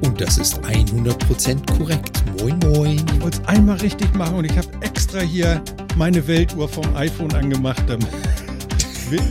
[0.00, 2.24] Und das ist 100% korrekt.
[2.40, 3.04] Moin, moin.
[3.14, 5.60] Ich wollte es einmal richtig machen und ich habe extra hier
[5.94, 7.84] meine Weltuhr vom iPhone angemacht.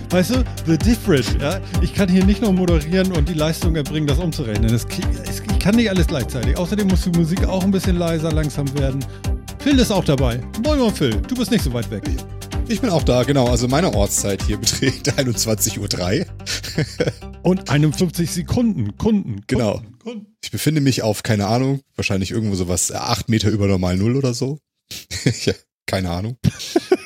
[0.10, 1.60] Weißt du, the different, ja?
[1.82, 4.72] Ich kann hier nicht nur moderieren und die Leistung erbringen, das umzurechnen.
[4.72, 6.58] Das, ich kann nicht alles gleichzeitig.
[6.58, 9.04] Außerdem muss die Musik auch ein bisschen leiser langsam werden.
[9.60, 10.40] Phil ist auch dabei.
[10.64, 11.16] Moin, moin, Phil.
[11.28, 12.04] Du bist nicht so weit weg.
[12.70, 13.48] Ich bin auch da, genau.
[13.48, 17.32] Also meine Ortszeit hier beträgt 21.03 Uhr.
[17.44, 18.96] und 51 Sekunden.
[18.98, 19.42] Kunden.
[19.48, 19.82] Genau.
[20.02, 20.36] Kunden.
[20.42, 24.34] Ich befinde mich auf, keine Ahnung, wahrscheinlich irgendwo sowas 8 Meter über normal Null oder
[24.34, 24.60] so.
[25.46, 25.54] ja,
[25.86, 26.38] keine Ahnung.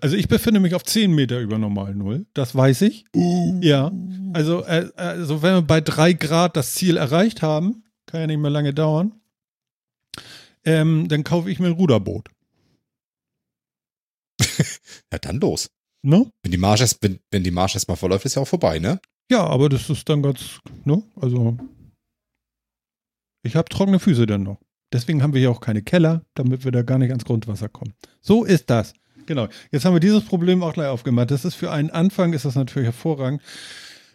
[0.00, 3.04] Also ich befinde mich auf 10 Meter über normal Null, das weiß ich.
[3.14, 3.58] Uh.
[3.62, 3.92] Ja,
[4.32, 8.38] also, äh, also wenn wir bei 3 Grad das Ziel erreicht haben, kann ja nicht
[8.38, 9.12] mehr lange dauern,
[10.64, 12.28] ähm, dann kaufe ich mir ein Ruderboot.
[15.12, 15.68] ja, dann los.
[16.02, 16.30] Ne?
[16.42, 19.00] Wenn die Marsch erst, wenn, wenn die Marsch erstmal verläuft, ist ja auch vorbei, ne?
[19.30, 21.02] Ja, aber das ist dann ganz, ne?
[21.16, 21.56] Also
[23.42, 24.58] ich habe trockene Füße dann noch.
[24.92, 27.94] Deswegen haben wir hier auch keine Keller, damit wir da gar nicht ans Grundwasser kommen.
[28.20, 28.92] So ist das.
[29.26, 29.48] Genau.
[29.70, 31.30] Jetzt haben wir dieses Problem auch gleich aufgemacht.
[31.30, 33.42] Das ist für einen Anfang, ist das natürlich hervorragend.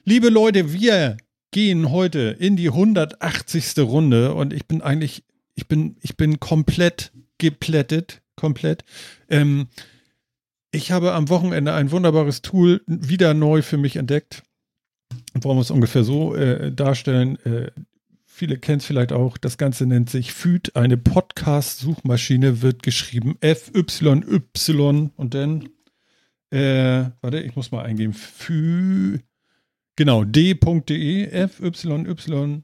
[0.03, 1.17] Liebe Leute, wir
[1.51, 3.77] gehen heute in die 180.
[3.79, 5.23] Runde und ich bin eigentlich,
[5.53, 8.83] ich bin, ich bin komplett geplättet, komplett.
[9.29, 9.67] Ähm,
[10.71, 14.43] ich habe am Wochenende ein wunderbares Tool wieder neu für mich entdeckt.
[15.33, 17.37] Wollen wir es ungefähr so äh, darstellen?
[17.45, 17.71] Äh,
[18.41, 25.11] viele kennen es vielleicht auch, das Ganze nennt sich FÜD, eine Podcast-Suchmaschine, wird geschrieben FYY
[25.15, 25.69] und dann,
[26.49, 29.19] äh, warte, ich muss mal eingeben, FÜ,
[29.95, 32.63] genau, d.de, FYYD.de.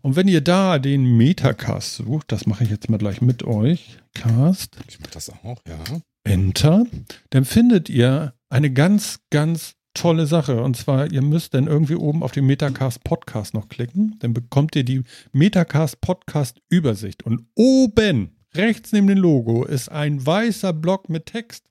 [0.00, 3.98] Und wenn ihr da den Metacast sucht, das mache ich jetzt mal gleich mit euch,
[4.14, 4.76] Cast.
[4.86, 5.82] Ich mache das auch, ja.
[6.22, 6.86] Enter,
[7.30, 10.62] dann findet ihr eine ganz, ganz tolle Sache.
[10.62, 14.16] Und zwar, ihr müsst dann irgendwie oben auf den Metacast Podcast noch klicken.
[14.18, 17.22] Dann bekommt ihr die Metacast Podcast Übersicht.
[17.22, 21.64] Und oben, rechts neben dem Logo, ist ein weißer Block mit Text.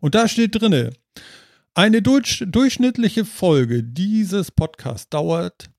[0.00, 0.92] Und da steht drinne,
[1.74, 5.70] eine durch, durchschnittliche Folge dieses Podcasts dauert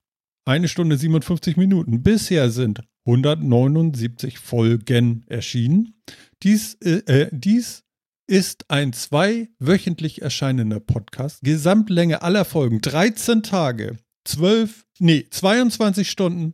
[0.46, 2.04] eine Stunde 57 Minuten.
[2.04, 6.02] Bisher sind 179 Folgen erschienen.
[6.44, 7.84] Dies, äh, äh dies
[8.32, 11.42] ist ein zweiwöchentlich erscheinender Podcast.
[11.42, 16.54] Gesamtlänge aller Folgen 13 Tage, 12, nee, 22 Stunden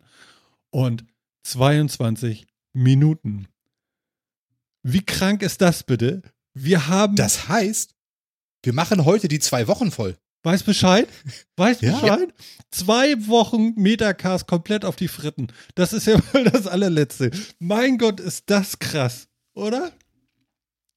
[0.71, 1.05] und
[1.43, 3.47] 22 Minuten.
[4.81, 6.23] Wie krank ist das bitte?
[6.55, 7.15] Wir haben.
[7.15, 7.93] Das heißt,
[8.63, 10.17] wir machen heute die zwei Wochen voll.
[10.41, 11.07] Weiß Bescheid?
[11.57, 11.91] Weiß ja.
[11.91, 12.33] Bescheid?
[12.71, 15.49] Zwei Wochen Metacast komplett auf die Fritten.
[15.75, 17.29] Das ist ja wohl das allerletzte.
[17.59, 19.91] Mein Gott, ist das krass, oder?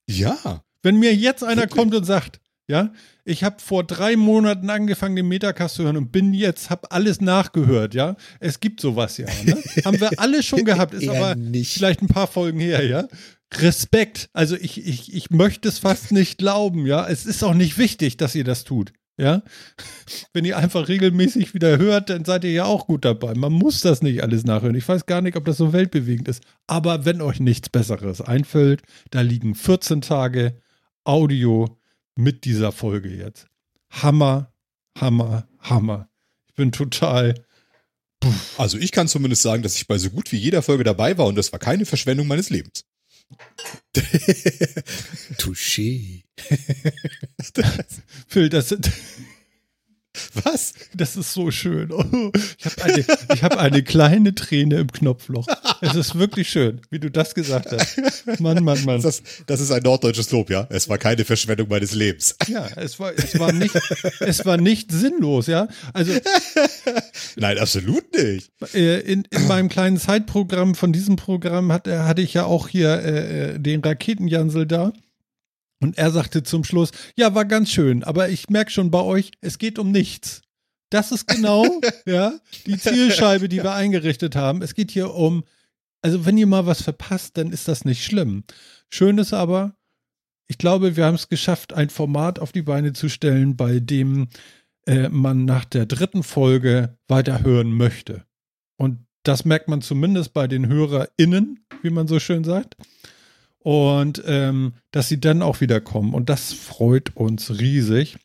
[0.08, 0.64] Ja.
[0.82, 2.92] Wenn mir jetzt einer kommt und sagt, ja,
[3.24, 7.20] ich habe vor drei Monaten angefangen, den Metacast zu hören und bin jetzt, habe alles
[7.20, 8.16] nachgehört, ja.
[8.38, 9.26] Es gibt sowas ja.
[9.44, 9.56] Ne?
[9.84, 11.72] Haben wir alle schon gehabt, ist aber nicht.
[11.72, 13.08] vielleicht ein paar Folgen her, ja.
[13.54, 14.30] Respekt.
[14.32, 17.08] Also ich, ich, ich möchte es fast nicht glauben, ja.
[17.08, 18.92] Es ist auch nicht wichtig, dass ihr das tut.
[19.18, 19.42] Ja,
[20.32, 23.34] wenn ihr einfach regelmäßig wieder hört, dann seid ihr ja auch gut dabei.
[23.34, 24.76] Man muss das nicht alles nachhören.
[24.76, 26.42] Ich weiß gar nicht, ob das so weltbewegend ist.
[26.68, 30.54] Aber wenn euch nichts Besseres einfällt, da liegen 14 Tage
[31.10, 31.76] Audio
[32.14, 33.48] mit dieser Folge jetzt.
[33.90, 34.54] Hammer,
[34.96, 36.08] Hammer, Hammer.
[36.46, 37.34] Ich bin total.
[38.20, 38.60] Puff.
[38.60, 41.26] Also ich kann zumindest sagen, dass ich bei so gut wie jeder Folge dabei war
[41.26, 42.84] und das war keine Verschwendung meines Lebens.
[45.36, 46.22] Touché.
[48.28, 48.76] Phil, das,
[50.44, 50.74] was?
[50.94, 51.92] Das ist so schön.
[51.92, 52.04] Oh,
[52.58, 53.04] ich habe eine,
[53.42, 55.46] hab eine kleine Träne im Knopfloch.
[55.80, 58.40] Es ist wirklich schön, wie du das gesagt hast.
[58.40, 59.02] Mann, Mann, Mann.
[59.02, 60.66] Das, das ist ein norddeutsches Lob, ja?
[60.70, 62.36] Es war keine Verschwendung meines Lebens.
[62.48, 63.74] Ja, es war, es war, nicht,
[64.20, 65.68] es war nicht sinnlos, ja?
[65.92, 66.12] Also.
[67.36, 68.50] Nein, absolut nicht.
[68.74, 72.90] Äh, in, in meinem kleinen Zeitprogramm von diesem Programm hat, hatte ich ja auch hier
[73.02, 74.92] äh, äh den Raketenjansel da.
[75.82, 79.32] Und er sagte zum Schluss, ja, war ganz schön, aber ich merke schon bei euch,
[79.40, 80.42] es geht um nichts.
[80.90, 81.64] Das ist genau,
[82.06, 82.34] ja,
[82.66, 84.60] die Zielscheibe, die wir eingerichtet haben.
[84.60, 85.44] Es geht hier um,
[86.02, 88.44] also wenn ihr mal was verpasst, dann ist das nicht schlimm.
[88.90, 89.74] Schön ist aber,
[90.48, 94.28] ich glaube, wir haben es geschafft, ein Format auf die Beine zu stellen, bei dem
[94.86, 98.24] äh, man nach der dritten Folge weiterhören möchte.
[98.76, 102.76] Und das merkt man zumindest bei den HörerInnen, wie man so schön sagt
[103.60, 106.14] und ähm, dass sie dann auch wieder kommen.
[106.14, 108.16] Und das freut uns riesig.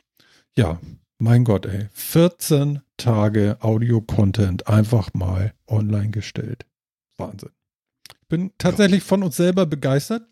[0.58, 0.80] Ja,
[1.18, 1.88] mein Gott, ey.
[1.94, 6.66] 14 Tage Audio-Content einfach mal online gestellt.
[7.18, 7.52] Wahnsinn.
[8.22, 10.24] Ich bin tatsächlich von uns selber begeistert.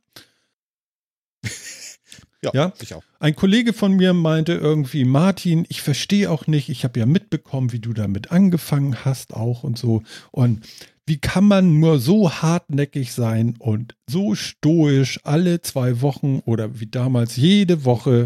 [2.41, 2.73] Ja, Ja?
[2.81, 3.03] ich auch.
[3.19, 7.71] Ein Kollege von mir meinte irgendwie, Martin, ich verstehe auch nicht, ich habe ja mitbekommen,
[7.71, 10.03] wie du damit angefangen hast auch und so.
[10.31, 10.65] Und
[11.05, 16.87] wie kann man nur so hartnäckig sein und so stoisch alle zwei Wochen oder wie
[16.87, 18.25] damals jede Woche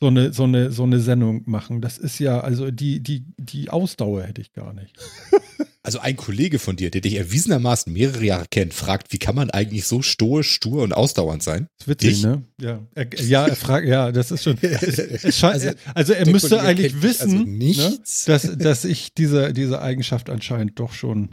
[0.00, 1.80] so eine, so eine, so eine Sendung machen?
[1.80, 4.96] Das ist ja, also die, die, die Ausdauer hätte ich gar nicht.
[5.84, 9.48] Also ein Kollege von dir, der dich erwiesenermaßen mehrere Jahre kennt, fragt, wie kann man
[9.48, 11.68] eigentlich so stoisch, stur und ausdauernd sein?
[11.78, 12.22] Das ist witzig, Ich?
[12.24, 12.42] ne?
[12.60, 14.58] Ja, er, ja, er fragt, ja, das ist schon.
[14.60, 19.54] Es, also, Also, er müsste Kollege eigentlich mich wissen, also ne, dass, dass ich diese,
[19.54, 21.30] diese Eigenschaft anscheinend doch schon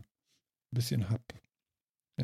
[0.76, 1.22] bisschen hab.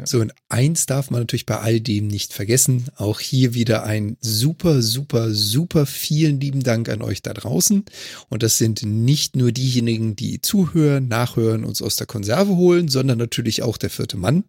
[0.06, 2.86] So, und eins darf man natürlich bei all dem nicht vergessen.
[2.96, 7.84] Auch hier wieder ein super, super, super vielen lieben Dank an euch da draußen.
[8.30, 13.18] Und das sind nicht nur diejenigen, die zuhören, nachhören, uns aus der Konserve holen, sondern
[13.18, 14.46] natürlich auch der vierte Mann.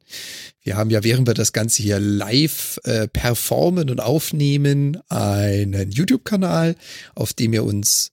[0.62, 6.76] Wir haben ja, während wir das Ganze hier live äh, performen und aufnehmen, einen YouTube-Kanal,
[7.16, 8.12] auf dem ihr uns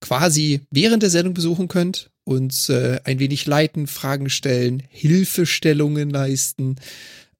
[0.00, 6.76] quasi während der Sendung besuchen könnt, uns äh, ein wenig leiten, Fragen stellen, Hilfestellungen leisten,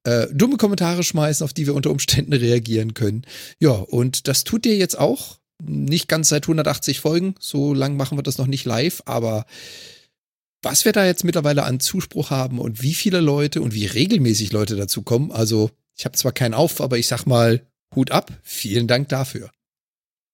[0.03, 3.23] äh, dumme Kommentare schmeißen, auf die wir unter Umständen reagieren können.
[3.59, 5.39] Ja, und das tut ihr jetzt auch.
[5.63, 9.45] Nicht ganz seit 180 Folgen, so lang machen wir das noch nicht live, aber
[10.63, 14.51] was wir da jetzt mittlerweile an Zuspruch haben und wie viele Leute und wie regelmäßig
[14.51, 17.61] Leute dazu kommen, also ich habe zwar keinen Auf, aber ich sag mal
[17.95, 19.51] Hut ab, vielen Dank dafür.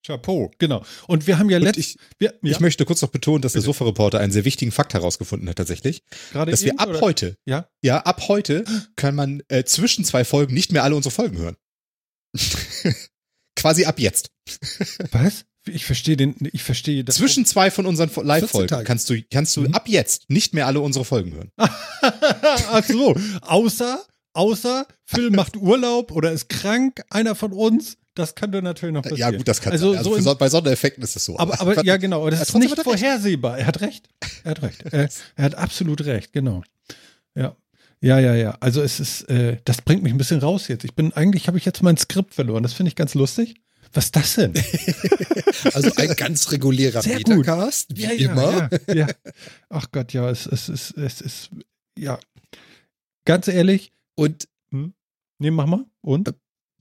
[0.06, 0.86] Chapeau, genau.
[1.08, 3.54] Und wir haben ja Und letztens, ich, wir, ja, ich möchte kurz noch betonen, dass
[3.54, 3.66] der Bitte.
[3.68, 7.02] Sofa-Reporter einen sehr wichtigen Fakt herausgefunden hat tatsächlich, gerade dass wir eben, ab oder?
[7.02, 8.64] heute, Ja, ja, ab heute
[8.96, 11.58] kann man äh, zwischen zwei Folgen nicht mehr alle unsere Folgen hören.
[13.56, 14.30] Quasi ab jetzt.
[15.12, 15.46] was?
[15.70, 17.16] Ich verstehe den, ich verstehe das.
[17.16, 19.74] Zwischen zwei von unseren Fo- 14 Live-Folgen kannst du, kannst du Mhm.
[19.74, 21.52] ab jetzt nicht mehr alle unsere Folgen hören.
[21.58, 28.62] Ach so, außer, außer Phil macht Urlaub oder ist krank, einer von uns, das könnte
[28.62, 29.32] natürlich noch passieren.
[29.32, 30.00] Ja, gut, das kann also, sein.
[30.00, 31.38] Also so bei Sondereffekten ist es so.
[31.38, 32.84] Aber, aber ja, genau, aber das Ja, ist nicht er recht.
[32.84, 33.58] vorhersehbar.
[33.58, 34.08] Er hat recht.
[34.44, 34.84] Er hat recht.
[34.92, 36.64] Er, er hat absolut recht, genau.
[37.36, 37.56] Ja.
[38.02, 38.58] Ja, ja, ja.
[38.60, 40.84] Also es ist, äh, das bringt mich ein bisschen raus jetzt.
[40.84, 42.62] Ich bin, eigentlich habe ich jetzt mein Skript verloren.
[42.64, 43.56] Das finde ich ganz lustig.
[43.94, 44.54] Was ist das denn?
[45.74, 47.18] Also ein ganz regulärer Sehr.
[47.18, 48.70] Metacast, wie immer.
[48.88, 49.08] Ja, ja.
[49.70, 51.50] Ach Gott, ja, es, es, es, es ist,
[51.98, 52.20] ja.
[53.26, 54.48] Ganz ehrlich, Und
[55.40, 55.86] nee, mach mal.
[56.02, 56.34] Und?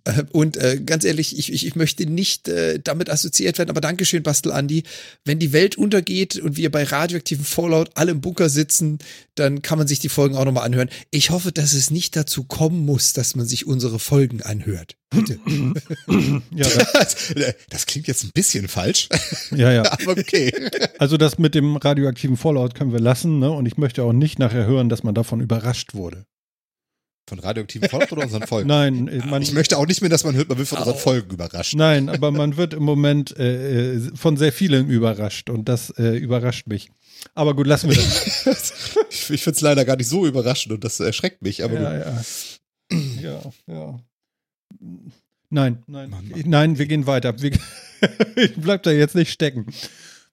[0.07, 3.81] Äh, Und äh, ganz ehrlich, ich, ich, ich möchte nicht äh, damit assoziiert werden, aber
[3.81, 4.85] Dankeschön, Bastel Andi.
[5.25, 8.99] Wenn die Welt untergeht und wir bei radioaktiven Fallout alle im Bunker sitzen,
[9.35, 10.89] dann kann man sich die Folgen auch nochmal anhören.
[11.11, 14.97] Ich hoffe, dass es nicht dazu kommen muss, dass man sich unsere Folgen anhört.
[15.11, 15.39] Bitte.
[16.51, 17.33] Ja, da, das,
[17.69, 19.09] das klingt jetzt ein bisschen falsch,
[19.55, 19.83] ja, ja.
[19.93, 20.53] aber okay.
[20.99, 23.51] Also das mit dem radioaktiven Fallout können wir lassen, ne?
[23.51, 26.27] Und ich möchte auch nicht nachher hören, dass man davon überrascht wurde.
[27.29, 28.69] Von radioaktiven Folgen oder unseren Folgen?
[28.69, 30.97] Nein, äh, man, Ich möchte auch nicht mehr, dass man hört, man wird von unseren.
[30.97, 31.75] Folgen überrascht.
[31.75, 36.17] nein, aber man wird im Moment äh, äh, von sehr vielen überrascht und das äh,
[36.17, 36.91] überrascht mich.
[37.35, 38.97] Aber gut, lassen wir das.
[39.11, 41.65] ich ich finde es leider gar nicht so überraschend und das erschreckt mich.
[41.65, 43.01] Aber ja, gut.
[43.21, 43.21] ja.
[43.23, 44.01] ja, ja.
[45.51, 46.43] Nein, nein, Mann, Mann.
[46.45, 47.41] nein, wir gehen weiter.
[47.41, 47.53] Wir,
[48.37, 49.67] ich bleib da jetzt nicht stecken.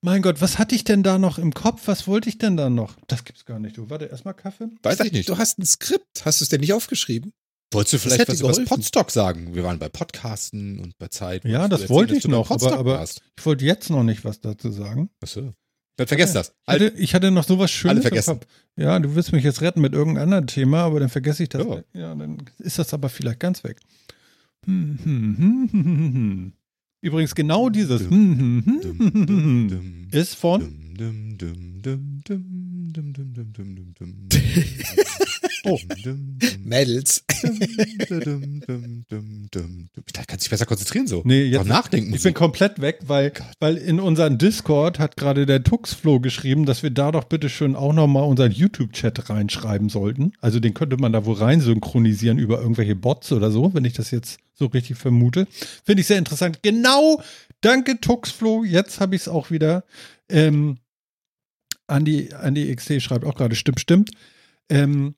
[0.05, 1.83] Mein Gott, was hatte ich denn da noch im Kopf?
[1.85, 2.97] Was wollte ich denn da noch?
[3.07, 3.77] Das gibt's gar nicht.
[3.77, 4.67] Du, warte, erstmal Kaffee.
[4.83, 5.29] weiß ich nicht.
[5.29, 6.25] Du hast ein Skript.
[6.25, 7.31] Hast du es denn nicht aufgeschrieben?
[7.71, 8.75] Wolltest du vielleicht was über das geholfen.
[8.75, 9.55] Podstock sagen?
[9.55, 11.45] Wir waren bei Podcasten und bei Zeit.
[11.45, 14.71] Ja, das erzählen, wollte ich noch, aber, aber ich wollte jetzt noch nicht was dazu
[14.71, 15.09] sagen.
[15.21, 15.53] Achso.
[15.95, 16.53] Dann vergesst das.
[16.67, 17.91] Ich hatte, ich hatte noch sowas Schönes.
[17.91, 18.41] Alle vergessen.
[18.75, 21.65] Ja, du willst mich jetzt retten mit irgendeinem anderen Thema, aber dann vergesse ich das.
[21.65, 21.83] Ja.
[21.93, 23.79] Ja, dann ist das aber vielleicht ganz weg.
[24.65, 26.53] Hm, hm, hm, hm, hm, hm.
[27.03, 30.61] Übrigens, genau dieses hm, hm, hm, hm, hm, hm, hm, ist von.
[35.65, 35.79] Oh.
[36.59, 37.23] Mädels.
[40.13, 41.21] Da kannst du dich besser konzentrieren so.
[41.25, 42.13] Nee, jetzt- nachdenken.
[42.13, 46.83] Ich bin komplett weg, weil, weil in unseren Discord hat gerade der Tuxflo geschrieben, dass
[46.83, 50.33] wir da doch bitte schön auch nochmal unseren YouTube-Chat reinschreiben sollten.
[50.41, 53.93] Also den könnte man da wohl rein synchronisieren über irgendwelche Bots oder so, wenn ich
[53.93, 55.47] das jetzt so richtig vermute.
[55.83, 56.61] Finde ich sehr interessant.
[56.61, 57.21] Genau,
[57.61, 58.63] danke Tuxflo.
[58.63, 59.83] Jetzt habe ich es auch wieder.
[60.29, 60.77] Ähm,
[61.87, 64.11] Andi, Andi XT schreibt auch gerade, stimmt, stimmt.
[64.69, 65.15] Ähm,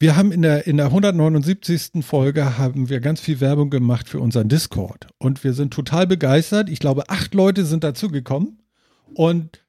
[0.00, 2.02] wir haben in der, in der 179.
[2.02, 5.08] Folge haben wir ganz viel Werbung gemacht für unseren Discord.
[5.18, 6.70] Und wir sind total begeistert.
[6.70, 8.62] Ich glaube, acht Leute sind dazugekommen.
[9.14, 9.62] Und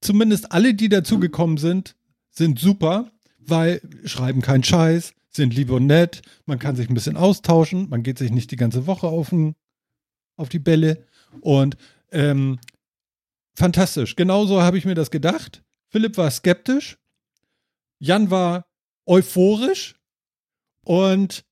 [0.00, 1.94] zumindest alle, die dazugekommen sind,
[2.30, 7.16] sind super, weil schreiben keinen Scheiß, sind lieb und nett, man kann sich ein bisschen
[7.16, 9.54] austauschen, man geht sich nicht die ganze Woche auf, den,
[10.36, 11.04] auf die Bälle.
[11.40, 11.76] Und
[12.10, 12.58] Ähm,
[13.54, 14.16] fantastisch.
[14.16, 15.62] Genauso habe ich mir das gedacht.
[15.88, 16.96] Philipp war skeptisch.
[17.98, 18.67] Jan war
[19.08, 19.96] euphorisch.
[20.84, 21.44] Und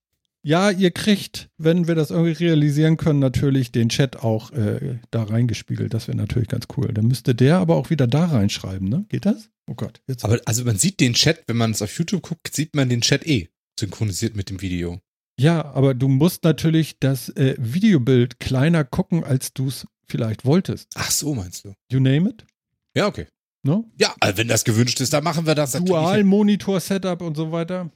[0.43, 5.25] ja, ihr kriegt, wenn wir das irgendwie realisieren können, natürlich den Chat auch äh, da
[5.25, 5.93] reingespiegelt.
[5.93, 6.93] Das wäre natürlich ganz cool.
[6.93, 9.05] Dann müsste der aber auch wieder da reinschreiben, ne?
[9.09, 9.51] Geht das?
[9.67, 10.01] Oh Gott.
[10.07, 12.89] Jetzt Aber also man sieht den Chat, wenn man es auf YouTube guckt, sieht man
[12.89, 13.49] den Chat eh
[13.79, 15.01] synchronisiert mit dem Video.
[15.39, 20.93] ja, aber du musst natürlich das äh, Videobild kleiner gucken, als du es vielleicht wolltest.
[20.95, 21.75] Ach so, meinst du?
[21.91, 22.47] You name it?
[22.95, 23.27] Ja, okay.
[23.67, 23.85] Ne?
[23.99, 25.73] Ja, also wenn das gewünscht ist, dann machen wir das.
[25.73, 27.91] Dual-Monitor-Setup und so weiter.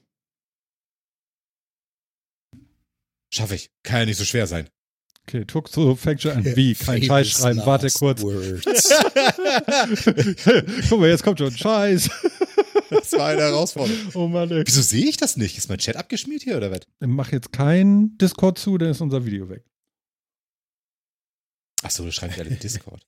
[3.33, 3.71] Schaffe ich.
[3.85, 4.69] Kann ja nicht so schwer sein.
[5.29, 6.45] Okay, Tuxo fängt schon an.
[6.45, 6.75] Wie?
[6.87, 7.65] Kein Scheiß schreiben.
[7.65, 8.21] Warte kurz.
[10.89, 12.11] Guck mal, jetzt kommt schon Scheiß.
[12.91, 14.11] Das war eine Herausforderung.
[14.15, 14.65] Oh Mann, ey.
[14.67, 15.57] Wieso sehe ich das nicht?
[15.57, 16.81] Ist mein Chat abgeschmiert hier oder was?
[16.99, 19.65] Mach jetzt kein Discord zu, dann ist unser Video weg.
[21.85, 23.07] Ach so, du schreibst ja den Discord.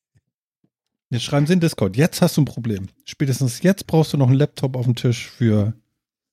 [1.13, 1.97] Jetzt schreiben sie in Discord.
[1.97, 2.89] Jetzt hast du ein Problem.
[3.05, 5.75] Spätestens jetzt brauchst du noch einen Laptop auf dem Tisch für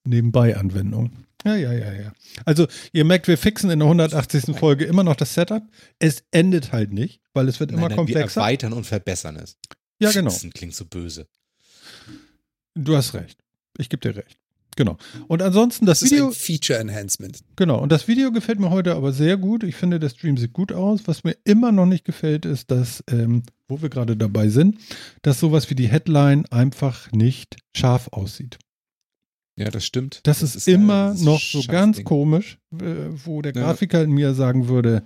[0.06, 1.26] Nebenbei-Anwendungen.
[1.46, 2.14] Ja, ja, ja, ja.
[2.46, 4.58] Also, ihr merkt, wir fixen in der 180.
[4.58, 5.64] Folge immer noch das Setup.
[6.00, 8.42] Es endet halt nicht, weil es wird immer Nein, nein, Wir komplexer.
[8.42, 9.58] erweitern und verbessern es.
[10.00, 10.30] Ja, genau.
[10.32, 11.28] Fixen klingt so böse.
[12.76, 13.38] Du hast recht.
[13.78, 14.38] Ich gebe dir recht.
[14.80, 14.96] Genau.
[15.28, 16.28] Und ansonsten das, Das ist Video.
[16.28, 17.42] ein Feature Enhancement.
[17.58, 19.66] Genau, und das Video gefällt mir heute aber sehr gut.
[19.66, 21.02] Ich finde, der Stream sieht gut aus.
[21.06, 24.78] Was mir immer noch nicht gefällt, ist, dass, ähm, wo wir gerade dabei sind,
[25.22, 28.58] dass sowas wie die Headline einfach nicht scharf aussieht.
[29.58, 30.22] Ja, das stimmt.
[30.24, 32.06] Das, ist, immer ein noch so ganz Ding.
[32.06, 33.64] komisch, äh, wo der Ja.
[33.64, 35.04] Grafiker in mir sagen würde,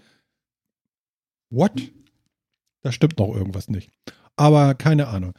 [1.50, 1.72] what?
[2.84, 3.90] Da stimmt noch irgendwas nicht.
[4.36, 5.34] Aber keine Ahnung.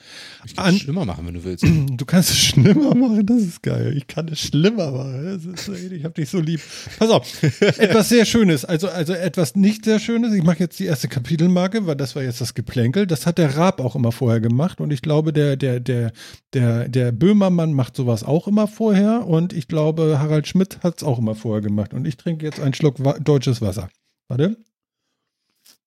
[0.46, 1.64] Ich kann An- es schlimmer machen, wenn du willst.
[1.96, 3.96] Du kannst es schlimmer machen, das ist geil.
[3.96, 5.26] Ich kann es schlimmer machen.
[5.54, 6.60] Ist, so- ich hab dich so lieb.
[6.98, 10.32] Pass auf, etwas sehr Schönes, also, also etwas nicht sehr Schönes.
[10.32, 13.08] Ich mache jetzt die erste Kapitelmarke, weil das war jetzt das Geplänkel.
[13.08, 16.12] Das hat der Raab auch immer vorher gemacht und ich glaube, der, der, der,
[16.52, 21.02] der, der Böhmermann macht sowas auch immer vorher und ich glaube, Harald Schmidt hat es
[21.02, 21.94] auch immer vorher gemacht.
[21.94, 23.88] Und ich trinke jetzt einen Schluck wa deutsches Wasser.
[24.28, 24.56] Warte.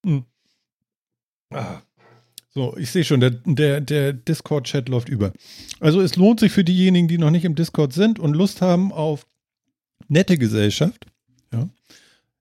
[0.05, 0.25] Hm.
[1.53, 1.81] Ah.
[2.57, 5.31] So, ich sehe schon, der, der, der Discord-Chat läuft über.
[5.79, 8.91] Also es lohnt sich für diejenigen, die noch nicht im Discord sind und Lust haben
[8.91, 9.27] auf
[10.07, 11.05] nette Gesellschaft,
[11.53, 11.69] ja,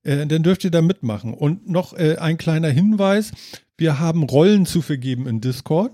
[0.05, 1.35] äh, dann dürft ihr da mitmachen.
[1.35, 3.33] Und noch äh, ein kleiner Hinweis,
[3.77, 5.93] wir haben Rollen zu vergeben in Discord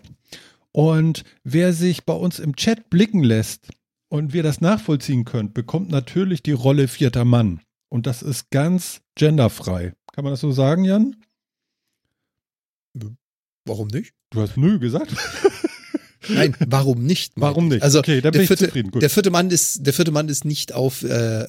[0.71, 3.71] und wer sich bei uns im Chat blicken lässt
[4.09, 7.61] und wir das nachvollziehen könnt, bekommt natürlich die Rolle vierter Mann.
[7.89, 9.95] Und das ist ganz genderfrei.
[10.13, 11.17] Kann man das so sagen, Jan?
[13.65, 14.13] Warum nicht?
[14.31, 15.13] Du hast nö gesagt.
[16.29, 17.33] Nein, warum nicht?
[17.37, 17.83] Warum nicht?
[17.83, 18.91] Also okay, dann bin der ich vierte, zufrieden.
[18.91, 19.03] Gut.
[19.03, 21.47] der vierte Mann ist, der vierte Mann ist nicht auf äh,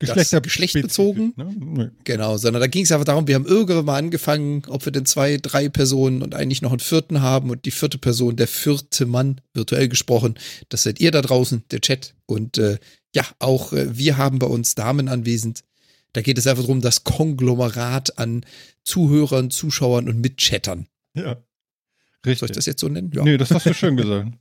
[0.00, 1.34] Geschlechter Geschlecht bezogen?
[1.36, 1.54] Ne?
[1.58, 1.88] Nee.
[2.04, 5.04] Genau, sondern da ging es einfach darum, wir haben irgendwann mal angefangen, ob wir denn
[5.04, 9.04] zwei, drei Personen und eigentlich noch einen vierten haben und die vierte Person, der vierte
[9.04, 10.38] Mann, virtuell gesprochen,
[10.70, 12.14] das seid ihr da draußen, der Chat.
[12.24, 12.78] Und äh,
[13.14, 15.64] ja, auch äh, wir haben bei uns Damen anwesend.
[16.14, 18.46] Da geht es einfach darum, das Konglomerat an
[18.84, 20.86] Zuhörern, Zuschauern und Mitchattern.
[21.14, 21.34] Ja.
[21.34, 22.50] Soll Richtig.
[22.50, 23.10] ich das jetzt so nennen?
[23.14, 23.22] Ja.
[23.24, 24.32] Nee, das hast du schön gesagt.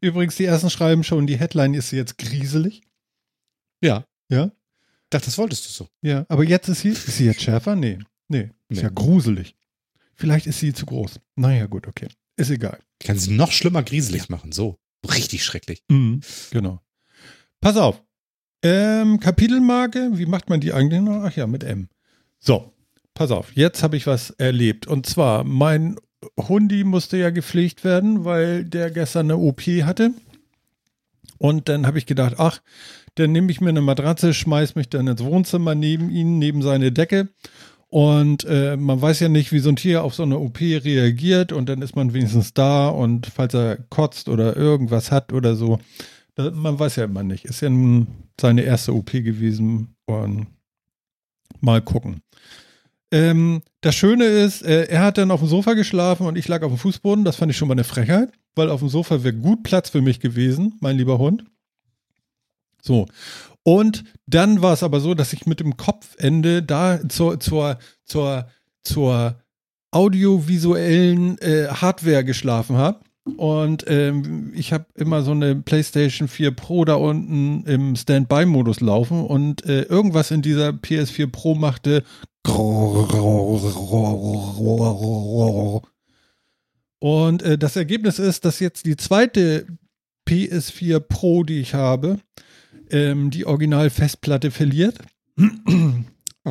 [0.00, 2.82] Übrigens, die ersten schreiben schon, die Headline ist jetzt grieselig.
[3.82, 4.04] Ja.
[4.28, 4.46] Ja?
[4.46, 5.88] Ich dachte, das wolltest du so.
[6.02, 6.24] Ja.
[6.28, 7.76] Aber jetzt ist sie, ist sie jetzt schärfer?
[7.76, 7.98] Nee.
[8.28, 8.50] Nee.
[8.68, 8.82] Ist Nee.
[8.82, 9.56] ja gruselig.
[10.14, 11.20] Vielleicht ist sie zu groß.
[11.36, 12.08] Naja, gut, okay.
[12.36, 12.78] Ist egal.
[13.00, 14.52] Ich kann sie noch schlimmer grieselig machen.
[14.52, 14.78] So.
[15.08, 15.82] Richtig schrecklich.
[15.88, 16.80] Mhm, genau.
[17.60, 18.02] Pass auf.
[18.62, 21.22] Ähm, Kapitelmarke, wie macht man die eigentlich noch?
[21.24, 21.88] Ach ja, mit M.
[22.38, 22.72] So,
[23.14, 23.54] pass auf.
[23.56, 24.86] Jetzt habe ich was erlebt.
[24.86, 25.96] Und zwar, mein
[26.36, 30.12] Hundi musste ja gepflegt werden, weil der gestern eine OP hatte.
[31.38, 32.60] Und dann habe ich gedacht, ach,
[33.14, 36.92] dann nehme ich mir eine Matratze, schmeiß mich dann ins Wohnzimmer neben ihn, neben seine
[36.92, 37.28] Decke.
[37.88, 41.52] Und äh, man weiß ja nicht, wie so ein Tier auf so eine OP reagiert.
[41.52, 42.88] Und dann ist man wenigstens da.
[42.88, 45.80] Und falls er kotzt oder irgendwas hat oder so,
[46.36, 47.46] da, man weiß ja immer nicht.
[47.46, 48.06] Ist ja nun
[48.40, 49.96] seine erste OP gewesen.
[50.06, 50.46] Und
[51.60, 52.22] mal gucken.
[53.10, 56.62] Ähm, das Schöne ist, äh, er hat dann auf dem Sofa geschlafen und ich lag
[56.62, 57.24] auf dem Fußboden.
[57.24, 60.02] Das fand ich schon mal eine Frechheit, weil auf dem Sofa wäre gut Platz für
[60.02, 61.44] mich gewesen, mein lieber Hund.
[62.82, 63.06] So.
[63.62, 68.48] Und dann war es aber so, dass ich mit dem Kopfende da zur, zur, zur,
[68.82, 69.40] zur
[69.90, 73.00] audiovisuellen äh, Hardware geschlafen habe.
[73.36, 79.24] Und ähm, ich habe immer so eine PlayStation 4 Pro da unten im Standby-Modus laufen
[79.24, 82.02] und äh, irgendwas in dieser PS4 Pro machte.
[86.98, 89.66] Und äh, das Ergebnis ist, dass jetzt die zweite
[90.28, 92.20] PS4 Pro, die ich habe,
[92.90, 94.98] ähm, die Original-Festplatte verliert.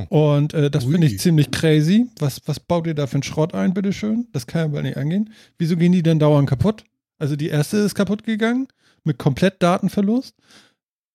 [0.10, 2.08] Und äh, das finde ich ziemlich crazy.
[2.20, 4.28] Was, was baut ihr da für einen Schrott ein, bitteschön?
[4.32, 5.34] Das kann ja wohl nicht angehen.
[5.58, 6.84] Wieso gehen die denn dauernd kaputt?
[7.18, 8.68] Also die erste ist kaputt gegangen
[9.04, 10.36] mit komplett Datenverlust.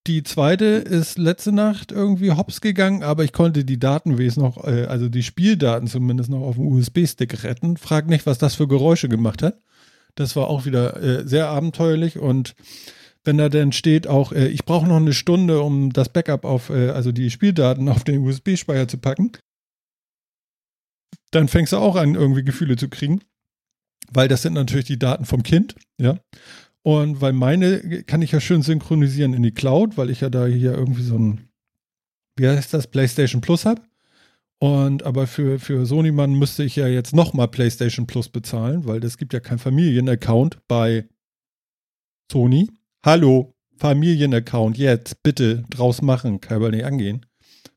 [0.07, 4.63] Die zweite ist letzte Nacht irgendwie hops gegangen, aber ich konnte die Daten wenigstens noch,
[4.63, 7.77] äh, also die Spieldaten zumindest noch auf dem USB-Stick retten.
[7.77, 9.59] Frag nicht, was das für Geräusche gemacht hat.
[10.13, 12.55] Das war auch wieder äh, sehr abenteuerlich und
[13.23, 16.69] wenn da dann steht auch, äh, ich brauche noch eine Stunde, um das Backup auf,
[16.69, 19.31] also die Spieldaten auf den USB-Speicher zu packen,
[21.31, 23.21] dann fängst du auch an, irgendwie Gefühle zu kriegen,
[24.11, 26.19] weil das sind natürlich die Daten vom Kind, ja.
[26.85, 30.45] Und weil meine kann ich ja schön synchronisieren in die Cloud, weil ich ja da
[30.45, 31.49] hier irgendwie so ein,
[32.35, 33.81] wie heißt das, PlayStation Plus habe.
[34.59, 39.17] Und aber für, für Sony-Mann müsste ich ja jetzt nochmal PlayStation Plus bezahlen, weil es
[39.17, 41.09] gibt ja keinen Familienaccount bei
[42.31, 42.69] Sony.
[43.03, 47.25] Hallo, Familienaccount, jetzt bitte draus machen, kann aber nicht angehen.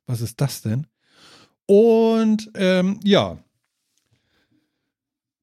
[0.06, 0.86] Was ist das denn?
[1.64, 3.38] Und ähm, ja,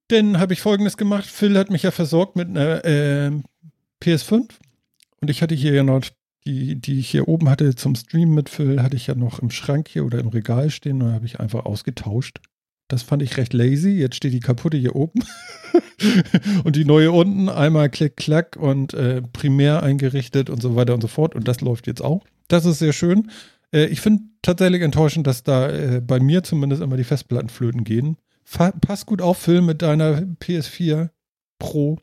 [0.07, 1.25] dann habe ich folgendes gemacht.
[1.25, 3.43] Phil hat mich ja versorgt mit einer ähm,
[4.01, 4.49] PS5
[5.21, 6.01] und ich hatte hier ja noch
[6.45, 9.49] die, die ich hier oben hatte zum Stream mit Phil, hatte ich ja noch im
[9.49, 12.39] Schrank hier oder im Regal stehen und habe ich einfach ausgetauscht.
[12.87, 13.89] Das fand ich recht lazy.
[13.89, 15.23] Jetzt steht die kaputte hier oben
[16.63, 17.49] und die neue unten.
[17.49, 21.33] Einmal klick, klack und äh, primär eingerichtet und so weiter und so fort.
[21.33, 22.23] Und das läuft jetzt auch.
[22.47, 23.31] Das ist sehr schön.
[23.71, 27.83] Äh, ich finde tatsächlich enttäuschend, dass da äh, bei mir zumindest immer die Festplatten flöten
[27.83, 28.17] gehen.
[28.49, 31.09] Pass gut auf, Phil, mit deiner PS4
[31.59, 31.99] Pro.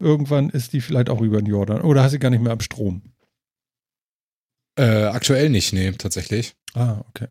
[0.00, 1.80] Irgendwann ist die vielleicht auch über den Jordan.
[1.82, 3.02] Oder hast du gar nicht mehr am Strom?
[4.78, 6.54] Äh, aktuell nicht, nee, tatsächlich.
[6.74, 7.26] Ah, okay.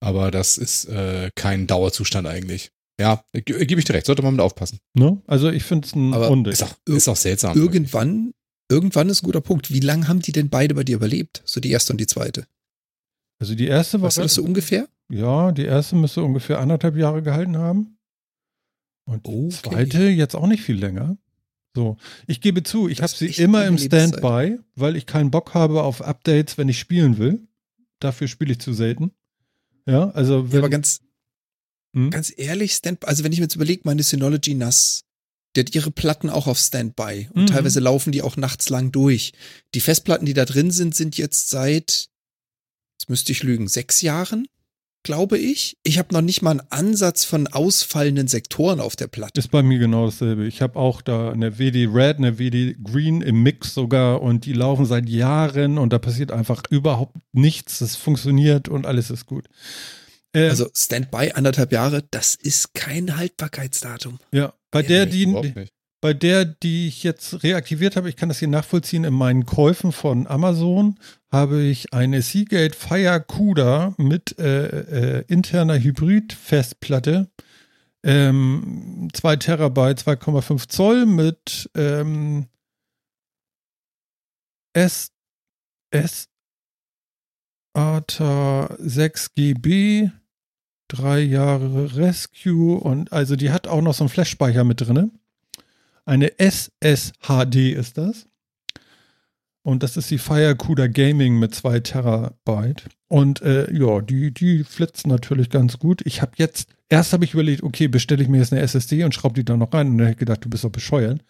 [0.00, 2.70] Aber das ist äh, kein Dauerzustand eigentlich.
[2.98, 4.78] Ja, äh, ge- gebe ich direkt, sollte man mit aufpassen.
[4.94, 5.20] Ne?
[5.26, 6.30] Also ich finde es ein Aber.
[6.48, 7.56] Ist auch, ist auch seltsam.
[7.56, 8.32] Irgendwann,
[8.70, 9.70] irgendwann ist ein guter Punkt.
[9.70, 11.42] Wie lange haben die denn beide bei dir überlebt?
[11.44, 12.46] So die erste und die zweite.
[13.38, 14.88] Also die erste war Weißt du das so ungefähr?
[15.08, 17.98] Ja, die erste müsste ungefähr anderthalb Jahre gehalten haben.
[19.04, 19.50] Und die Okay.
[19.50, 21.16] zweite jetzt auch nicht viel länger.
[21.76, 21.96] So,
[22.26, 23.76] ich gebe zu, ich habe sie immer im.
[23.76, 27.46] Standby, weil ich keinen Bock habe auf Updates, wenn ich spielen will.
[28.00, 29.12] Dafür spiele ich zu selten.
[29.86, 31.00] Ja, also Ja, wenn, aber ganz,
[31.94, 32.10] Hm?
[32.10, 35.04] ganz ehrlich, Stand, also wenn ich mir jetzt überlege, meine Synology NAS,
[35.54, 37.46] die hat ihre Platten auch auf Standby und Mhm.
[37.46, 39.32] teilweise laufen die auch nachts lang durch.
[39.74, 42.08] Die Festplatten, die da drin sind, sind jetzt seit,
[42.98, 44.46] jetzt müsste ich lügen, sechs Jahren,
[45.02, 45.76] glaube ich.
[45.84, 49.38] Ich habe noch nicht mal einen Ansatz von ausfallenden Sektoren auf der Platte.
[49.38, 50.46] ist bei mir genau dasselbe.
[50.46, 54.52] Ich habe auch da eine WD Red, eine WD Green im Mix sogar und die
[54.52, 57.78] laufen seit Jahren und da passiert einfach überhaupt nichts.
[57.78, 59.46] Das funktioniert und alles ist gut.
[60.32, 64.18] Äh, Also Standby anderthalb Jahre, das ist kein Haltbarkeitsdatum.
[64.32, 65.54] ja, bei Ja, der, die.
[66.02, 69.92] Bei der, die ich jetzt reaktiviert habe, ich kann das hier nachvollziehen, in meinen Käufen
[69.92, 70.98] von Amazon
[71.36, 77.30] habe ich eine Seagate Fire CUDA mit äh, äh, interner Hybrid-Festplatte.
[78.02, 82.46] Ähm, 2 Terabyte, 2,5 Zoll mit ähm,
[84.72, 85.12] S,
[85.90, 86.28] S
[87.74, 90.10] ATA 6 GB,
[90.88, 95.10] drei Jahre Rescue und also die hat auch noch so einen Flash-Speicher mit drinne.
[96.06, 98.26] Eine SSHD ist das.
[99.66, 102.84] Und das ist die Fire CUDA Gaming mit 2 Terabyte.
[103.08, 106.02] Und äh, ja, die, die flitzt natürlich ganz gut.
[106.06, 109.12] Ich habe jetzt, erst habe ich überlegt, okay, bestelle ich mir jetzt eine SSD und
[109.12, 109.88] schraube die da noch rein.
[109.88, 111.20] Und dann habe ich gedacht, du bist doch bescheuert.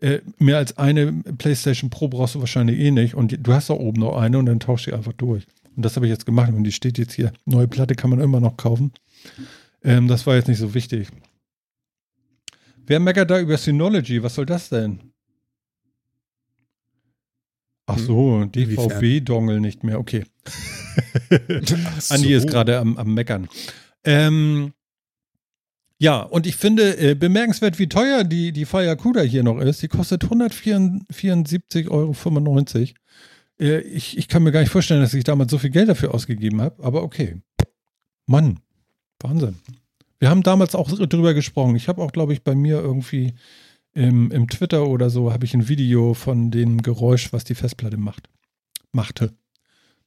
[0.00, 3.14] Äh, mehr als eine PlayStation Pro brauchst du wahrscheinlich eh nicht.
[3.14, 5.44] Und du hast da oben noch eine und dann tauschst du die einfach durch.
[5.76, 6.50] Und das habe ich jetzt gemacht.
[6.50, 7.30] Und die steht jetzt hier.
[7.44, 8.92] Neue Platte kann man immer noch kaufen.
[9.84, 11.08] Ähm, das war jetzt nicht so wichtig.
[12.86, 14.22] Wer meckert da über Synology?
[14.22, 15.11] Was soll das denn?
[17.94, 19.98] Ach so, DVB-Dongle nicht mehr.
[19.98, 20.24] Okay.
[21.30, 22.36] Ach Andi so.
[22.36, 23.48] ist gerade am, am Meckern.
[24.04, 24.72] Ähm,
[25.98, 29.82] ja, und ich finde äh, bemerkenswert, wie teuer die, die Fire CUDA hier noch ist.
[29.82, 32.14] Die kostet 174,95 Euro.
[33.60, 36.12] Äh, ich, ich kann mir gar nicht vorstellen, dass ich damals so viel Geld dafür
[36.12, 37.36] ausgegeben habe, aber okay.
[38.26, 38.58] Mann,
[39.20, 39.56] Wahnsinn.
[40.18, 41.76] Wir haben damals auch drüber gesprochen.
[41.76, 43.34] Ich habe auch, glaube ich, bei mir irgendwie
[43.94, 47.96] im, im Twitter oder so habe ich ein Video von dem Geräusch, was die Festplatte
[47.96, 48.28] macht.
[48.92, 49.32] Machte.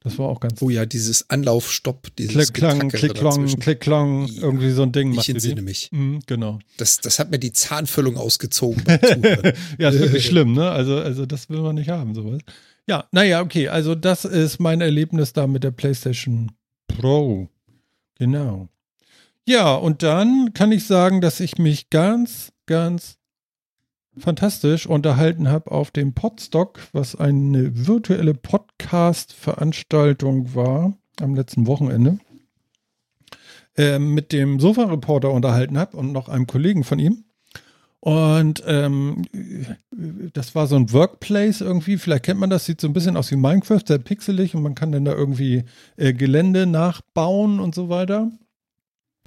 [0.06, 3.60] Das war auch ganz Oh ja, dieses Anlaufstopp, dieses Klick, klang, Getackere klick, klong, dazwischen.
[3.60, 5.90] klick, klong, Ja, irgendwie so ein Ding Ich entsinne mich.
[5.92, 6.60] Mhm, genau.
[6.78, 8.84] Das, das hat mir die Zahnfüllung ausgezogen.
[9.80, 10.70] ja, ist wirklich schlimm, ne?
[10.70, 12.40] Also, also das will man nicht haben, sowas.
[12.88, 13.68] Ja, naja, okay.
[13.68, 16.52] Also das ist mein Erlebnis da mit der PlayStation
[16.88, 17.50] Pro.
[18.20, 18.70] Genau.
[19.48, 23.18] Ja, und dann kann ich sagen, dass ich mich ganz, ganz
[24.18, 32.18] fantastisch unterhalten habe auf dem Podstock, was eine virtuelle Podcast-Veranstaltung war am letzten Wochenende.
[33.78, 37.24] äh, mit dem Sofa-Reporter unterhalten habe und noch einem Kollegen von ihm.
[38.00, 39.24] Und ähm,
[40.34, 41.98] das war so ein Workplace irgendwie.
[41.98, 44.76] Vielleicht kennt man das, sieht so ein bisschen aus wie Minecraft, sehr pixelig und man
[44.76, 45.64] kann dann da irgendwie
[45.98, 48.30] äh, Gelände nachbauen und so weiter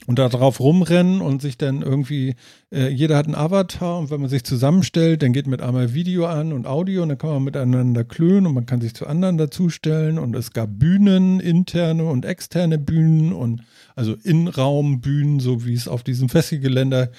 [0.06, 2.34] und da drauf rumrennen und sich dann irgendwie,
[2.72, 6.26] äh, jeder hat einen Avatar und wenn man sich zusammenstellt, dann geht mit einmal Video
[6.26, 9.38] an und Audio und dann kann man miteinander klönen und man kann sich zu anderen
[9.38, 13.62] dazustellen und es gab Bühnen, interne und externe Bühnen und
[13.96, 17.10] also Innenraumbühnen, so wie es auf diesem Festivalgeländer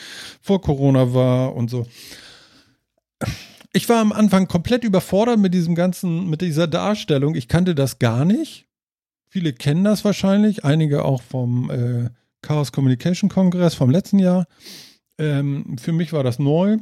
[0.42, 1.86] vor Corona war und so.
[3.74, 7.36] Ich war am Anfang komplett überfordert mit diesem ganzen, mit dieser Darstellung.
[7.36, 8.65] Ich kannte das gar nicht.
[9.28, 12.10] Viele kennen das wahrscheinlich, einige auch vom äh,
[12.41, 14.45] Chaos Communication Kongress vom letzten Jahr.
[15.17, 16.78] Ähm, für mich war das neu.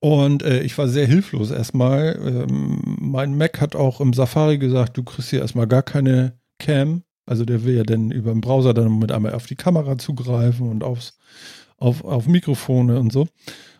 [0.00, 2.18] Und äh, ich war sehr hilflos erstmal.
[2.20, 7.04] Ähm, mein Mac hat auch im Safari gesagt, du kriegst hier erstmal gar keine Cam.
[7.24, 10.68] Also der will ja dann über den Browser dann mit einmal auf die Kamera zugreifen
[10.68, 11.16] und aufs,
[11.76, 13.28] auf, auf Mikrofone und so.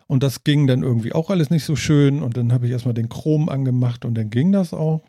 [0.07, 2.21] Und das ging dann irgendwie auch alles nicht so schön.
[2.21, 5.01] Und dann habe ich erstmal den Chrome angemacht und dann ging das auch.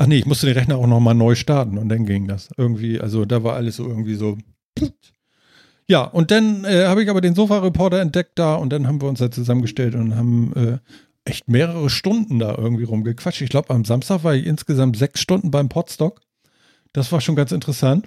[0.00, 2.48] Ach nee, ich musste den Rechner auch nochmal neu starten und dann ging das.
[2.56, 4.38] Irgendwie, also da war alles so irgendwie so.
[5.90, 9.08] Ja, und dann äh, habe ich aber den Sofa-Reporter entdeckt da und dann haben wir
[9.08, 10.78] uns da zusammengestellt und haben äh,
[11.24, 13.40] echt mehrere Stunden da irgendwie rumgequatscht.
[13.40, 16.20] Ich glaube, am Samstag war ich insgesamt sechs Stunden beim Podstock.
[16.92, 18.06] Das war schon ganz interessant.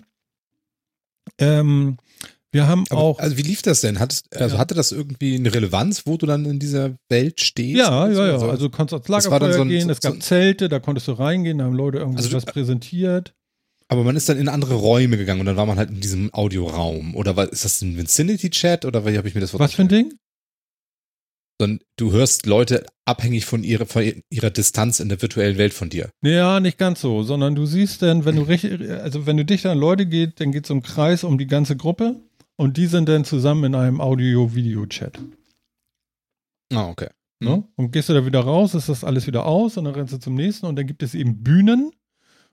[1.40, 1.98] Ähm,
[2.54, 3.20] wir haben Aber, auch.
[3.20, 4.00] Also wie lief das denn?
[4.00, 7.78] Hattest, also hatte das irgendwie eine Relevanz, wo du dann in dieser Welt stehst?
[7.78, 8.34] Ja, ja, ja.
[8.34, 11.14] Also, du konntest ans Lagerfeuer so ein, gehen, es gab so Zelte, da konntest du
[11.14, 13.34] reingehen, da haben Leute irgendwie also was präsentiert.
[13.88, 16.34] Aber man ist dann in andere Räume gegangen und dann war man halt in diesem
[16.34, 17.16] Audioraum.
[17.16, 19.90] Oder war, ist das ein Vicinity-Chat oder wie habe ich mir das Was für ein
[19.90, 20.14] Ding?
[21.60, 25.90] Sondern du hörst Leute abhängig von ihrer, von ihrer Distanz in der virtuellen Welt von
[25.90, 26.10] dir.
[26.24, 29.72] Ja, nicht ganz so, sondern du siehst dann, wenn du richtig, also wenn du dichter
[29.72, 32.22] an Leute geht, dann geht es um Kreis um die ganze Gruppe
[32.58, 35.20] und die sind dann zusammen in einem Audio-Video-Chat.
[36.74, 37.10] Ah, okay.
[37.40, 37.64] Ne?
[37.76, 40.20] Und gehst du da wieder raus, ist das alles wieder aus und dann rennst du
[40.20, 41.92] zum nächsten und dann gibt es eben Bühnen.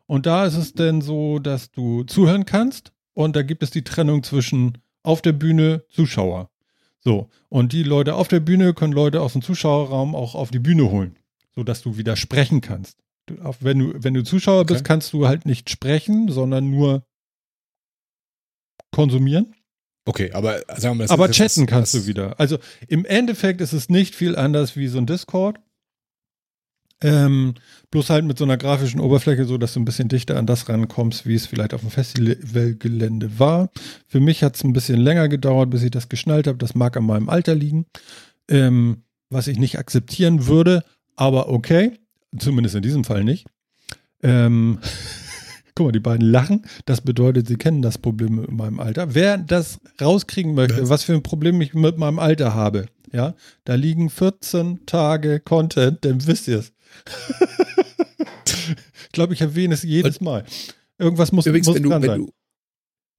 [0.07, 3.85] Und da ist es dann so, dass du zuhören kannst und da gibt es die
[3.85, 6.51] Trennung zwischen auf der Bühne Zuschauer.
[7.01, 10.59] So, und die Leute auf der Bühne können Leute aus dem Zuschauerraum auch auf die
[10.59, 11.19] Bühne holen,
[11.55, 12.99] sodass du wieder sprechen kannst.
[13.27, 14.73] Du, wenn, du, wenn du Zuschauer okay.
[14.73, 17.05] bist, kannst du halt nicht sprechen, sondern nur
[18.91, 19.55] konsumieren.
[20.09, 22.41] Okay, aber sagen wir mal, Aber chatten kannst du wieder.
[22.41, 25.59] Also im Endeffekt ist es nicht viel anders wie so ein Discord.
[27.03, 27.53] Ähm,
[27.91, 30.67] bloß halt mit so einer grafischen Oberfläche, so dass du ein bisschen dichter an das
[30.67, 33.69] rankommst, wie es vielleicht auf dem Festivalgelände war.
[34.07, 36.57] Für mich hat es ein bisschen länger gedauert, bis ich das geschnallt habe.
[36.57, 37.85] Das mag an meinem Alter liegen,
[38.49, 40.85] ähm, was ich nicht akzeptieren würde,
[41.17, 41.99] aber okay,
[42.39, 43.47] zumindest in diesem Fall nicht.
[44.23, 44.79] Ähm,
[45.79, 46.63] Guck mal, die beiden lachen.
[46.87, 49.15] Das bedeutet, sie kennen das Problem mit meinem Alter.
[49.15, 53.77] Wer das rauskriegen möchte, was für ein Problem ich mit meinem Alter habe, ja, da
[53.77, 56.73] liegen 14 Tage Content, dann wisst ihr es.
[58.45, 60.45] ich glaube, ich erwähne es jedes Mal.
[60.99, 62.19] Irgendwas muss, Übrigens, muss wenn dran du, sein.
[62.19, 62.33] Wenn du,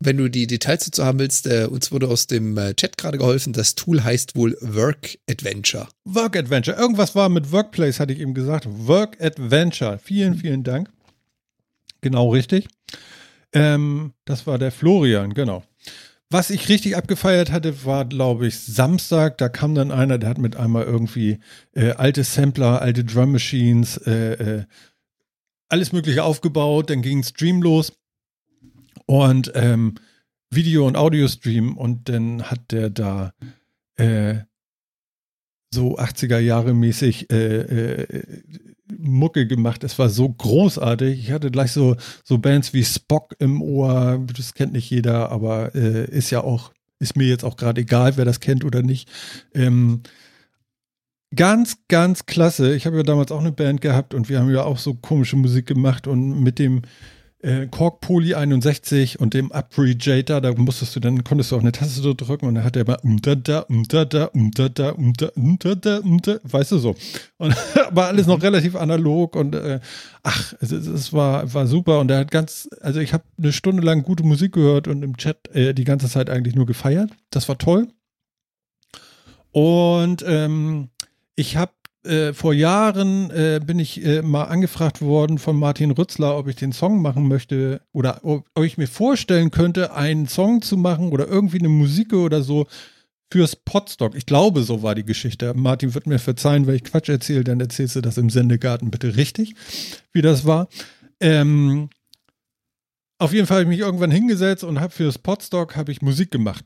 [0.01, 3.17] wenn du die Details dazu haben willst, äh, uns wurde aus dem äh, Chat gerade
[3.17, 3.53] geholfen.
[3.53, 5.87] Das Tool heißt wohl Work Adventure.
[6.03, 6.75] Work Adventure.
[6.75, 8.67] Irgendwas war mit Workplace, hatte ich eben gesagt.
[8.69, 9.97] Work Adventure.
[10.03, 10.89] Vielen, vielen Dank.
[12.01, 12.67] Genau richtig.
[13.53, 15.63] Ähm, das war der Florian, genau.
[16.31, 19.39] Was ich richtig abgefeiert hatte, war, glaube ich, Samstag.
[19.39, 21.39] Da kam dann einer, der hat mit einmal irgendwie
[21.73, 24.65] äh, alte Sampler, alte Drum Machines, äh, äh,
[25.69, 26.91] alles Mögliche aufgebaut.
[26.91, 27.93] Dann ging Stream los
[29.07, 29.95] und ähm,
[30.51, 31.75] Video- und Audio-Stream.
[31.75, 33.33] Und dann hat der da
[33.95, 34.35] äh,
[35.73, 37.57] so 80er Jahre mäßig äh,
[38.03, 39.84] äh, Mucke gemacht.
[39.84, 41.19] Es war so großartig.
[41.19, 44.25] Ich hatte gleich so, so Bands wie Spock im Ohr.
[44.36, 48.17] Das kennt nicht jeder, aber äh, ist ja auch, ist mir jetzt auch gerade egal,
[48.17, 49.10] wer das kennt oder nicht.
[49.54, 50.02] Ähm,
[51.36, 52.75] ganz, ganz klasse.
[52.75, 55.36] Ich habe ja damals auch eine Band gehabt und wir haben ja auch so komische
[55.36, 56.82] Musik gemacht und mit dem
[57.41, 61.71] äh, Korg Poly 61 und dem Abbreviator, da musstest du dann, konntest du auch eine
[61.71, 65.36] Taste so drücken und dann hat er immer unter da, unter da, unter da, unter,
[65.38, 66.95] unter da, unter, weißt du so.
[67.38, 67.56] Und
[67.91, 69.80] war alles noch relativ analog und äh,
[70.23, 73.84] ach, es, es, war, war super und er hat ganz, also ich habe eine Stunde
[73.84, 77.12] lang gute Musik gehört und im Chat äh, die ganze Zeit eigentlich nur gefeiert.
[77.30, 77.88] Das war toll.
[79.52, 80.89] Und ähm,
[81.36, 81.71] ich habe
[82.03, 86.55] äh, vor Jahren äh, bin ich äh, mal angefragt worden von Martin Rützler, ob ich
[86.55, 91.09] den Song machen möchte oder ob, ob, ich mir vorstellen könnte, einen Song zu machen
[91.09, 92.67] oder irgendwie eine Musik oder so
[93.31, 94.15] fürs Podstock.
[94.15, 95.53] Ich glaube, so war die Geschichte.
[95.53, 99.17] Martin wird mir verzeihen, wenn ich Quatsch erzähle, dann erzählst du das im Sendegarten bitte
[99.17, 99.55] richtig,
[100.13, 100.69] wie das war.
[101.19, 101.89] Ähm,
[103.17, 106.31] Auf jeden Fall habe ich mich irgendwann hingesetzt und habe fürs Podstock habe ich Musik
[106.31, 106.63] gemacht.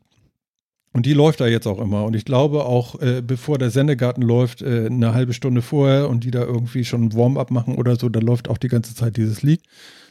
[0.93, 2.05] Und die läuft da jetzt auch immer.
[2.05, 6.23] Und ich glaube auch, äh, bevor der Sendegarten läuft, äh, eine halbe Stunde vorher und
[6.23, 9.41] die da irgendwie schon Warm-up machen oder so, da läuft auch die ganze Zeit dieses
[9.41, 9.61] Lied.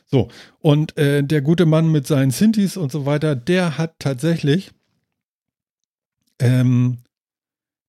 [0.06, 4.72] So, und äh, der gute Mann mit seinen Synthes und so weiter, der hat tatsächlich
[6.40, 6.98] ähm,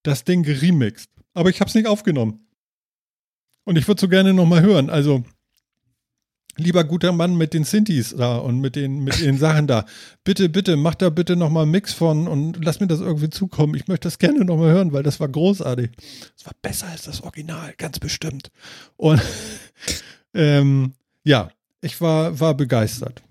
[0.03, 1.09] das Ding geremixed.
[1.33, 2.45] Aber ich habe es nicht aufgenommen.
[3.65, 4.89] Und ich würde so gerne nochmal hören.
[4.89, 5.23] Also,
[6.57, 9.85] lieber guter Mann mit den Synthes da und mit den, mit den Sachen da.
[10.23, 13.75] Bitte, bitte, mach da bitte nochmal einen Mix von und lass mir das irgendwie zukommen.
[13.75, 15.91] Ich möchte das gerne nochmal hören, weil das war großartig.
[16.37, 18.51] Es war besser als das Original, ganz bestimmt.
[18.97, 19.21] Und
[20.33, 21.49] ähm, ja,
[21.81, 23.23] ich war, war begeistert.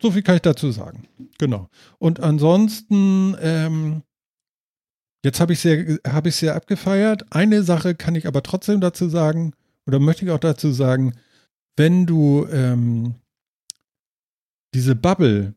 [0.00, 1.08] So viel kann ich dazu sagen.
[1.38, 1.68] Genau.
[1.98, 4.02] Und ansonsten, ähm,
[5.24, 7.24] jetzt habe ich sehr, habe ich sehr abgefeiert.
[7.30, 9.54] Eine Sache kann ich aber trotzdem dazu sagen,
[9.86, 11.14] oder möchte ich auch dazu sagen,
[11.76, 13.14] wenn du ähm,
[14.74, 15.54] diese Bubble,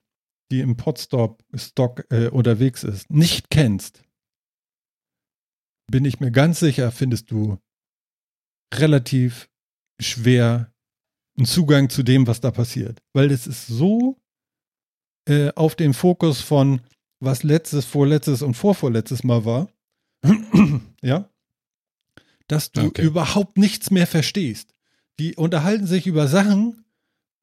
[0.51, 4.03] die im Podstop Stock äh, unterwegs ist, nicht kennst,
[5.89, 7.57] bin ich mir ganz sicher, findest du
[8.73, 9.49] relativ
[9.99, 10.73] schwer
[11.37, 13.01] einen Zugang zu dem, was da passiert.
[13.13, 14.19] Weil es ist so
[15.27, 16.81] äh, auf den Fokus von,
[17.19, 19.69] was letztes, vorletztes und vorvorletztes Mal war,
[21.01, 21.29] ja,
[22.47, 23.03] dass du okay.
[23.03, 24.73] überhaupt nichts mehr verstehst.
[25.19, 26.85] Die unterhalten sich über Sachen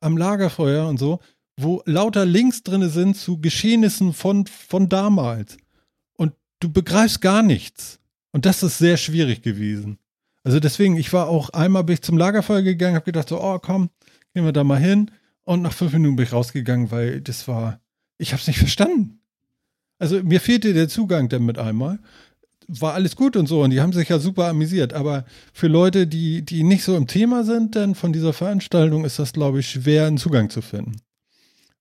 [0.00, 1.20] am Lagerfeuer und so,
[1.56, 5.56] wo lauter Links drin sind zu Geschehnissen von, von damals.
[6.16, 8.00] Und du begreifst gar nichts.
[8.32, 9.98] Und das ist sehr schwierig gewesen.
[10.42, 13.58] Also deswegen, ich war auch einmal bin ich zum Lagerfeuer gegangen, habe gedacht so, oh
[13.58, 13.90] komm,
[14.34, 15.10] gehen wir da mal hin.
[15.44, 17.80] Und nach fünf Minuten bin ich rausgegangen, weil das war,
[18.18, 19.20] ich habe es nicht verstanden.
[19.98, 21.98] Also mir fehlte der Zugang damit einmal
[22.68, 24.92] war alles gut und so und die haben sich ja super amüsiert.
[24.92, 29.18] Aber für Leute, die, die nicht so im Thema sind, denn von dieser Veranstaltung ist
[29.18, 30.96] das, glaube ich, schwer, einen Zugang zu finden.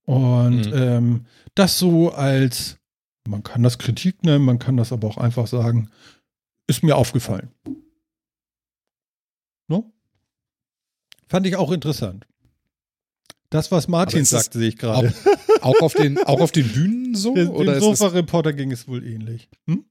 [0.05, 0.73] Und mhm.
[0.73, 2.77] ähm, das so als,
[3.27, 5.89] man kann das Kritik nennen, man kann das aber auch einfach sagen,
[6.67, 7.51] ist mir aufgefallen.
[9.67, 9.91] No?
[11.27, 12.27] Fand ich auch interessant.
[13.49, 15.13] Das, was Martin sagt, sehe ich gerade.
[15.61, 17.33] Auch, auch, auf den, auch auf den Bühnen so?
[17.33, 19.47] Oder dem Sofa-Reporter ging es wohl ähnlich.
[19.67, 19.85] Hm?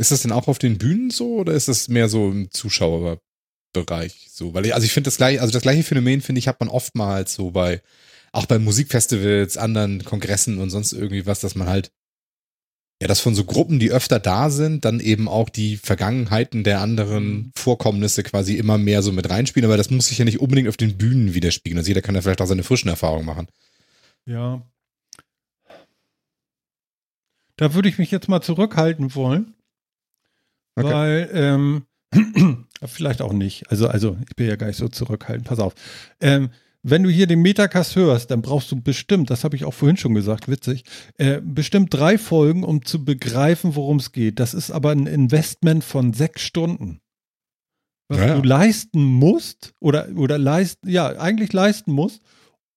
[0.00, 4.30] Ist das denn auch auf den Bühnen so oder ist das mehr so im Zuschauerbereich
[4.32, 4.54] so?
[4.54, 6.70] Weil ich, also ich finde das gleiche, also das gleiche Phänomen finde ich hat man
[6.70, 7.82] oftmals so bei
[8.32, 11.92] auch bei Musikfestivals, anderen Kongressen und sonst irgendwie was, dass man halt
[13.02, 16.80] ja, das von so Gruppen, die öfter da sind, dann eben auch die Vergangenheiten der
[16.80, 17.52] anderen mhm.
[17.54, 20.78] Vorkommnisse quasi immer mehr so mit reinspielen, aber das muss sich ja nicht unbedingt auf
[20.78, 21.76] den Bühnen widerspiegeln.
[21.76, 23.48] Also jeder kann ja vielleicht auch seine frischen Erfahrungen machen.
[24.24, 24.62] Ja.
[27.56, 29.54] Da würde ich mich jetzt mal zurückhalten wollen.
[30.84, 30.92] Okay.
[30.92, 31.82] Weil, ähm,
[32.84, 33.70] vielleicht auch nicht.
[33.70, 35.46] Also, also, ich bin ja gar nicht so zurückhaltend.
[35.46, 35.74] Pass auf.
[36.20, 36.50] Ähm,
[36.82, 39.98] wenn du hier den Metacast hörst, dann brauchst du bestimmt, das habe ich auch vorhin
[39.98, 40.84] schon gesagt, witzig,
[41.18, 44.40] äh, bestimmt drei Folgen, um zu begreifen, worum es geht.
[44.40, 47.00] Das ist aber ein Investment von sechs Stunden.
[48.08, 52.22] Was ja, du leisten musst oder, oder leisten, ja, eigentlich leisten musst,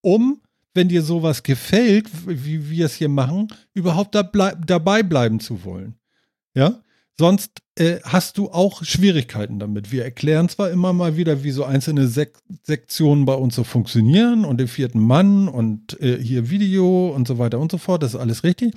[0.01, 0.41] um,
[0.73, 5.63] wenn dir sowas gefällt, wie wir es hier machen, überhaupt da bleib, dabei bleiben zu
[5.63, 5.95] wollen.
[6.53, 6.82] Ja?
[7.17, 9.91] Sonst äh, hast du auch Schwierigkeiten damit.
[9.91, 14.45] Wir erklären zwar immer mal wieder, wie so einzelne Sek Sektionen bei uns so funktionieren
[14.45, 18.01] und den vierten Mann und äh, hier Video und so weiter und so fort.
[18.01, 18.73] Das ist alles richtig.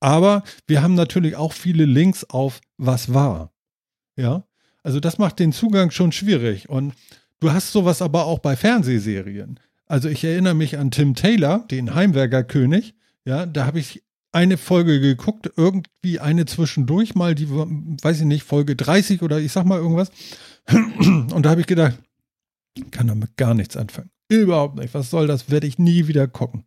[0.00, 3.52] Aber wir haben natürlich auch viele Links auf was war.
[4.16, 4.44] Ja.
[4.82, 6.68] Also das macht den Zugang schon schwierig.
[6.68, 6.94] Und
[7.38, 9.60] du hast sowas aber auch bei Fernsehserien.
[9.86, 12.94] Also ich erinnere mich an Tim Taylor, den Heimwerkerkönig.
[13.24, 14.02] Ja, da habe ich
[14.32, 19.52] eine Folge geguckt, irgendwie eine zwischendurch mal, die, weiß ich nicht, Folge 30 oder ich
[19.52, 20.10] sag mal irgendwas.
[20.70, 21.98] Und da habe ich gedacht,
[22.90, 24.10] kann damit gar nichts anfangen.
[24.28, 24.94] Überhaupt nicht.
[24.94, 25.50] Was soll das?
[25.50, 26.64] Werde ich nie wieder gucken.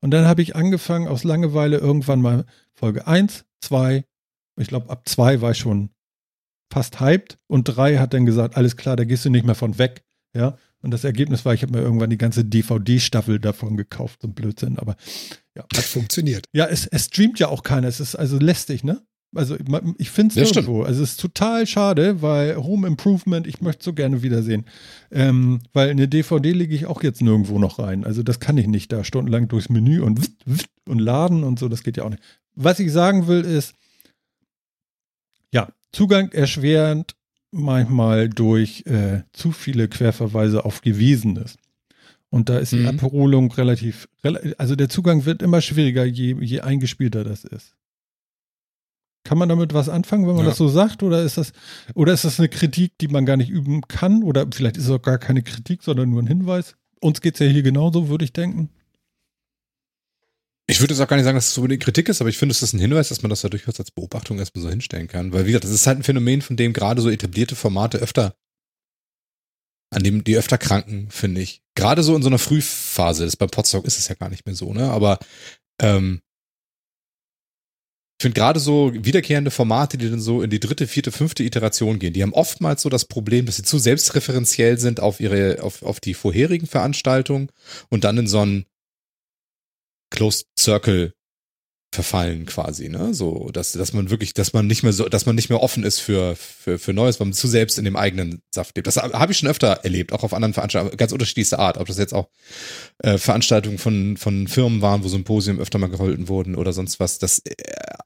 [0.00, 4.04] Und dann habe ich angefangen, aus Langeweile irgendwann mal Folge 1, 2,
[4.58, 5.90] ich glaube, ab 2 war ich schon
[6.70, 9.78] fast hyped und 3 hat dann gesagt, alles klar, da gehst du nicht mehr von
[9.78, 10.04] weg.
[10.34, 10.58] Ja.
[10.82, 14.34] Und das Ergebnis war, ich habe mir irgendwann die ganze DVD-Staffel davon gekauft, so ein
[14.34, 14.78] Blödsinn.
[14.78, 14.96] Aber
[15.56, 15.64] ja.
[15.74, 16.46] Hat funktioniert.
[16.52, 17.88] Ja, es, es streamt ja auch keiner.
[17.88, 19.02] Es ist also lästig, ne?
[19.34, 19.56] Also
[19.98, 20.82] ich finde es irgendwo.
[20.82, 24.64] Also es ist total schade, weil Home Improvement, ich möchte so gerne wiedersehen.
[25.10, 28.04] Ähm, weil eine DVD lege ich auch jetzt nirgendwo noch rein.
[28.04, 30.20] Also das kann ich nicht da stundenlang durchs Menü und
[30.88, 32.22] und laden und so, das geht ja auch nicht.
[32.54, 33.74] Was ich sagen will ist,
[35.52, 37.14] ja, Zugang erschwerend,
[37.50, 41.56] manchmal durch äh, zu viele Querverweise auf Gewiesenes.
[42.30, 42.88] Und da ist die mhm.
[42.88, 44.08] Abholung relativ,
[44.58, 47.76] also der Zugang wird immer schwieriger, je, je eingespielter das ist.
[49.24, 50.50] Kann man damit was anfangen, wenn man ja.
[50.50, 51.02] das so sagt?
[51.02, 51.52] Oder ist das,
[51.94, 54.22] oder ist das eine Kritik, die man gar nicht üben kann?
[54.22, 56.76] Oder vielleicht ist es auch gar keine Kritik, sondern nur ein Hinweis?
[57.00, 58.70] Uns geht es ja hier genauso, würde ich denken.
[60.68, 62.38] Ich würde jetzt auch gar nicht sagen, dass es so unbedingt Kritik ist, aber ich
[62.38, 65.06] finde, es ist ein Hinweis, dass man das ja durchaus als Beobachtung erstmal so hinstellen
[65.06, 65.32] kann.
[65.32, 68.34] Weil, wie gesagt, das ist halt ein Phänomen, von dem gerade so etablierte Formate öfter,
[69.96, 71.62] an dem die öfter kranken, finde ich.
[71.74, 74.54] Gerade so in so einer Frühphase, das beim Potsdok ist es ja gar nicht mehr
[74.54, 74.90] so, ne?
[74.90, 75.18] Aber
[75.80, 76.20] ähm,
[78.18, 81.98] ich finde gerade so wiederkehrende Formate, die dann so in die dritte, vierte, fünfte Iteration
[81.98, 85.82] gehen, die haben oftmals so das Problem, dass sie zu selbstreferenziell sind auf ihre, auf,
[85.82, 87.48] auf die vorherigen Veranstaltungen
[87.88, 88.66] und dann in so einen
[90.10, 91.14] Closed Circle
[91.96, 93.12] verfallen quasi, ne?
[93.12, 95.82] So, dass, dass man wirklich, dass man nicht mehr so, dass man nicht mehr offen
[95.82, 98.86] ist für, für, für Neues, weil man zu selbst in dem eigenen Saft lebt.
[98.86, 101.98] Das habe ich schon öfter erlebt, auch auf anderen Veranstaltungen, ganz unterschiedlichster Art, ob das
[101.98, 102.28] jetzt auch
[103.02, 107.18] äh, Veranstaltungen von, von Firmen waren, wo Symposien öfter mal gehalten wurden oder sonst was.
[107.18, 107.54] Das äh,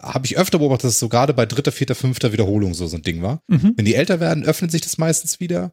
[0.00, 2.96] habe ich öfter beobachtet, dass es so gerade bei dritter, vierter, fünfter Wiederholung so so
[2.96, 3.42] ein Ding war.
[3.48, 3.74] Mhm.
[3.76, 5.72] Wenn die älter werden, öffnet sich das meistens wieder.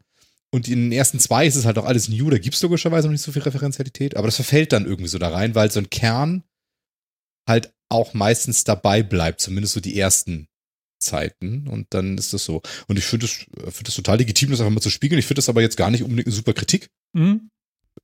[0.50, 3.12] Und in den ersten zwei ist es halt auch alles new, da gibt's logischerweise noch
[3.12, 5.90] nicht so viel Referenzialität, aber das verfällt dann irgendwie so da rein, weil so ein
[5.90, 6.44] Kern
[7.48, 10.48] halt auch meistens dabei bleibt, zumindest so die ersten
[11.00, 12.62] Zeiten und dann ist das so.
[12.88, 15.20] Und ich finde es find das total legitim, das einfach mal zu spiegeln.
[15.20, 16.90] Ich finde das aber jetzt gar nicht unbedingt eine super Kritik.
[17.14, 17.50] Mhm.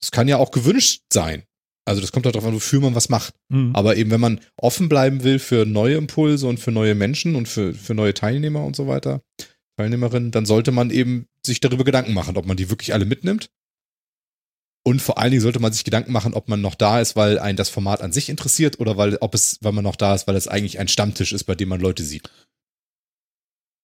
[0.02, 1.44] Es kann ja auch gewünscht sein.
[1.86, 3.36] Also das kommt halt darauf an, wofür man was macht.
[3.50, 3.72] Mhm.
[3.76, 7.48] Aber eben, wenn man offen bleiben will für neue Impulse und für neue Menschen und
[7.48, 9.22] für, für neue Teilnehmer und so weiter,
[9.78, 13.50] Teilnehmerinnen, dann sollte man eben sich darüber Gedanken machen, ob man die wirklich alle mitnimmt.
[14.86, 17.40] Und vor allen Dingen sollte man sich Gedanken machen, ob man noch da ist, weil
[17.40, 20.28] ein das Format an sich interessiert oder weil, ob es, weil man noch da ist,
[20.28, 22.30] weil es eigentlich ein Stammtisch ist, bei dem man Leute sieht.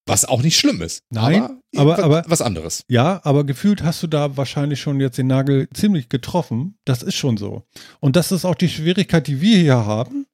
[0.05, 1.03] Was auch nicht schlimm ist.
[1.11, 1.43] Nein,
[1.77, 2.83] aber, aber- aber- was anderes.
[2.89, 6.75] Ja, aber gefühlt hast du da wahrscheinlich schon jetzt den Nagel ziemlich getroffen.
[6.83, 7.63] Das ist schon so.
[7.99, 10.25] Und das ist auch die Schwierigkeit, die wir hier haben.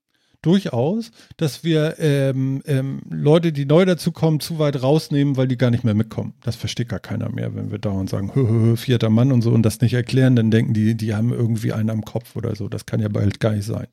[0.46, 5.72] Durchaus, dass wir ähm, ähm, Leute, die neu dazukommen, zu weit rausnehmen, weil die gar
[5.72, 6.36] nicht mehr mitkommen.
[6.44, 9.42] Das versteht gar keiner mehr, wenn wir dauernd sagen, hö, hö, hö, vierter Mann und
[9.42, 12.56] so und das nicht erklären, dann denken die, die haben irgendwie einen am Kopf oder
[12.56, 12.68] so.
[12.68, 13.88] Das kann ja bald gar nicht sein.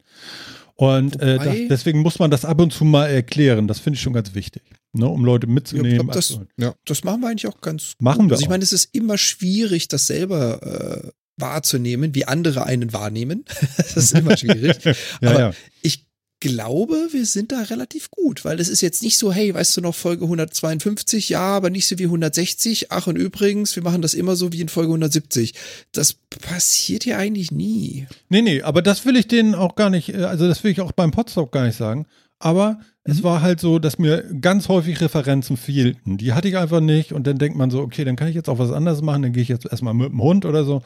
[0.74, 3.66] Und äh, Wobei- das, deswegen muss man das ab und zu mal erklären.
[3.66, 4.62] Das finde ich schon ganz wichtig,
[4.92, 5.92] ne, um Leute mitzunehmen.
[5.92, 6.74] Ja, ob das- abzuholen.
[6.84, 9.88] Das machen wir eigentlich auch ganz Machen wir Also ich meine, es ist immer schwierig,
[9.88, 13.44] das selber äh, wahrzunehmen, wie andere einen wahrnehmen.
[13.76, 14.84] das ist immer schwierig.
[15.20, 15.52] ja, aber ja.
[15.82, 16.06] ich
[16.42, 19.80] glaube, wir sind da relativ gut, weil das ist jetzt nicht so, hey, weißt du
[19.80, 21.28] noch Folge 152?
[21.28, 22.90] Ja, aber nicht so wie 160.
[22.90, 25.54] Ach, und übrigens, wir machen das immer so wie in Folge 170.
[25.92, 28.06] Das passiert ja eigentlich nie.
[28.28, 30.80] Nee, nee, aber das will ich denen auch gar nicht, äh, also das will ich
[30.80, 32.06] auch beim Podstock gar nicht sagen.
[32.40, 36.18] Aber es war halt so, dass mir ganz häufig Referenzen fehlten.
[36.18, 38.48] Die hatte ich einfach nicht und dann denkt man so, okay, dann kann ich jetzt
[38.48, 40.82] auch was anderes machen, dann gehe ich jetzt erstmal mit dem Hund oder so.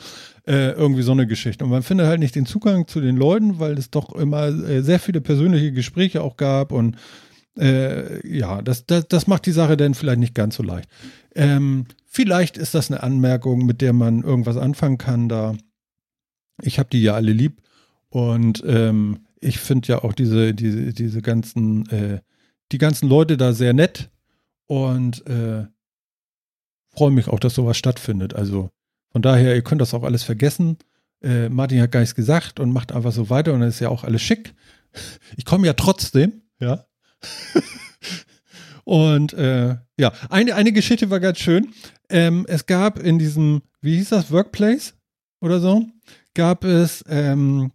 [0.47, 1.65] Äh, irgendwie so eine Geschichte.
[1.65, 4.83] Und man findet halt nicht den Zugang zu den Leuten, weil es doch immer äh,
[4.83, 6.97] sehr viele persönliche Gespräche auch gab und
[7.59, 10.89] äh, ja, das, das, das macht die Sache dann vielleicht nicht ganz so leicht.
[11.35, 15.55] Ähm, vielleicht ist das eine Anmerkung, mit der man irgendwas anfangen kann da.
[16.63, 17.61] Ich habe die ja alle lieb
[18.09, 22.21] und ähm, ich finde ja auch diese, diese, diese ganzen, äh,
[22.73, 24.11] die ganzen Leute da sehr nett
[24.67, 25.67] und äh,
[26.91, 28.35] freue mich auch, dass sowas stattfindet.
[28.35, 28.71] Also
[29.13, 30.79] von daher, ihr könnt das auch alles vergessen.
[31.23, 33.89] Äh, Martin hat gar nichts gesagt und macht einfach so weiter und dann ist ja
[33.89, 34.53] auch alles schick.
[35.37, 36.85] Ich komme ja trotzdem, ja.
[38.85, 41.73] und äh, ja, eine, eine Geschichte war ganz schön.
[42.09, 44.95] Ähm, es gab in diesem, wie hieß das, Workplace
[45.41, 45.87] oder so,
[46.35, 47.71] gab es ähm,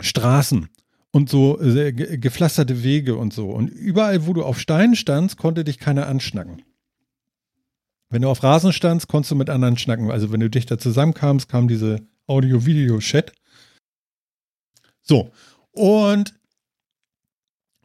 [0.00, 0.68] Straßen
[1.12, 3.50] und so äh, ge- gepflasterte Wege und so.
[3.50, 6.62] Und überall, wo du auf Steinen standst, konnte dich keiner anschnacken.
[8.10, 10.10] Wenn du auf Rasen standst, konntest du mit anderen schnacken.
[10.10, 13.32] Also wenn du dichter zusammenkamst, kam diese Audio-Video-Chat.
[15.02, 15.30] So,
[15.72, 16.34] und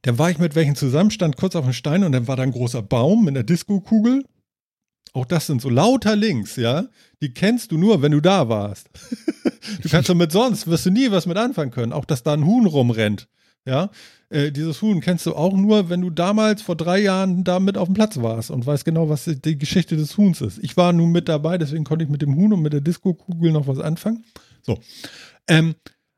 [0.01, 2.43] dann war ich mit welchen zusammen, stand kurz auf dem Stein und dann war da
[2.43, 4.25] ein großer Baum mit einer Disco-Kugel.
[5.13, 6.87] Auch das sind so lauter Links, ja.
[7.21, 8.89] Die kennst du nur, wenn du da warst.
[9.81, 11.93] du kannst damit sonst, wirst du nie was mit anfangen können.
[11.93, 13.27] Auch, dass da ein Huhn rumrennt,
[13.65, 13.91] ja.
[14.29, 17.77] Äh, dieses Huhn kennst du auch nur, wenn du damals vor drei Jahren da mit
[17.77, 20.57] auf dem Platz warst und weißt genau, was die Geschichte des Huhns ist.
[20.63, 23.51] Ich war nun mit dabei, deswegen konnte ich mit dem Huhn und mit der Disco-Kugel
[23.51, 24.25] noch was anfangen.
[24.63, 24.79] So.
[25.47, 25.75] Ähm,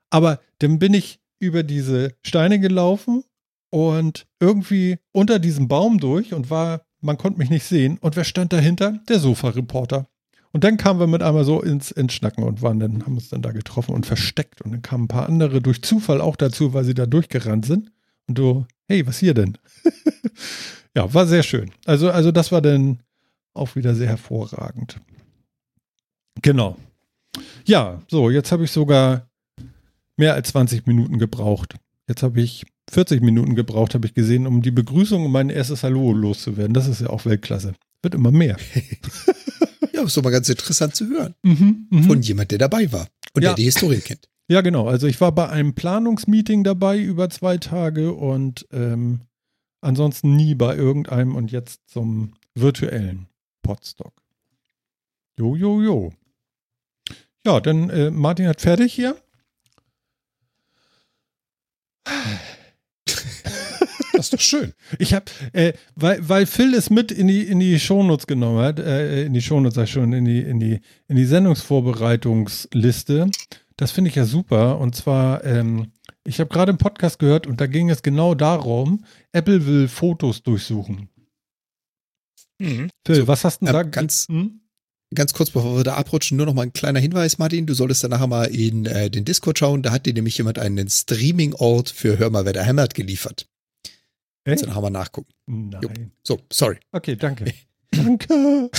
[0.10, 3.26] aber dann bin ich über diese Steine gelaufen
[3.70, 7.98] und irgendwie unter diesem Baum durch und war, man konnte mich nicht sehen.
[8.00, 9.00] Und wer stand dahinter?
[9.08, 10.08] Der Sofa-Reporter.
[10.52, 13.30] Und dann kamen wir mit einmal so ins, ins Schnacken und waren dann, haben uns
[13.30, 14.62] dann da getroffen und versteckt.
[14.62, 17.92] Und dann kamen ein paar andere durch Zufall auch dazu, weil sie da durchgerannt sind.
[18.28, 19.58] Und du, hey, was hier denn?
[20.96, 21.72] ja, war sehr schön.
[21.86, 23.00] Also, also das war dann
[23.54, 25.00] auch wieder sehr hervorragend.
[26.42, 26.78] Genau.
[27.66, 29.30] Ja, so, jetzt habe ich sogar
[30.18, 31.76] mehr als 20 Minuten gebraucht.
[32.08, 35.84] Jetzt habe ich 40 Minuten gebraucht, habe ich gesehen, um die Begrüßung und mein erstes
[35.84, 36.74] Hallo loszuwerden.
[36.74, 37.74] Das ist ja auch Weltklasse.
[38.02, 38.58] Wird immer mehr.
[39.94, 41.36] Ja, ist doch mal ganz interessant zu hören.
[41.42, 42.04] Mhm, mhm.
[42.04, 43.52] Von jemand, der dabei war und Ja.
[43.52, 44.28] der die Historie kennt.
[44.50, 44.88] Ja, genau.
[44.90, 49.22] Also ich war bei einem Planungsmeeting dabei über zwei Tage und ähm,
[49.82, 53.28] ansonsten nie bei irgendeinem und jetzt zum virtuellen
[53.64, 54.14] Podstock.
[55.40, 56.14] Jo, jo, jo.
[57.46, 59.16] Ja, dann äh, Martin hat fertig hier.
[64.32, 64.74] Das ist doch schön.
[65.00, 68.80] Ich habe, äh, weil, weil Phil es mit in die, in die Shownotes genommen hat,
[68.80, 73.30] äh, in die Shownotes, sag schon, in die, in die, in die Sendungsvorbereitungsliste.
[73.78, 74.80] Das finde ich ja super.
[74.80, 75.92] Und zwar, ähm,
[76.26, 80.42] ich habe gerade einen Podcast gehört und da ging es genau darum, Apple will Fotos
[80.44, 81.10] durchsuchen.
[82.60, 82.90] Mhm.
[83.06, 83.84] Phil, So, was hast du denn äh, da?
[83.84, 84.62] ganz- Hm?
[85.14, 87.68] Ganz kurz, bevor wir da abrutschen, nur noch mal ein kleiner Hinweis, Martin.
[87.68, 89.84] Du solltest dann nachher mal in äh, den Discord schauen.
[89.84, 93.48] Da hat dir nämlich jemand einen Streaming-Ort für Hör mal, wer da hämmert geliefert.
[94.46, 94.62] Echt?
[94.62, 95.34] Also nachher mal nachgucken.
[95.48, 96.12] Nein.
[96.24, 96.80] So, sorry.
[96.92, 97.52] Okay, danke.
[97.92, 98.70] danke.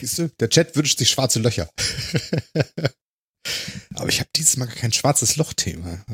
[0.00, 1.68] Siehst du, der Chat wünscht sich schwarze Löcher.
[3.94, 6.04] Aber ich habe dieses Mal kein schwarzes Loch-Thema.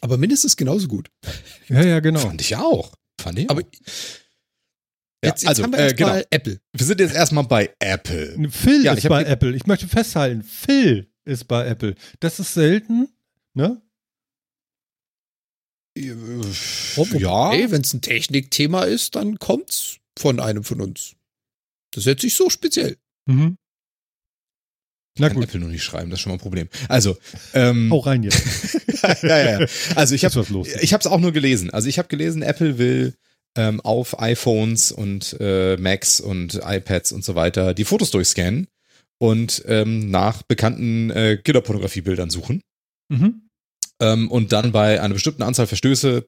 [0.00, 1.10] Aber mindestens genauso gut.
[1.68, 2.20] Ja, ja, genau.
[2.20, 2.94] Fand ich auch.
[3.20, 3.66] Fand ich Aber auch.
[5.24, 6.20] Ja, jetzt, jetzt also, haben wir äh, genau.
[6.30, 6.60] Apple.
[6.72, 8.50] Wir sind jetzt erstmal bei Apple.
[8.50, 9.56] Phil Ja, ist bei Apple.
[9.56, 11.94] Ich möchte festhalten, Phil ist bei Apple.
[12.20, 13.08] Das ist selten,
[13.54, 13.80] ne?
[15.96, 17.52] Ja.
[17.52, 21.14] Ey, wenn es ein Technikthema ist, dann kommt's von einem von uns.
[21.92, 22.96] Das ist jetzt nicht so speziell.
[23.26, 23.56] Mhm.
[25.16, 26.68] Na gut, Apple nur nicht schreiben, das ist schon mal ein Problem.
[26.88, 27.16] Also,
[27.52, 28.42] ähm, hau rein jetzt.
[29.22, 29.66] ja, ja, ja.
[29.94, 30.34] Also ich habe
[30.80, 31.70] ich habe es auch nur gelesen.
[31.70, 33.14] Also ich habe gelesen, Apple will
[33.56, 38.66] ähm, auf iPhones und äh, Macs und iPads und so weiter die Fotos durchscannen
[39.18, 42.62] und ähm, nach bekannten äh, Kinderpornografiebildern suchen
[43.10, 43.43] Mhm.
[44.04, 46.26] Ähm, und dann bei einer bestimmten Anzahl Verstöße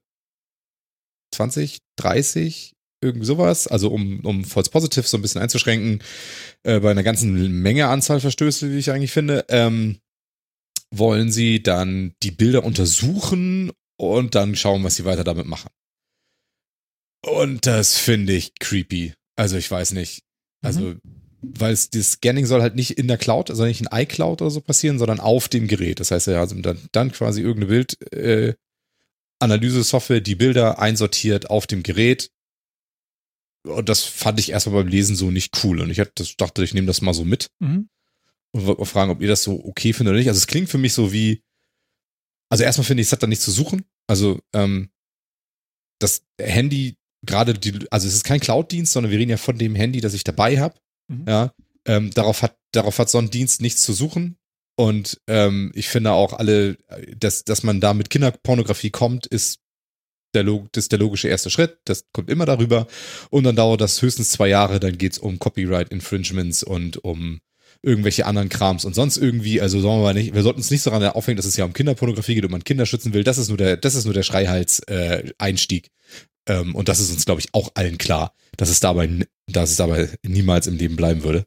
[1.34, 2.72] 20, 30
[3.02, 6.02] irgendwie sowas, also um, um False Positive so ein bisschen einzuschränken,
[6.62, 9.98] äh, bei einer ganzen Menge Anzahl Verstöße, wie ich eigentlich finde, ähm,
[10.90, 15.70] wollen sie dann die Bilder untersuchen und dann schauen, was sie weiter damit machen.
[17.24, 19.12] Und das finde ich creepy.
[19.36, 20.22] Also ich weiß nicht.
[20.62, 20.94] Also,
[21.54, 24.50] weil es das Scanning soll halt nicht in der Cloud, also nicht in iCloud oder
[24.50, 26.00] so passieren, sondern auf dem Gerät.
[26.00, 28.54] Das heißt, ja, also dann, dann quasi irgendeine Bild, äh,
[29.38, 32.30] Analyse-Software, die Bilder einsortiert auf dem Gerät.
[33.66, 35.80] Und das fand ich erstmal beim Lesen so nicht cool.
[35.80, 37.88] Und ich hatte, das dachte, ich nehme das mal so mit Mhm.
[38.52, 40.28] und wollte mal fragen, ob ihr das so okay findet oder nicht.
[40.28, 41.42] Also es klingt für mich so wie,
[42.48, 43.84] also erstmal finde ich, es hat da nichts zu suchen.
[44.06, 44.90] Also ähm,
[45.98, 49.74] das Handy, gerade die, also es ist kein Cloud-Dienst, sondern wir reden ja von dem
[49.74, 50.78] Handy, das ich dabei habe.
[51.08, 51.24] Mhm.
[51.28, 51.52] Ja,
[51.86, 54.36] ähm, darauf hat, darauf hat so ein Dienst nichts zu suchen.
[54.78, 56.76] Und ähm, ich finde auch alle,
[57.16, 59.60] dass, dass man da mit Kinderpornografie kommt, ist
[60.34, 61.78] der, das ist der logische erste Schritt.
[61.84, 62.86] Das kommt immer darüber.
[63.30, 64.78] Und dann dauert das höchstens zwei Jahre.
[64.78, 67.40] Dann geht's um Copyright Infringements und um
[67.82, 69.60] irgendwelche anderen Krams und sonst irgendwie.
[69.60, 72.34] Also sagen wir nicht, wir sollten uns nicht daran aufhängen, dass es ja um Kinderpornografie
[72.34, 73.24] geht und man Kinder schützen will.
[73.24, 75.90] Das ist nur der, das ist nur der Schreihals-Einstieg.
[76.48, 79.76] ähm, und das ist uns, glaube ich, auch allen klar, dass es dabei, dass es
[79.76, 81.44] dabei niemals im Leben bleiben würde.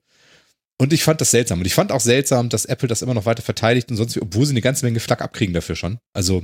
[0.78, 1.60] Und ich fand das seltsam.
[1.60, 4.22] Und ich fand auch seltsam, dass Apple das immer noch weiter verteidigt und sonst, wie,
[4.22, 6.00] obwohl sie eine ganze Menge Flack abkriegen dafür schon.
[6.14, 6.44] Also,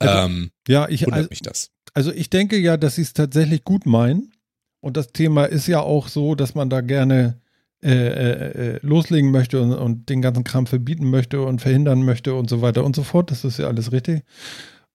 [0.00, 1.70] Also, ähm, Ja, ich, wundert also, mich das.
[1.94, 4.32] also ich denke ja, dass sie es tatsächlich gut meinen.
[4.80, 7.40] Und das Thema ist ja auch so, dass man da gerne
[7.82, 12.34] äh, äh, äh, loslegen möchte und, und den ganzen Kram verbieten möchte und verhindern möchte
[12.34, 13.30] und so weiter und so fort.
[13.30, 14.24] Das ist ja alles richtig.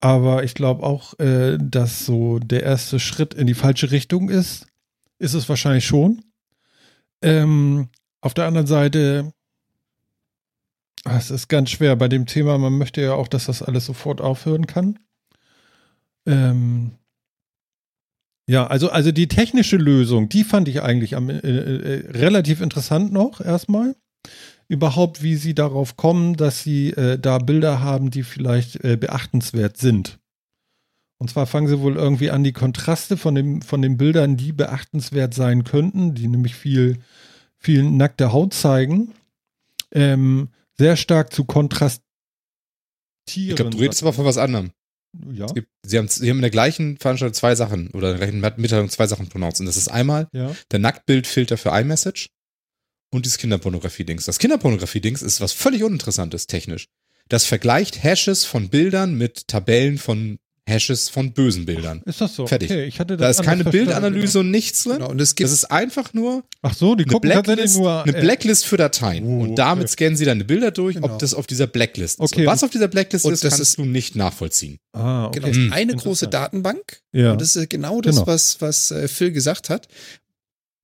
[0.01, 4.67] Aber ich glaube auch, äh, dass so der erste Schritt in die falsche Richtung ist.
[5.19, 6.23] Ist es wahrscheinlich schon.
[7.21, 7.89] Ähm,
[8.21, 9.33] auf der anderen Seite,
[11.03, 12.57] ah, es ist ganz schwer bei dem Thema.
[12.57, 14.97] Man möchte ja auch, dass das alles sofort aufhören kann.
[16.25, 16.91] Ähm,
[18.47, 23.11] ja, also, also die technische Lösung, die fand ich eigentlich am, äh, äh, relativ interessant
[23.13, 23.95] noch erstmal.
[24.67, 29.77] Überhaupt, wie sie darauf kommen, dass sie äh, da Bilder haben, die vielleicht äh, beachtenswert
[29.77, 30.19] sind.
[31.19, 34.53] Und zwar fangen sie wohl irgendwie an, die Kontraste von, dem, von den Bildern, die
[34.53, 36.99] beachtenswert sein könnten, die nämlich viel,
[37.57, 39.13] viel nackte Haut zeigen,
[39.91, 40.47] ähm,
[40.77, 42.03] sehr stark zu kontrastieren.
[43.27, 44.71] Ich glaube, du redest aber von was anderem.
[45.33, 48.29] ja, gibt, sie, haben, sie haben in der gleichen Veranstaltung zwei Sachen oder in der
[48.29, 49.59] gleichen Mitteilung zwei Sachen pronounced.
[49.59, 50.55] Und das ist einmal ja.
[50.71, 52.29] der Nacktbildfilter für iMessage
[53.11, 54.23] und dieses Kinderpornografie-Dings.
[54.23, 56.87] Das Kinderpornografie-Dings ist was völlig uninteressantes technisch.
[57.27, 60.39] Das vergleicht Hashes von Bildern mit Tabellen von
[60.69, 62.01] Hashes von bösen Bildern.
[62.05, 62.47] Ist das so?
[62.47, 62.69] Fertig.
[62.71, 63.63] Okay, ich hatte Da das ist keine.
[63.65, 64.93] Bildanalyse und nichts drin.
[64.99, 65.09] Genau.
[65.09, 68.03] Und es gibt Das ist einfach nur Ach so, die eine Blacklist, nur.
[68.03, 69.25] eine äh, Blacklist für Dateien.
[69.25, 69.91] Oh, und damit okay.
[69.93, 71.07] scannen sie deine Bilder durch, Genau.
[71.13, 72.31] ob das auf dieser Blacklist ist.
[72.31, 72.41] Okay.
[72.41, 74.77] Und was auf dieser Blacklist Und ist, das kannst ist- du nicht nachvollziehen.
[74.93, 75.39] Ah, okay.
[75.39, 75.73] genau, es ist Hm.
[75.73, 77.01] eine große Datenbank.
[77.11, 77.31] Ja.
[77.33, 78.27] Und das ist genau das, Genau.
[78.27, 79.87] was, was äh, Phil gesagt hat,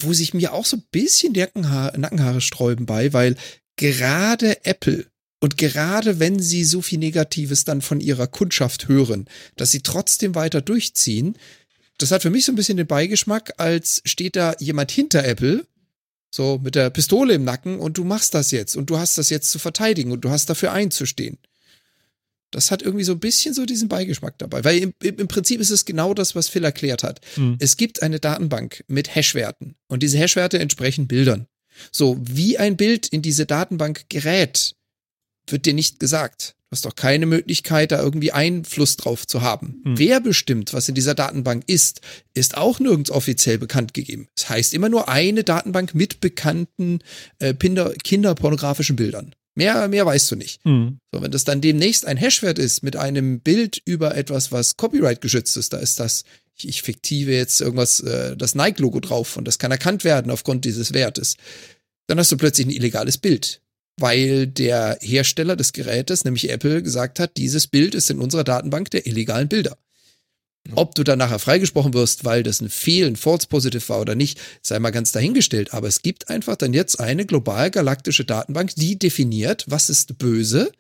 [0.02, 3.36] wo sich mir auch so ein bisschen die Nackenhaare, Nackenhaare sträuben bei, weil
[3.78, 5.06] gerade Apple
[5.46, 9.28] Und gerade wenn sie so viel Negatives dann von ihrer Kundschaft hören,
[9.58, 11.38] dass sie trotzdem weiter durchziehen,
[12.00, 15.68] das hat für mich so ein bisschen den Beigeschmack, als steht da jemand hinter Apple,
[16.32, 19.30] so mit der Pistole im Nacken und du machst das jetzt und du hast das
[19.30, 21.38] jetzt zu verteidigen und du hast dafür einzustehen.
[22.50, 25.70] Das hat irgendwie so ein bisschen so diesen Beigeschmack dabei, weil im, im Prinzip ist
[25.70, 27.22] es genau das, was Phil erklärt hat.
[27.36, 27.58] Mhm.
[27.60, 31.46] Es gibt eine Datenbank mit Hashwerten und diese Hashwerte entsprechen Bildern.
[31.92, 34.76] So, wie ein Bild in diese Datenbank gerät,
[35.52, 36.56] wird dir nicht gesagt.
[36.70, 39.82] Du hast doch keine Möglichkeit, da irgendwie Einfluss drauf zu haben.
[39.84, 40.00] Hm.
[40.00, 42.02] Wer bestimmt, was in dieser Datenbank ist,
[42.34, 44.28] ist auch nirgends offiziell bekannt gegeben.
[44.36, 47.00] Das heißt immer nur eine Datenbank mit bekannten
[47.40, 49.36] äh, Kinder, kinderpornografischen Bildern.
[49.56, 50.64] Mehr, mehr weißt du nicht.
[50.66, 51.00] Mhm.
[51.14, 55.22] So, wenn das dann demnächst ein Hashwert ist mit einem Bild über etwas, was Copyright
[55.22, 56.26] geschützt ist, da ist das,
[56.56, 60.66] ich, ich fiktive jetzt irgendwas, äh, das Nike-Logo drauf und das kann erkannt werden aufgrund
[60.66, 61.38] dieses Wertes,
[62.08, 63.62] dann hast du plötzlich ein illegales Bild.
[63.98, 68.92] Weil der Hersteller des Gerätes, nämlich Apple, gesagt hat, dieses Bild ist in unserer Datenbank
[68.92, 69.78] der illegalen Bilder.
[70.74, 74.16] Ob du dann nachher freigesprochen wirst, weil das ein Fehl, ein False Positive war oder
[74.16, 75.74] nicht, sei mal ganz dahingestellt.
[75.74, 80.72] Aber es gibt einfach dann jetzt eine global galaktische Datenbank, die definiert, was ist böse,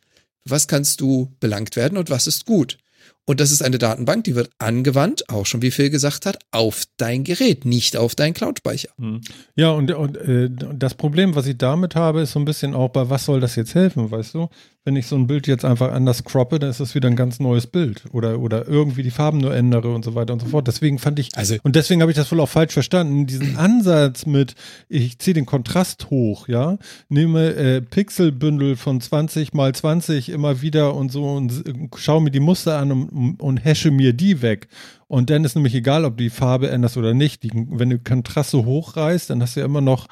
[0.44, 2.78] was kannst du belangt werden und was ist gut.
[3.26, 6.84] Und das ist eine Datenbank, die wird angewandt, auch schon wie Phil gesagt hat, auf
[6.98, 8.90] dein Gerät, nicht auf deinen Cloud-Speicher.
[8.98, 9.22] Mhm.
[9.56, 12.90] Ja, und, und äh, das Problem, was ich damit habe, ist so ein bisschen auch
[12.90, 14.50] bei, was soll das jetzt helfen, weißt du?
[14.88, 17.40] Wenn ich so ein Bild jetzt einfach anders croppe, dann ist das wieder ein ganz
[17.40, 18.04] neues Bild.
[18.12, 20.68] Oder, oder irgendwie die Farben nur ändere und so weiter und so fort.
[20.68, 24.28] Deswegen fand ich, Also- und deswegen habe ich das wohl auch falsch verstanden, diesen Ansatz
[24.28, 24.54] mit,
[24.88, 26.78] ich ziehe den Kontrast hoch, ja,
[27.10, 31.64] nehme äh, Pixelbündel von 20 mal 20 immer wieder und so und s-
[31.96, 34.68] schaue mir die Muster an und, und hashe mir die weg.
[35.08, 37.42] Und dann ist nämlich egal, ob du die Farbe änderst oder nicht.
[37.44, 40.08] Die, wenn du Kontraste hochreißt, dann hast du ja immer noch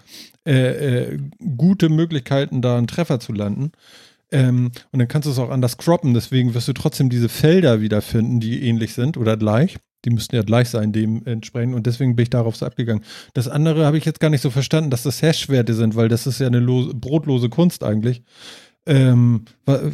[0.47, 1.19] äh, äh,
[1.57, 3.71] gute Möglichkeiten, da einen Treffer zu landen.
[4.33, 6.13] Ähm, und dann kannst du es auch anders croppen.
[6.13, 9.77] Deswegen wirst du trotzdem diese Felder wiederfinden, die ähnlich sind oder gleich.
[10.05, 11.75] Die müssten ja gleich sein, dementsprechend.
[11.75, 13.03] Und deswegen bin ich darauf so abgegangen.
[13.33, 16.27] Das andere habe ich jetzt gar nicht so verstanden, dass das Hash-Werte sind, weil das
[16.27, 18.23] ist ja eine lose, brotlose Kunst eigentlich.
[18.85, 19.45] Ähm,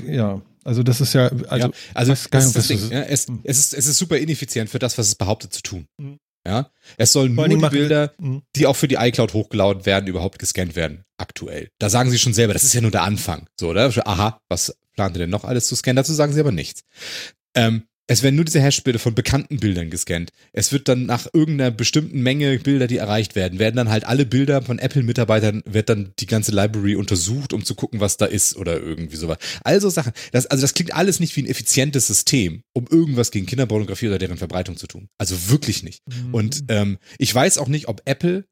[0.07, 2.79] ja, also das ist ja, also, ja, also das das Ding.
[2.89, 5.85] Ja, es, es, ist, es ist super ineffizient für das, was es behauptet zu tun.
[5.97, 6.17] Mhm.
[6.47, 8.43] Ja, es sollen nur die Bilder, Mhm.
[8.55, 11.03] die auch für die iCloud hochgeladen werden, überhaupt gescannt werden.
[11.17, 11.69] Aktuell.
[11.79, 13.47] Da sagen sie schon selber, das ist ja nur der Anfang.
[13.59, 13.91] So, oder?
[14.07, 15.97] Aha, was plant ihr denn noch alles zu scannen?
[15.97, 16.83] Dazu sagen sie aber nichts.
[17.55, 20.31] Ähm, es werden nur diese Hashbilder von bekannten Bildern gescannt.
[20.51, 24.25] Es wird dann nach irgendeiner bestimmten Menge Bilder, die erreicht werden, werden dann halt alle
[24.25, 28.55] Bilder von Apple-Mitarbeitern, wird dann die ganze Library untersucht, um zu gucken, was da ist
[28.55, 29.37] oder irgendwie sowas.
[29.63, 30.11] Also Sachen.
[30.31, 34.17] Das, also das klingt alles nicht wie ein effizientes System, um irgendwas gegen Kinderpornografie oder
[34.17, 35.07] deren Verbreitung zu tun.
[35.19, 36.01] Also wirklich nicht.
[36.07, 36.33] Mhm.
[36.33, 38.45] Und ähm, ich weiß auch nicht, ob Apple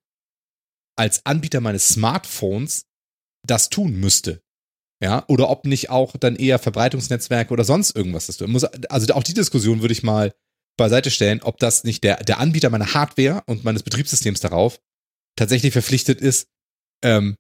[0.95, 2.84] als Anbieter meines Smartphones
[3.43, 4.39] das tun müsste.
[5.02, 8.64] Ja, oder ob nicht auch dann eher Verbreitungsnetzwerke oder sonst irgendwas das muss.
[8.64, 10.34] Also auch die Diskussion würde ich mal
[10.76, 14.80] beiseite stellen, ob das nicht der, der Anbieter meiner Hardware und meines Betriebssystems darauf
[15.36, 16.50] tatsächlich verpflichtet ist,
[17.04, 17.36] ähm,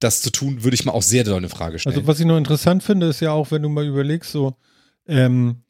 [0.00, 1.96] das zu tun, würde ich mal auch sehr doll eine Frage stellen.
[1.96, 4.54] Also was ich noch interessant finde, ist ja auch, wenn du mal überlegst, so,
[5.06, 5.62] ähm,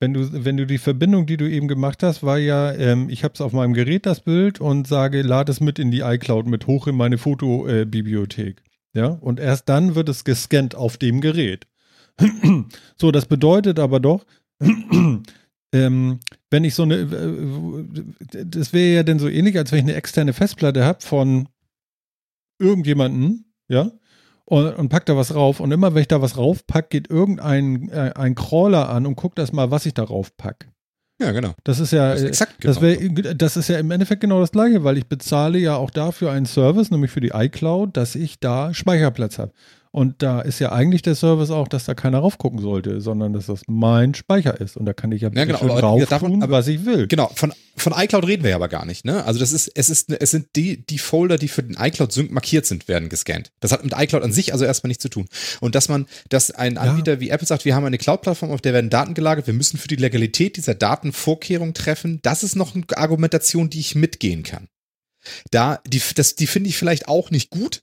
[0.00, 3.24] wenn du, wenn du die Verbindung, die du eben gemacht hast, war ja, ähm, ich
[3.24, 6.46] habe es auf meinem Gerät, das Bild, und sage, lade es mit in die iCloud,
[6.46, 8.62] mit hoch in meine Fotobibliothek.
[8.96, 11.66] Ja, und erst dann wird es gescannt auf dem Gerät.
[12.96, 14.24] so, das bedeutet aber doch,
[15.72, 16.20] ähm,
[16.50, 19.96] wenn ich so eine, äh, das wäre ja dann so ähnlich, als wenn ich eine
[19.96, 21.46] externe Festplatte habe von
[22.58, 23.92] irgendjemanden, ja,
[24.46, 25.60] und, und pack da was rauf.
[25.60, 29.38] Und immer wenn ich da was raufpack, geht irgendein äh, ein Crawler an und guckt
[29.38, 30.72] erst mal, was ich da raufpack.
[31.20, 31.54] Ja, genau.
[31.64, 34.20] Das ist ja, Das ist äh, exakt das, genau wär, das ist ja im Endeffekt
[34.20, 37.96] genau das gleiche, weil ich bezahle ja auch dafür einen Service, nämlich für die iCloud,
[37.96, 39.52] dass ich da Speicherplatz habe.
[39.96, 43.46] Und da ist ja eigentlich der Service auch, dass da keiner raufgucken sollte, sondern dass
[43.46, 44.76] das mein Speicher ist.
[44.76, 47.06] Und da kann ich ja, Ja, genau, schön rauf davon- tun, aber- was ich will.
[47.06, 49.24] Genau, von, von iCloud reden wir ja aber gar nicht, ne?
[49.24, 52.66] Also das ist, es ist, es sind die, die Folder, die für den iCloud-Sync markiert
[52.66, 53.52] sind, werden gescannt.
[53.60, 55.28] Das hat mit iCloud an sich also erstmal nichts zu tun.
[55.60, 58.74] Und dass man, dass ein Anbieter wie Apple sagt, wir haben eine Cloud-Plattform, auf der
[58.74, 62.74] werden Daten gelagert, wir müssen für die Legalität dieser Daten Vorkehrungen treffen, das ist noch
[62.74, 64.68] eine Argumentation, die ich mitgehen kann.
[65.50, 67.80] Da, die, das, die finde ich vielleicht auch nicht gut,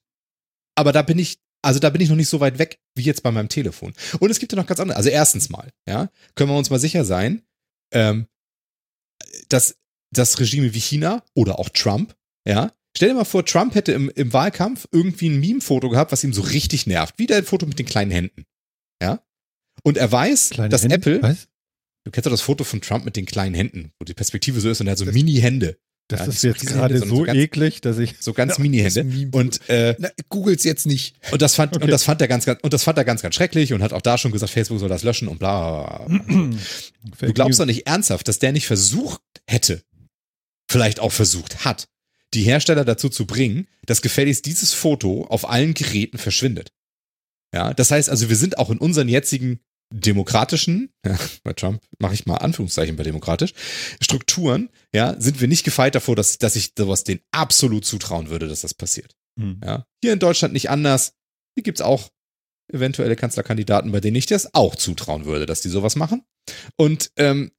[0.75, 3.23] aber da bin ich, also da bin ich noch nicht so weit weg wie jetzt
[3.23, 3.93] bei meinem Telefon.
[4.19, 4.97] Und es gibt ja noch ganz andere.
[4.97, 7.41] Also erstens mal, ja, können wir uns mal sicher sein,
[7.93, 8.27] ähm,
[9.49, 9.77] dass
[10.11, 12.15] das Regime wie China oder auch Trump,
[12.47, 16.23] ja, stell dir mal vor, Trump hätte im, im Wahlkampf irgendwie ein Meme-Foto gehabt, was
[16.23, 17.15] ihm so richtig nervt.
[17.17, 18.45] Wie der Foto mit den kleinen Händen.
[19.01, 19.23] Ja.
[19.83, 20.95] Und er weiß, Kleine dass Hände?
[20.95, 21.47] Apple, Was?
[22.05, 24.69] du kennst doch das Foto von Trump mit den kleinen Händen, wo die Perspektive so
[24.69, 25.77] ist und er hat so Mini-Hände.
[26.09, 28.15] Das Ja, ist jetzt gerade so so ganz- eklig, dass ich.
[28.19, 29.29] So ganz Ja, Mini-Hände.
[29.31, 31.15] Und, äh, Na, googles jetzt nicht.
[31.31, 31.85] und das fand, Okay.
[31.85, 33.93] und das fand er ganz, ganz, und das fand er ganz, ganz schrecklich und hat
[33.93, 36.05] auch da schon gesagt, Facebook soll das löschen und bla.
[36.07, 36.57] bla, bla.
[37.19, 39.81] Du glaubst doch nicht ernsthaft, dass der nicht versucht hätte,
[40.69, 41.87] vielleicht auch versucht hat,
[42.33, 46.71] die Hersteller dazu zu bringen, dass gefälligst dieses Foto auf allen Geräten verschwindet.
[47.53, 49.59] Ja, das heißt also, wir sind auch in unseren jetzigen
[49.93, 53.53] demokratischen, ja, bei Trump mache ich mal Anführungszeichen bei demokratisch,
[54.01, 58.47] Strukturen, ja, sind wir nicht gefeit davor, dass, dass ich sowas denen absolut zutrauen würde,
[58.47, 59.15] dass das passiert.
[59.39, 59.61] Hm.
[59.63, 59.85] Ja.
[60.03, 61.13] Hier in Deutschland nicht anders.
[61.55, 62.09] Hier gibt's auch
[62.71, 66.23] eventuelle Kanzlerkandidaten, bei denen ich das auch zutrauen würde, dass die sowas machen.
[66.75, 67.51] Und ähm,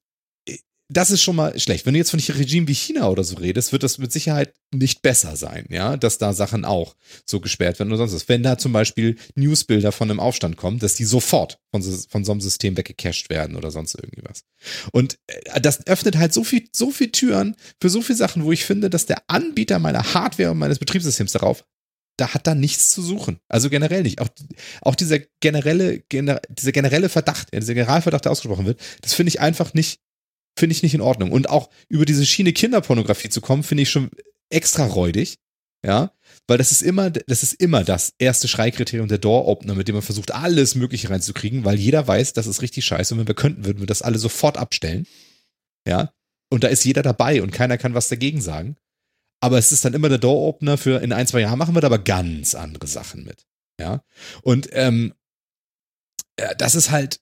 [0.89, 1.87] das ist schon mal schlecht.
[1.87, 4.53] Wenn du jetzt von einem Regime wie China oder so redest, wird das mit Sicherheit
[4.72, 8.28] nicht besser sein, ja, dass da Sachen auch so gesperrt werden oder sonst was.
[8.28, 12.24] Wenn da zum Beispiel Newsbilder von einem Aufstand kommen, dass die sofort von so, von
[12.24, 14.45] so einem System weggecached werden oder sonst irgendwie was.
[14.93, 18.53] Und äh, das öffnet halt so viel, so viel Türen für so viele Sachen, wo
[18.53, 21.64] ich finde, dass der Anbieter meiner Hardware und meines Betriebssystems darauf
[22.16, 23.39] da hat da nichts zu suchen.
[23.49, 24.20] Also generell nicht.
[24.20, 24.28] Auch,
[24.82, 29.30] auch dieser generelle, gener, dieser generelle Verdacht, ja, dieser Generalverdacht, der ausgesprochen wird, das finde
[29.30, 30.01] ich einfach nicht,
[30.57, 31.33] finde ich nicht in Ordnung.
[31.33, 34.11] Und auch über diese Schiene Kinderpornografie zu kommen, finde ich schon
[34.51, 35.39] extra räudig.
[35.85, 36.13] Ja,
[36.47, 40.03] weil das ist immer, das ist immer das erste Schreikriterium der Door-Opener, mit dem man
[40.03, 43.67] versucht, alles Mögliche reinzukriegen, weil jeder weiß, das ist richtig scheiße und wenn wir könnten,
[43.67, 45.07] würden wir das alle sofort abstellen.
[45.87, 46.11] Ja,
[46.51, 48.77] und da ist jeder dabei und keiner kann was dagegen sagen.
[49.41, 51.89] Aber es ist dann immer der Door-Opener für in ein, zwei Jahren machen wir da
[51.89, 53.45] aber ganz andere Sachen mit.
[53.79, 54.03] Ja,
[54.43, 55.13] und ähm,
[56.41, 57.21] ja, das ist halt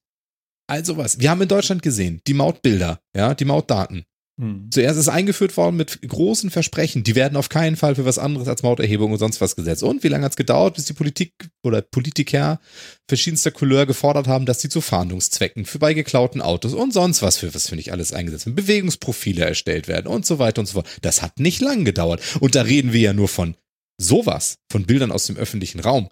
[0.72, 1.20] all sowas.
[1.20, 4.04] Wir haben in Deutschland gesehen, die Mautbilder, ja, die Mautdaten.
[4.40, 4.70] Hm.
[4.70, 8.48] Zuerst ist eingeführt worden mit großen Versprechen, die werden auf keinen Fall für was anderes
[8.48, 9.82] als Mauterhebung und sonst was gesetzt.
[9.82, 12.58] Und wie lange hat es gedauert, bis die Politik oder Politiker
[13.06, 17.36] verschiedenster Couleur gefordert haben, dass sie zu Fahndungszwecken für bei geklauten Autos und sonst was
[17.36, 20.74] für was finde ich alles eingesetzt werden, Bewegungsprofile erstellt werden und so weiter und so
[20.74, 20.88] fort.
[21.02, 22.22] Das hat nicht lang gedauert.
[22.40, 23.56] Und da reden wir ja nur von
[23.98, 26.08] sowas, von Bildern aus dem öffentlichen Raum.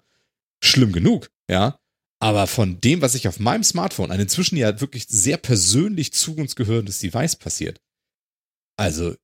[0.63, 1.80] Schlimm genug, ja.
[2.21, 6.35] Aber von dem, was sich auf meinem Smartphone, ein inzwischen ja wirklich sehr persönlich zu
[6.35, 7.81] uns gehörendes Device passiert,
[8.77, 9.15] also,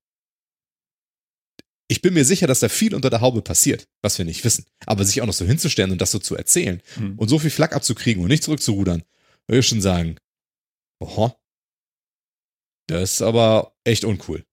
[1.87, 4.65] ich bin mir sicher, dass da viel unter der Haube passiert, was wir nicht wissen.
[4.85, 7.17] Aber sich auch noch so hinzustellen und das so zu erzählen Hm.
[7.17, 9.03] und so viel Flak abzukriegen und nicht zurückzurudern,
[9.47, 10.17] würde ich schon sagen,
[10.99, 11.33] oho,
[12.87, 14.43] das ist aber echt uncool.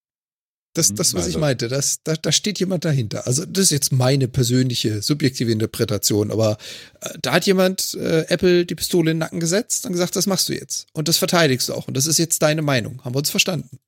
[0.75, 3.27] Das, das was ich Also- meinte, das, da, da steht jemand dahinter.
[3.27, 6.59] Also das ist jetzt meine persönliche, subjektive Interpretation, aber
[7.01, 10.27] äh, da hat jemand äh, Apple die Pistole in den Nacken gesetzt und gesagt, das
[10.27, 10.87] machst du jetzt.
[10.93, 11.87] Und das verteidigst du auch.
[11.89, 13.03] Und das ist jetzt deine Meinung.
[13.05, 13.79] Haben wir uns verstanden.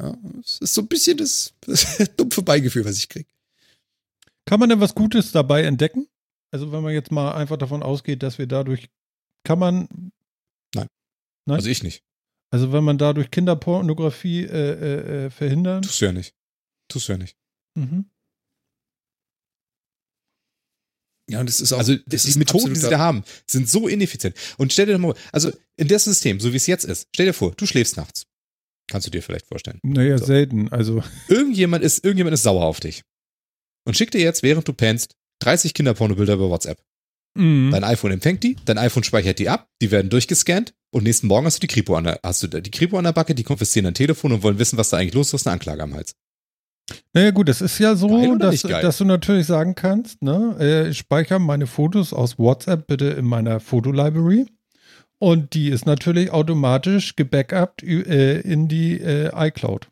[0.00, 1.86] Ja, das ist so ein bisschen das, das
[2.16, 3.28] dumpfe Beigefühl, was ich kriege.
[4.44, 6.08] Kann man denn was Gutes dabei entdecken?
[6.50, 8.90] Also wenn man jetzt mal einfach davon ausgeht, dass wir dadurch,
[9.44, 9.88] kann man,
[10.74, 11.56] Nein?
[11.56, 12.02] Also ich nicht.
[12.52, 15.82] Also wenn man dadurch Kinderpornografie äh, äh, äh, verhindern?
[15.82, 16.34] Tust du ja nicht.
[16.88, 17.36] Tust du ja nicht.
[17.74, 18.04] Mhm.
[21.30, 21.78] Ja, und das ist auch.
[21.78, 24.36] Also das die ist Methoden, die sie da haben, sind so ineffizient.
[24.58, 27.26] Und stell dir doch mal, also in das System, so wie es jetzt ist, stell
[27.26, 28.26] dir vor, du schläfst nachts.
[28.90, 29.78] Kannst du dir vielleicht vorstellen.
[29.82, 30.26] Naja, So.
[30.26, 30.68] selten.
[30.70, 33.02] Also, Irgendjemand ist, irgendjemand ist sauer auf dich.
[33.86, 36.82] Und schickt dir jetzt, während du pennst, 30 Kinderpornobilder über WhatsApp.
[37.34, 37.70] Mhm.
[37.70, 41.46] Dein iPhone empfängt die, dein iPhone speichert die ab, die werden durchgescannt und nächsten Morgen
[41.46, 43.84] hast du die Kripo an der, hast du die Kripo an der Backe, die konfiszieren
[43.84, 45.94] dein Telefon und wollen wissen, was da eigentlich los ist, du hast eine Anklage am
[45.94, 46.14] Hals.
[47.12, 50.98] Naja gut, es ist ja so, dass, dass du natürlich sagen kannst, ne, äh, ich
[50.98, 54.46] speichere meine Fotos aus WhatsApp bitte in meiner Fotolibrary
[55.18, 59.88] und die ist natürlich automatisch gebackupt äh, in die äh, iCloud.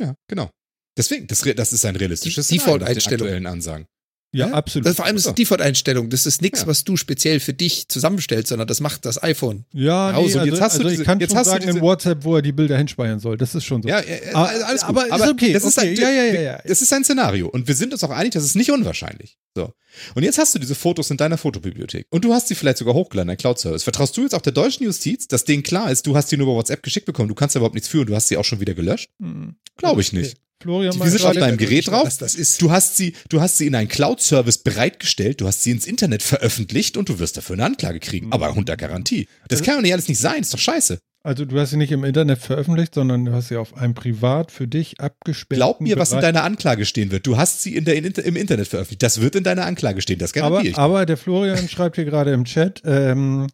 [0.00, 0.50] Ja, genau.
[0.96, 3.26] Deswegen, das, das ist ein realistisches Default-Einstellung.
[3.26, 3.86] aktuellen Ansagen.
[4.34, 4.86] Ja, Ja, absolut.
[4.86, 6.08] Das, vor allem ist es Default-Einstellung.
[6.08, 6.66] Das ist nichts, Ja.
[6.66, 9.66] was du speziell für dich zusammenstellst, sondern das macht das iPhone.
[9.74, 11.64] ja, nee, also, jetzt hast du also diese- ich kann jetzt schon hast du sagen
[11.64, 13.36] in diese- WhatsApp, wo er die Bilder hinspeichern soll.
[13.36, 13.88] Das ist schon so.
[13.90, 14.96] Ja, äh, Aber- alles gut.
[15.10, 15.90] aber ist okay, Das ist okay.
[15.90, 16.60] ein, Ja, ja, ja, ja.
[16.64, 19.36] Es ist ein Szenario und wir sind uns auch einig, das ist nicht unwahrscheinlich.
[19.54, 19.74] So.
[20.14, 22.94] Und jetzt hast du diese Fotos in deiner Fotobibliothek und du hast sie vielleicht sogar
[22.94, 23.82] hochgeladen, dein Cloud-Service.
[23.82, 26.46] Vertraust du jetzt auch der deutschen Justiz, dass denen klar ist, du hast die nur
[26.46, 28.60] über WhatsApp geschickt bekommen, du kannst da überhaupt nichts führen, du hast sie auch schon
[28.60, 29.10] wieder gelöscht?
[29.20, 29.56] Hm.
[29.76, 30.38] Glaube ich nicht.
[30.62, 32.06] Florian, Die sind auf deinem Gerät drauf.
[32.06, 32.60] Was das ist.
[32.62, 36.22] Du hast sie, du hast sie in einen Cloud-Service bereitgestellt, du hast sie ins Internet
[36.22, 38.26] veröffentlicht und du wirst dafür eine Anklage kriegen.
[38.28, 38.32] Mhm.
[38.32, 39.26] Aber unter Garantie.
[39.48, 40.98] Das Also- kann doch nicht alles nicht sein, ist doch scheiße.
[41.24, 44.50] Also du hast sie nicht im Internet veröffentlicht, sondern du hast sie auf einem privat
[44.50, 47.28] für dich abgesperrten Glaub mir, was in Bereich- deiner Anklage stehen wird.
[47.28, 49.04] Du hast sie in der, in, im Internet veröffentlicht.
[49.04, 50.78] Das wird in deiner Anklage stehen, das aber, garantiere ich.
[50.78, 53.46] aber der Florian schreibt hier gerade im Chat, ähm,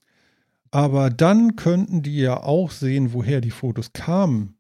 [0.70, 4.54] aber dann könnten die ja auch sehen, woher die Fotos kamen.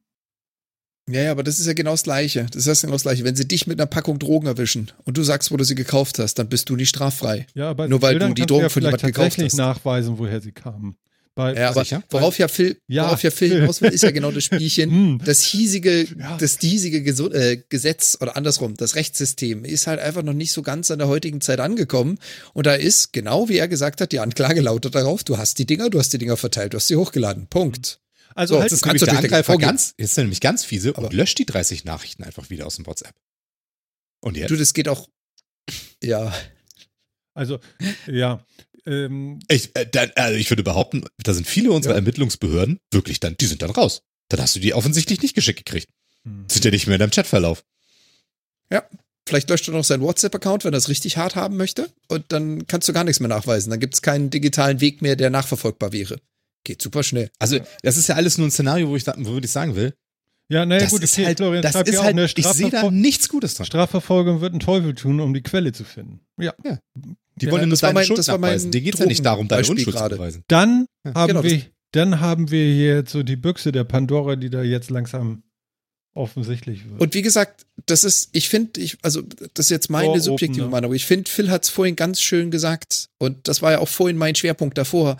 [1.10, 2.46] Ja, ja, aber das ist ja genau das Gleiche.
[2.52, 3.24] Das ist genau das Gleiche.
[3.24, 6.18] Wenn sie dich mit einer Packung Drogen erwischen und du sagst, wo du sie gekauft
[6.18, 7.46] hast, dann bist du nicht straffrei.
[7.54, 9.54] Ja, aber Nur weil Bildern du die Drogen ja von jemandem gekauft hast.
[9.56, 10.96] nachweisen, woher sie kamen.
[11.34, 12.02] Bei, Ja, aber Sicher?
[12.10, 14.90] worauf ja Phil, Ja, worauf ja Phil hinaus will, ist ja genau das Spielchen.
[14.90, 15.20] Hm.
[15.24, 16.36] das hiesige, Ja.
[16.36, 20.62] das hiesige Gesu äh, Gesetz oder andersrum, das Rechtssystem ist halt einfach noch nicht so
[20.62, 22.18] ganz an der heutigen Zeit angekommen.
[22.54, 25.64] Und da ist, genau wie er gesagt hat, die Anklage lautet darauf, du hast die
[25.66, 27.46] Dinger, du hast die Dinger verteilt, du hast sie hochgeladen.
[27.46, 28.00] Punkt.
[28.34, 30.24] Also So, halt, Jetzt ist kannst nämlich der natürlich Angreifer dagegen ganz, jetzt ist er
[30.24, 33.14] nämlich ganz fiese Aber- und löscht die 30 Nachrichten einfach wieder aus dem WhatsApp.
[34.20, 34.50] Und jetzt?
[34.50, 35.08] Du, das geht auch,
[36.02, 36.32] ja,
[37.34, 37.60] also
[38.06, 38.44] ja,
[38.86, 41.98] ähm, Ich, äh, dann, also ich würde behaupten, da sind viele unserer Ja.
[41.98, 44.02] Ermittlungsbehörden wirklich dann, die sind dann raus.
[44.28, 45.88] Dann hast du die offensichtlich nicht geschickt gekriegt.
[46.24, 46.46] hm.
[46.50, 47.64] Sind ja nicht mehr in deinem Chatverlauf.
[49.28, 51.92] vielleicht löscht er noch seinen WhatsApp-Account, wenn er es richtig hart haben möchte.
[52.08, 53.68] Und dann kannst du gar nichts mehr nachweisen.
[53.68, 56.18] Dann gibt es keinen digitalen Weg mehr, der nachverfolgbar wäre.
[56.64, 57.30] Geht super schnell.
[57.38, 59.94] Also, das ist ja alles nur ein Szenario, wo ich, da- wo ich sagen will.
[60.50, 62.46] ja, naja, Das gut, ist okay, halt, Florian das ist ja auch halt, eine ich
[62.46, 63.66] sehe da nichts Gutes dran.
[63.66, 66.20] Strafverfolgung wird einen Teufel tun, um die Quelle zu finden.
[66.40, 66.52] Ja.
[67.36, 68.70] Die Ja, wollen ja nur deine mein- Schuld nachweisen.
[68.70, 70.14] Dir geht's ja nicht darum, deine Unschuld gerade.
[70.16, 70.44] zu beweisen.
[70.48, 74.36] Dann Ja, haben genau, wir, dann haben wir hier jetzt so die Büchse der Pandora,
[74.36, 75.42] die da jetzt langsam
[76.14, 77.00] offensichtlich wird.
[77.00, 79.22] Und wie gesagt, das ist, ich finde, ich, also
[79.54, 80.22] das ist jetzt meine Door-Opener.
[80.24, 83.72] subjektive Meinung, aber ich finde, Phil hat es vorhin ganz schön gesagt und das war
[83.72, 85.18] ja auch vorhin mein Schwerpunkt davor.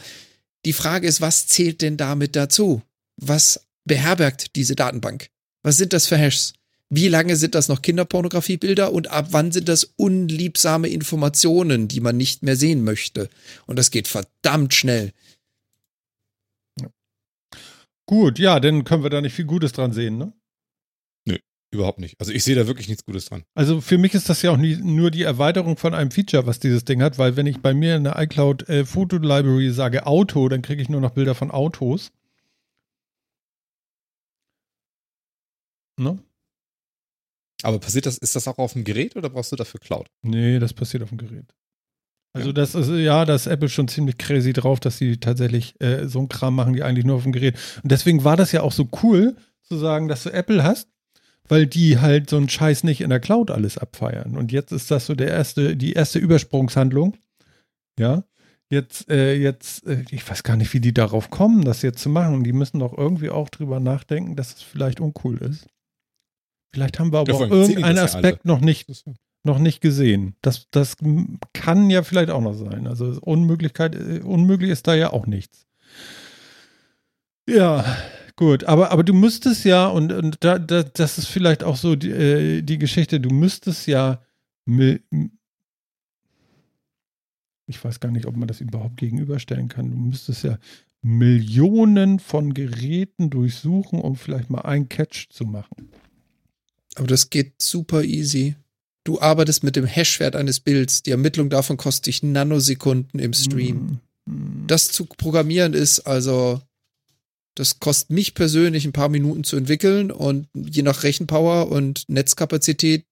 [0.69, 2.83] Die Frage ist, was zählt denn damit dazu?
[3.17, 5.31] Was beherbergt diese Datenbank?
[5.63, 6.53] Was sind das für Hashs?
[6.91, 12.19] Wie lange sind das noch Kinderpornografiebilder und ab wann sind das unliebsame Informationen, die man
[12.19, 13.31] nicht mehr sehen möchte?
[13.65, 15.15] Und das geht verdammt schnell.
[18.05, 20.35] Gut, ja, dann können wir da nicht viel Gutes dran sehen, ne?
[21.71, 22.15] Überhaupt nicht.
[22.19, 23.43] Also ich sehe da wirklich nichts Gutes dran.
[23.55, 26.61] Also für mich ist das ja auch nie, nur die Erweiterung von einem Feature, was
[26.61, 30.07] dieses Ding hat, weil wenn ich bei mir in der iCloud äh, Photo Library sage
[30.07, 32.11] Auto, dann kriege ich nur noch Bilder von Autos.
[35.99, 36.19] Ne?
[37.63, 40.09] Aber passiert das, ist das auch auf dem Gerät oder brauchst du dafür Cloud?
[40.23, 41.53] Nee, das passiert auf dem Gerät.
[42.33, 42.53] Also Ja.
[42.55, 46.21] das ist, ja, da ist Apple schon ziemlich crazy drauf, dass sie tatsächlich äh, so
[46.21, 47.59] einen Kram machen, die eigentlich nur auf dem Gerät.
[47.83, 50.89] Und deswegen war das ja auch so cool, zu sagen, dass du Apple hast,
[51.49, 54.37] weil die halt so einen Scheiß nicht in der Cloud alles abfeiern.
[54.37, 57.17] Und jetzt ist das so der erste, die erste Übersprungshandlung.
[57.99, 58.25] Ja.
[58.71, 62.11] Jetzt, äh, jetzt, äh, ich weiß gar nicht, wie die darauf kommen, das jetzt zu
[62.11, 62.45] machen.
[62.45, 65.67] Die müssen doch irgendwie auch drüber nachdenken, dass es vielleicht uncool ist.
[66.75, 68.87] Vielleicht haben wir aber Ja, auch irgendeinen das ja Aspekt noch nicht
[69.45, 70.37] noch nicht gesehen.
[70.43, 70.97] Das, das
[71.55, 72.87] kann ja vielleicht auch noch sein.
[72.87, 75.67] Also Unmöglichkeit, äh, unmöglich ist da ja auch nichts.
[77.49, 77.85] Ja,
[78.39, 78.65] gut.
[78.65, 82.11] Aber, aber du müsstest ja, und, und da, da, das ist vielleicht auch so die,
[82.11, 84.23] äh, die Geschichte, du müsstest ja
[87.69, 89.91] ich weiß gar nicht, ob man das überhaupt gegenüberstellen kann.
[89.91, 90.59] Du müsstest ja
[91.03, 95.91] Millionen von Geräten durchsuchen, um vielleicht mal einen Catch zu machen.
[96.97, 98.57] Aber das geht super easy.
[99.05, 101.03] Du arbeitest mit dem Hashwert eines Bilds.
[101.03, 104.01] Die Ermittlung davon kostet dich Nanosekunden im Stream.
[104.29, 104.65] Hm.
[104.67, 106.61] Das zu programmieren ist also,
[107.59, 113.05] das kostet mich persönlich ein paar Minuten zu entwickeln und je nach Rechenpower und Netzkapazität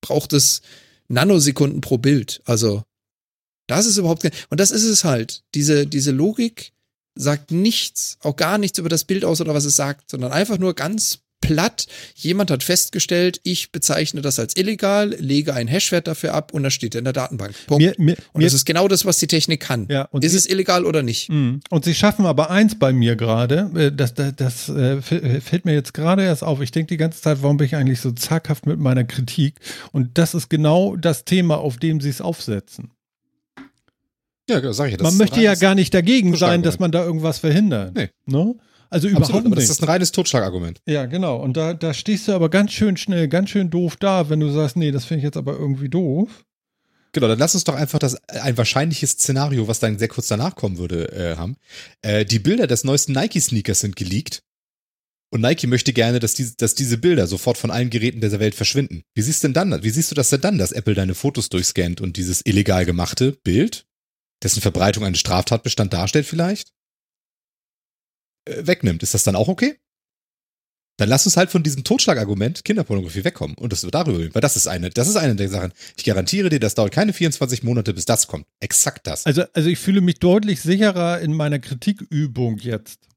[0.00, 0.62] braucht es
[1.08, 2.40] Nanosekunden pro Bild.
[2.46, 2.82] Also,
[3.66, 5.42] das ist überhaupt kein, und das ist es halt.
[5.54, 6.72] Diese, diese Logik
[7.14, 10.56] sagt nichts, auch gar nichts über das Bild aus oder was es sagt, sondern einfach
[10.56, 11.86] nur ganz platt.
[12.14, 16.74] Jemand hat festgestellt, ich bezeichne das als illegal, lege einen Hashwert dafür ab und das
[16.74, 17.54] steht in der Datenbank.
[17.66, 17.82] Punkt.
[17.82, 19.86] Mir, mir, und mir, das ist genau das, was die Technik kann.
[19.90, 21.28] ja, und ist sie- es illegal oder nicht?
[21.30, 21.60] Mhm.
[21.70, 25.64] Und sie schaffen aber eins bei mir gerade, äh, das, das, das äh, äh, fällt
[25.64, 26.60] mir jetzt gerade erst auf.
[26.60, 29.54] Ich denke die ganze Zeit, warum bin ich eigentlich so zaghaft mit meiner Kritik?
[29.92, 32.90] Und das ist genau das Thema, auf dem sie es aufsetzen.
[34.48, 37.38] Ja, sag ich das man möchte ja gar nicht dagegen sein, dass man da irgendwas
[37.38, 37.94] verhindert.
[37.94, 38.08] Nee.
[38.26, 38.56] Ne?
[38.90, 39.70] Also Absolut, überhaupt das nicht.
[39.70, 40.80] ist ein reines Totschlagargument.
[40.86, 41.36] Ja, genau.
[41.36, 44.50] Und da, da stehst du aber ganz schön schnell, ganz schön doof da, wenn du
[44.50, 46.44] sagst, nee, das finde ich jetzt aber irgendwie doof.
[47.12, 50.54] Genau, dann lass uns doch einfach das ein wahrscheinliches Szenario, was dann sehr kurz danach
[50.54, 51.56] kommen würde, äh, haben.
[52.02, 54.42] Äh, die Bilder des neuesten Nike-Sneakers sind geleakt.
[55.32, 58.56] Und Nike möchte gerne, dass, die, dass diese Bilder sofort von allen Geräten dieser Welt
[58.56, 59.04] verschwinden.
[59.14, 62.00] Wie siehst denn dann, wie siehst du das denn dann, dass Apple deine Fotos durchscannt
[62.00, 63.86] und dieses illegal gemachte Bild,
[64.42, 66.72] dessen Verbreitung einen Straftatbestand darstellt vielleicht,
[68.58, 69.02] wegnimmt?
[69.02, 69.78] Ist das dann auch okay?
[71.00, 74.56] Dann lass uns halt von diesem Totschlagargument Kinderpornografie wegkommen und das darüber reden, weil das
[74.56, 75.72] ist eine, das ist eine der Sachen.
[75.96, 78.44] Ich garantiere dir, das dauert keine 24 Monate, bis das kommt.
[78.60, 79.24] Exakt das.
[79.24, 83.09] Also, also ich fühle mich deutlich sicherer in meiner Kritikübung jetzt.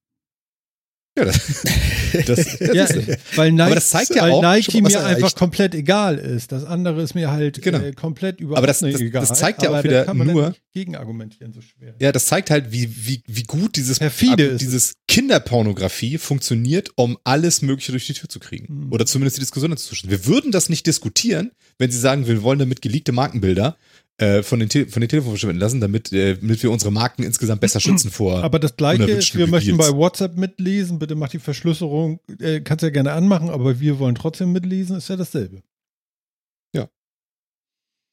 [1.16, 1.38] Ja, das,
[2.26, 2.88] das, das Ja,
[3.36, 5.38] weil Nike, Aber das zeigt ja auch Nike mir er einfach erreicht.
[5.38, 6.52] komplett egal ist.
[6.52, 7.80] Das andere ist mir halt Genau.
[7.80, 9.26] äh, komplett überhaupt Aber das- nicht das- egal.
[9.26, 11.94] das zeigt ja auch wieder nur- gegenargumentieren so schwer.
[12.00, 17.62] ja, das zeigt halt, wie, wie, wie gut dieses, Perfide dieses Kinderpornografie funktioniert, um alles
[17.62, 18.86] Mögliche durch die Tür zu kriegen.
[18.88, 18.92] Mhm.
[18.92, 20.10] Oder zumindest die Diskussion dazu zu stellen.
[20.12, 23.78] Wir würden das nicht diskutieren, wenn sie sagen, wir wollen damit geleakte Markenbilder
[24.18, 27.24] äh, von den, Te von den Telefonen verschwinden lassen, damit, äh, damit wir unsere Marken
[27.24, 28.44] insgesamt besser schützen vor.
[28.44, 29.90] Aber das gleiche ist, wir möchten bei.
[29.90, 34.52] WhatsApp mitlesen, bitte mach die Verschlüsselung, äh, kannst ja gerne anmachen, aber wir wollen trotzdem
[34.52, 35.62] mitlesen, ist ja dasselbe.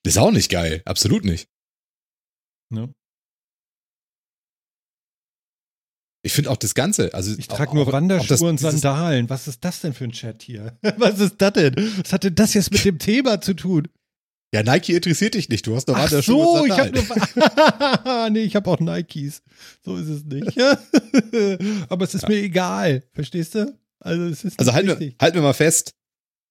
[0.06, 0.82] ist auch nicht geil.
[0.84, 1.48] Absolut nicht.
[2.70, 2.92] Ne?
[6.22, 9.30] Ich finde auch das Ganze, also Ich trage nur Wanderschuhe und Sandalen.
[9.30, 10.78] Was ist das denn für ein Chat hier?
[10.98, 11.74] Was ist das denn?
[11.76, 13.88] Was hat denn das jetzt mit dem Thema zu tun?
[14.52, 15.66] Ja, Nike interessiert dich nicht.
[15.66, 18.30] Du hast doch Ach so, ich habe nur.
[18.30, 19.42] nee, ich habe auch Nikes.
[19.84, 20.58] So ist es nicht.
[21.88, 23.04] Aber es ist mir egal.
[23.12, 23.78] Verstehst du?
[24.00, 25.94] Also es ist Also halten wir, halten wir mal fest,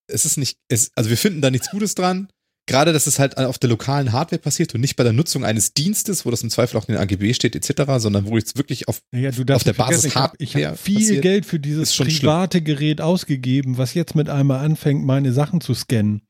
[0.08, 2.30] es ist nicht, es, also wir finden da nichts Gutes dran.
[2.68, 5.74] Gerade, dass es halt auf der lokalen Hardware passiert und nicht bei der Nutzung eines
[5.74, 8.88] Dienstes, wo das im Zweifel auch in den AGB steht, etc., sondern wo jetzt wirklich
[8.88, 11.96] auf, Naja, darfst der Basis ich habe ich hab Hardware viel passiert, Geld für dieses
[11.96, 12.20] schon schlimm.
[12.30, 16.22] private Gerät ausgegeben, was jetzt mit einmal anfängt, meine Sachen zu scannen.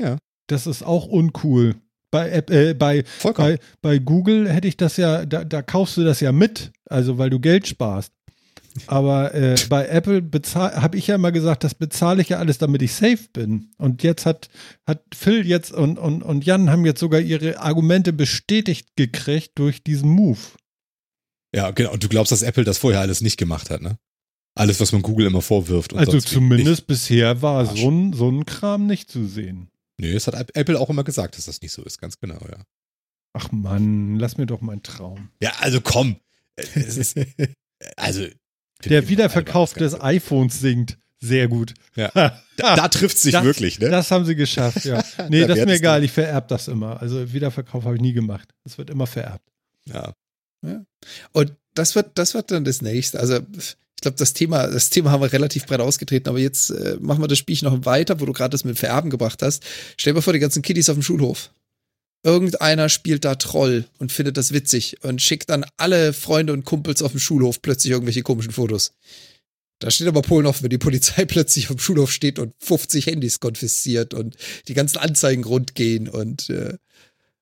[0.00, 0.18] Ja.
[0.48, 1.76] Das ist auch uncool.
[2.10, 6.20] Bei, äh, bei, bei, bei Google hätte ich das ja, da, da kaufst du das
[6.20, 8.12] ja mit, also weil du Geld sparst.
[8.86, 10.22] Aber äh, bei Apple
[10.54, 13.70] habe ich ja immer gesagt, das bezahle ich ja alles, damit ich safe bin.
[13.76, 14.48] Und jetzt hat,
[14.86, 19.82] hat Phil jetzt und, und, und Jan haben jetzt sogar ihre Argumente bestätigt gekriegt durch
[19.82, 20.38] diesen Move.
[21.54, 21.92] Ja, genau.
[21.92, 23.98] Und du glaubst, dass Apple das vorher alles nicht gemacht hat, ne?
[24.54, 25.94] Alles, was man Google immer vorwirft.
[25.94, 27.80] Also zumindest bisher war Arsch.
[27.80, 29.68] so ein, so ein Kram nicht zu sehen.
[30.00, 32.62] Nee, das hat Apple auch immer gesagt, dass das nicht so ist, ganz genau, ja.
[33.34, 35.30] Ach Mann, lass mir doch meinen Traum.
[35.42, 36.16] Ja, also komm.
[36.56, 37.18] Äh, Es ist,
[37.96, 38.26] also.
[38.84, 40.98] Der Wiederverkauf des iPhones sinkt.
[41.20, 41.74] Sehr gut.
[41.96, 42.10] Ja.
[42.58, 43.88] Da, da trifft sich das, wirklich, ne?
[43.88, 45.00] Das haben sie geschafft, ja.
[45.28, 47.00] Nee, Da das ist mir egal, ich vererb das immer.
[47.00, 48.52] Also Wiederverkauf habe ich nie gemacht.
[48.64, 49.48] Es wird immer vererbt.
[49.84, 50.12] ja.
[51.30, 53.20] Und das wird, das wird dann das nächste.
[53.20, 53.38] Also
[53.98, 57.20] ich glaube, das Thema, das Thema haben wir relativ breit ausgetreten, aber jetzt äh, machen
[57.20, 59.64] wir das Spiel noch weiter, wo du gerade das mit Vererben gebracht hast.
[59.96, 61.50] Stell dir vor, die ganzen Kiddies auf dem Schulhof.
[62.22, 67.02] Irgendeiner spielt da Troll und findet das witzig und schickt dann alle Freunde und Kumpels
[67.02, 68.92] auf dem Schulhof plötzlich irgendwelche komischen Fotos.
[69.80, 73.06] Da steht aber Polen offen, wenn die Polizei plötzlich auf dem Schulhof steht und 50
[73.06, 74.36] Handys konfisziert und
[74.68, 76.78] die ganzen Anzeigen rundgehen und äh,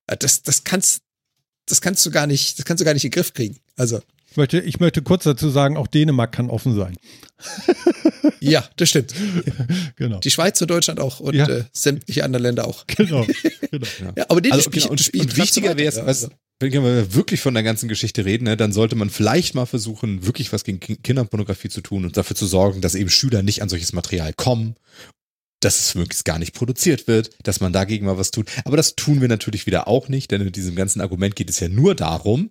[0.07, 1.02] das, das kannst,
[1.66, 3.59] das kannst du gar nicht, das kannst du gar nicht in den Griff kriegen.
[3.76, 4.00] Also,
[4.37, 6.95] Ich möchte, ich möchte kurz dazu sagen, auch Dänemark kann offen sein.
[8.41, 9.14] ja, das stimmt.
[9.97, 10.18] Genau.
[10.18, 11.49] Die Schweiz und Deutschland auch und Ja.
[11.49, 12.84] äh, sämtliche andere Länder auch.
[12.97, 13.26] Genau.
[13.70, 13.87] genau.
[14.14, 16.24] Ja, aber den Also, genau, und, Spiel und treibst du wichtiger wäre es, ja, was,
[16.24, 16.34] also.
[16.61, 20.26] wenn wir wirklich von der ganzen Geschichte reden, ne, dann sollte man vielleicht mal versuchen,
[20.26, 23.62] wirklich was gegen Ki- Kinderpornografie zu tun und dafür zu sorgen, dass eben Schüler nicht
[23.62, 24.74] an solches Material kommen,
[25.61, 28.51] dass es möglichst gar nicht produziert wird, dass man dagegen mal was tut.
[28.66, 31.59] Aber das tun wir natürlich wieder auch nicht, denn mit diesem ganzen Argument geht es
[31.59, 32.51] ja nur darum,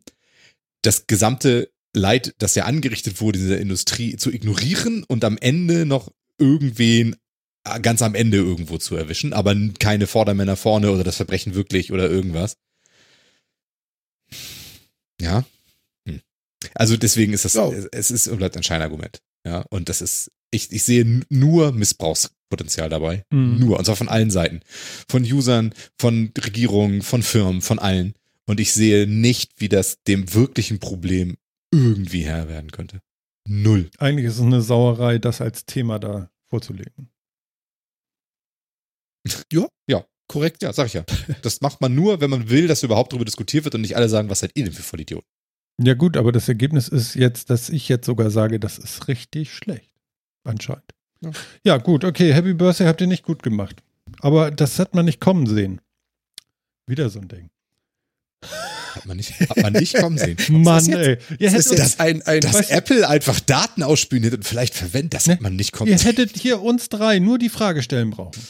[0.81, 5.85] das gesamte Leid, das ja angerichtet wurde in dieser Industrie, zu ignorieren und am Ende
[5.85, 7.15] noch irgendwen
[7.63, 11.91] äh, ganz am Ende irgendwo zu erwischen, aber keine Vordermänner vorne oder das Verbrechen wirklich
[11.91, 12.57] oder irgendwas.
[15.21, 15.45] Ja.
[16.07, 16.21] Hm.
[16.73, 17.69] Also deswegen ist das, Ja.
[17.91, 19.19] es- ist und bleibt ein Scheinargument.
[19.45, 23.23] Ja, und das ist, ich, ich sehe nur Missbrauchspotenzial dabei.
[23.31, 23.59] Mhm.
[23.59, 24.61] Nur, und zwar von allen Seiten.
[25.07, 28.15] Von Usern, von Regierungen, von Firmen, von allen.
[28.47, 31.35] Und ich sehe nicht, wie das dem wirklichen Problem
[31.71, 33.01] irgendwie Herr werden könnte.
[33.47, 33.89] Null.
[33.99, 37.09] Eigentlich ist es eine Sauerei, das als Thema da vorzulegen.
[40.27, 40.63] Korrekt.
[40.63, 41.05] Ja, sag ich ja.
[41.41, 44.09] Das macht man nur, wenn man will, dass überhaupt darüber diskutiert wird und nicht alle
[44.09, 45.29] sagen, was seid ihr denn für Vollidioten.
[45.81, 49.53] Ja gut, aber das Ergebnis ist jetzt, dass ich jetzt sogar sage, das ist richtig
[49.53, 49.91] schlecht.
[50.43, 50.91] Anscheinend.
[51.21, 51.31] Ja.
[51.63, 53.83] Ja, gut, okay, Happy Birthday habt ihr nicht gut gemacht.
[54.19, 55.81] Aber das hat man nicht kommen sehen.
[56.87, 57.49] Wieder so ein Ding.
[58.95, 60.37] Hat man nicht, hat man nicht kommen sehen.
[60.49, 61.17] Mann, ey.
[61.37, 65.13] Ihr Das ist hättet, jetzt ein, ein Dass Apple einfach Daten ausspioniert und vielleicht verwendet,
[65.13, 65.33] das Ne?
[65.33, 66.07] hat man nicht kommen ihr sehen.
[66.07, 68.41] hättet hier uns drei nur die Frage stellen brauchen.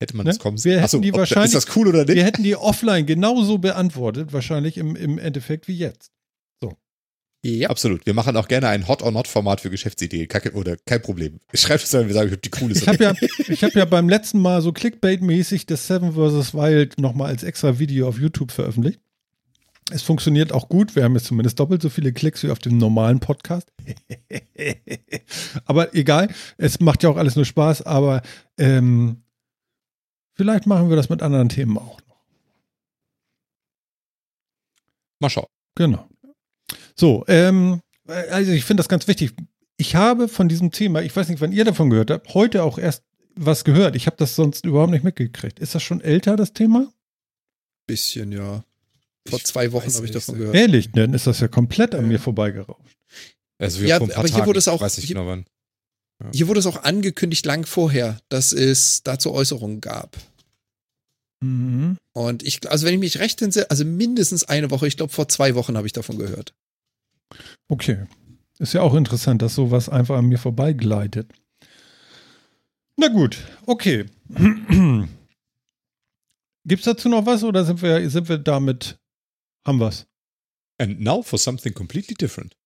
[0.00, 0.30] Hätte man ne?
[0.30, 0.72] das kommen Wir sehen.
[0.74, 2.14] hätten Achso, die wahrscheinlich- ist das cool oder nicht?
[2.14, 6.10] Wir hätten die offline genauso beantwortet, wahrscheinlich im, im Endeffekt wie jetzt.
[7.44, 8.06] Ja, Absolut.
[8.06, 10.28] Wir machen auch gerne ein Hot or Not Format für Geschäftsidee.
[10.28, 11.40] Kacke, oder kein Problem.
[11.52, 13.14] Schreibt es rein, wir sagen, ich hab die coole Ich habe ja,
[13.48, 16.54] ich hab ja beim letzten Mal so Clickbait-mäßig das Seven vs.
[16.54, 19.00] Wild nochmal als extra Video auf YouTube veröffentlicht.
[19.90, 20.94] Es funktioniert auch gut.
[20.94, 23.72] Wir haben jetzt zumindest doppelt so viele Klicks wie auf dem normalen Podcast.
[25.64, 27.82] aber egal, es macht ja auch alles nur Spaß.
[27.82, 28.22] Aber
[28.56, 29.24] ähm,
[30.34, 32.22] vielleicht machen wir das mit anderen Themen auch noch.
[35.18, 35.46] Mal schauen.
[35.74, 36.08] Genau.
[36.96, 39.32] So, ähm, also ich finde das ganz wichtig.
[39.76, 42.78] Ich habe von diesem Thema, ich weiß nicht, wann ihr davon gehört habt, heute auch
[42.78, 43.02] erst
[43.34, 43.96] was gehört.
[43.96, 45.58] Ich habe das sonst überhaupt nicht mitgekriegt.
[45.58, 46.92] Ist das schon älter, das Thema?
[47.86, 48.64] bisschen, ja.
[49.28, 50.54] Vor Ich zwei Wochen habe ich davon so- gehört.
[50.56, 52.06] Ehrlich, dann ist das ja komplett an Ja.
[52.08, 52.96] mir vorbeigerauscht.
[53.58, 55.14] Also wir Ja, vor ein paar aber hier Tagen, wurde es auch- weiß ich hier-
[55.16, 55.46] genau wann.
[56.32, 60.16] Hier wurde es auch angekündigt lang vorher, dass es dazu Äußerungen gab.
[61.40, 61.96] Mhm.
[62.12, 65.28] Und ich, also wenn ich mich recht entsinne, also mindestens eine Woche, ich glaube vor
[65.28, 66.54] zwei Wochen habe ich davon gehört.
[67.68, 68.06] Okay.
[68.58, 71.32] Ist ja auch interessant, dass sowas einfach an mir vorbeigleitet.
[72.96, 74.06] Na gut, okay.
[76.64, 78.98] Gibt's dazu noch was oder sind wir, sind wir damit,
[79.66, 80.06] haben wir's?
[80.78, 82.56] And now for something completely different.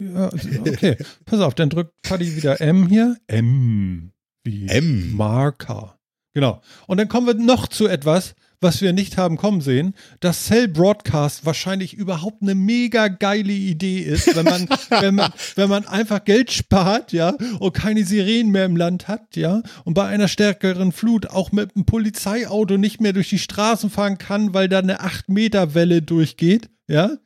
[0.00, 0.96] Ja, okay.
[1.24, 3.18] Pass auf, dann drückt Paddy wieder M hier.
[3.26, 4.12] M.
[4.44, 5.14] Wie M.
[5.14, 5.98] Marker.
[6.34, 6.62] Genau.
[6.86, 10.68] Und dann kommen wir noch zu etwas, was wir nicht haben kommen sehen, dass Cell
[10.68, 16.24] Broadcast wahrscheinlich überhaupt eine mega geile Idee ist, wenn man, wenn man, wenn man einfach
[16.24, 20.92] Geld spart, ja, und keine Sirenen mehr im Land hat, ja, und bei einer stärkeren
[20.92, 25.00] Flut auch mit einem Polizeiauto nicht mehr durch die Straßen fahren kann, weil da eine
[25.00, 27.18] 8-Meter-Welle durchgeht, ja,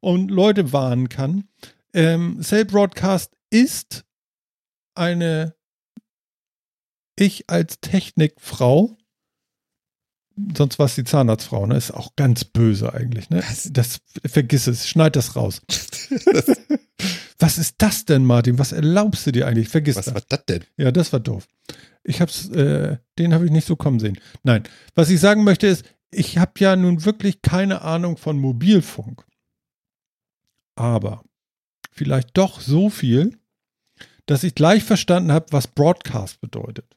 [0.00, 1.44] und Leute warnen kann.
[1.94, 4.04] Ähm, Cell Broadcast ist
[4.94, 5.54] eine
[7.16, 8.96] ich als Technikfrau,
[10.56, 11.76] sonst war es die Zahnarztfrau, ne?
[11.76, 13.42] Ist auch ganz böse eigentlich, ne?
[13.70, 15.62] Das, vergiss es, schneid das raus.
[17.38, 18.58] Was ist das denn, Martin?
[18.58, 19.68] Was erlaubst du dir eigentlich?
[19.68, 20.14] Vergiss Was das.
[20.14, 20.64] war das denn?
[20.76, 21.48] Ja, das war doof.
[22.04, 24.18] Ich hab's, äh, den habe ich nicht so kommen sehen.
[24.42, 24.62] Nein,
[24.94, 29.24] was ich sagen möchte ist, ich habe ja nun wirklich keine Ahnung von Mobilfunk.
[30.76, 31.24] Aber
[31.90, 33.38] vielleicht doch so viel,
[34.26, 36.96] dass ich gleich verstanden habe, was Broadcast bedeutet.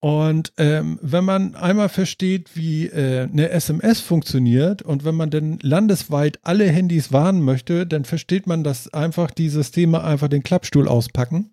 [0.00, 5.58] Und ähm, wenn man einmal versteht, wie äh, eine SMS funktioniert und wenn man dann
[5.62, 10.86] landesweit alle Handys warnen möchte, dann versteht man, dass einfach die Systeme einfach den Klappstuhl
[10.86, 11.50] auspacken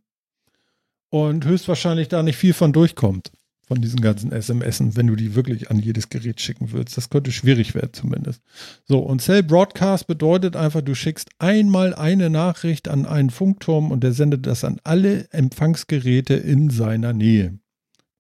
[1.10, 3.32] und höchstwahrscheinlich da nicht viel von durchkommt,
[3.66, 6.98] von diesen ganzen SMSen, wenn du die wirklich an jedes Gerät schicken würdest.
[6.98, 8.42] Das könnte schwierig werden zumindest.
[8.86, 14.04] So, und Cell Broadcast bedeutet einfach, du schickst einmal eine Nachricht an einen Funkturm und
[14.04, 17.58] der sendet das an alle Empfangsgeräte in seiner Nähe.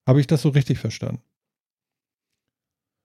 [0.06, 1.22] Habe ich das so richtig verstanden?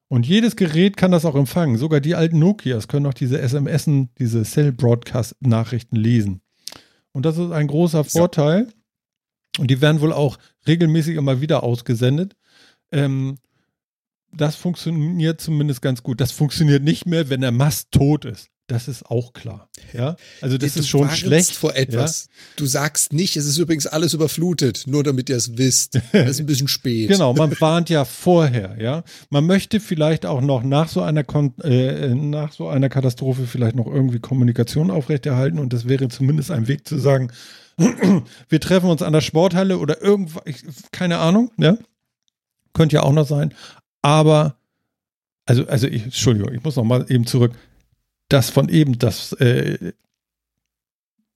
[0.09, 1.77] Und jedes Gerät kann das auch empfangen.
[1.77, 6.41] Sogar die alten Nokias können auch diese SMSen, diese Cell Broadcast Nachrichten lesen.
[7.13, 8.69] Und das ist ein großer Vorteil.
[9.59, 12.37] Und die werden wohl auch regelmäßig immer wieder ausgesendet.
[12.91, 13.39] Ähm,
[14.33, 16.21] das funktioniert zumindest ganz gut.
[16.21, 18.51] Das funktioniert nicht mehr, wenn der Mast tot ist.
[18.69, 19.71] Das ist auch klar.
[19.95, 21.53] Ja, also das Du ist schon schlecht.
[21.57, 22.29] vor etwas.
[22.57, 25.99] Du sagst nicht, es ist übrigens alles überflutet, nur damit ihr es wisst.
[26.13, 27.09] Das ist ein bisschen spät.
[27.09, 29.05] Genau, man warnt ja vorher, ja.
[29.31, 33.75] Man möchte vielleicht auch noch nach so einer Kon äh, nach so einer Katastrophe vielleicht
[33.75, 37.33] noch irgendwie Kommunikation aufrechterhalten und das wäre zumindest ein Weg zu sagen,
[38.51, 40.63] wir treffen uns an der Sporthalle oder irgendwo, ich,
[40.93, 41.79] keine Ahnung, ja.
[42.75, 43.55] Könnte ja auch noch sein.
[44.03, 44.57] Aber,
[45.47, 47.53] also, also ich, Entschuldigung, ich muss noch mal eben zurück.
[48.29, 49.93] Das von eben, das äh,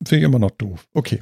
[0.05, 0.87] finde ich immer noch doof.
[0.93, 1.21] Okay.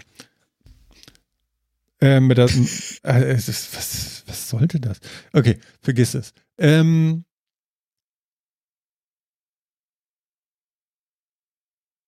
[2.00, 2.46] Äh, mit der,
[3.04, 5.00] äh, es ist, was, was sollte das?
[5.32, 6.32] Okay, vergiss es.
[6.58, 7.24] Ähm,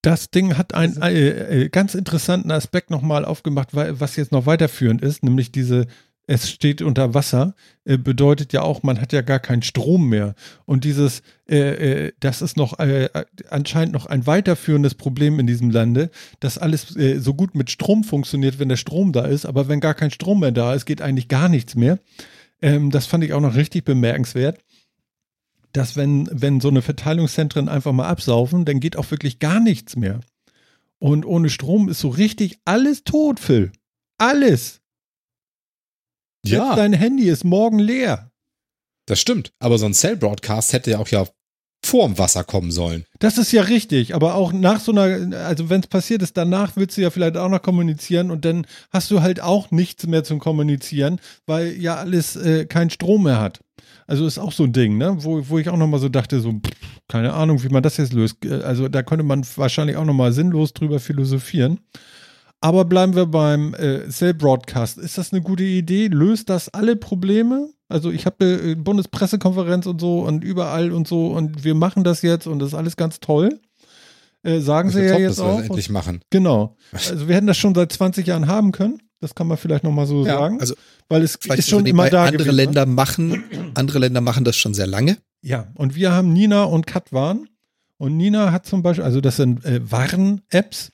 [0.03, 4.47] das Ding hat einen äh, äh, ganz interessanten Aspekt nochmal aufgemacht, weil, was jetzt noch
[4.47, 5.87] weiterführend ist, nämlich diese,
[6.33, 7.55] es steht unter Wasser,
[7.85, 10.35] äh, bedeutet ja auch, man hat ja gar keinen Strom mehr.
[10.65, 13.11] Und dieses, äh, äh, das ist noch äh,
[13.51, 16.11] anscheinend noch ein weiterführendes Problem in diesem Lande,
[16.41, 19.81] dass alles äh, so gut mit Strom funktioniert, wenn der Strom da ist, aber wenn
[19.81, 21.99] gar kein Strom mehr da ist, geht eigentlich gar nichts mehr.
[22.63, 24.59] Ähm, das fand ich auch noch richtig bemerkenswert
[25.75, 29.97] dass wenn, wenn so eine Verteilungszentren einfach mal absaufen, dann geht auch wirklich gar nichts
[29.97, 30.21] mehr.
[30.99, 33.73] Und ohne Strom ist so richtig alles tot, Phil.
[34.19, 34.82] Alles.
[36.45, 38.31] Selbst Ja, dein Handy ist morgen leer.
[39.07, 39.53] das stimmt.
[39.59, 41.27] Aber so ein Cell-Broadcast hätte ja auch ja
[41.85, 43.05] vorm Wasser kommen sollen.
[43.19, 46.77] Das ist ja richtig, aber auch nach so einer, also wenn es passiert ist, danach
[46.77, 50.23] willst du ja vielleicht auch noch kommunizieren und dann hast du halt auch nichts mehr
[50.23, 53.61] zum Kommunizieren, weil ja alles äh, keinen Strom mehr hat.
[54.07, 55.17] Also ist auch so ein Ding, ne?
[55.25, 56.71] wo, wo ich auch nochmal so dachte, so, pff,
[57.09, 58.45] keine Ahnung, wie man das jetzt löst.
[58.45, 61.81] Äh, Also da könnte man wahrscheinlich auch nochmal sinnlos drüber philosophieren.
[62.63, 64.97] Aber bleiben wir beim äh, Cell Broadcast.
[64.97, 66.07] Ist das eine gute Idee?
[66.07, 67.69] Löst das alle Probleme?
[67.89, 72.05] Also ich habe eine äh, Bundespressekonferenz und so und überall und so und wir machen
[72.05, 73.61] das jetzt und das ist alles ganz toll.
[74.45, 75.65] Äh, sagen Ich sie ja top, jetzt dass wir das auch.
[75.67, 76.21] endlich machen.
[76.31, 76.77] Genau.
[76.93, 79.03] Also wir hätten das schon seit 20 Jahren haben können.
[79.21, 80.61] Das kann man vielleicht nochmal so Ja, sagen.
[80.61, 80.75] Also
[81.09, 82.63] weil es ist schon also immer da andere gewesen, ne?
[82.65, 83.45] Länder machen,
[83.75, 85.19] andere Länder machen das schon sehr lange.
[85.43, 87.49] Ja, und wir haben Nina und Katwan.
[87.99, 90.93] Und Nina hat zum Beispiel, also das sind äh, Warn-Apps.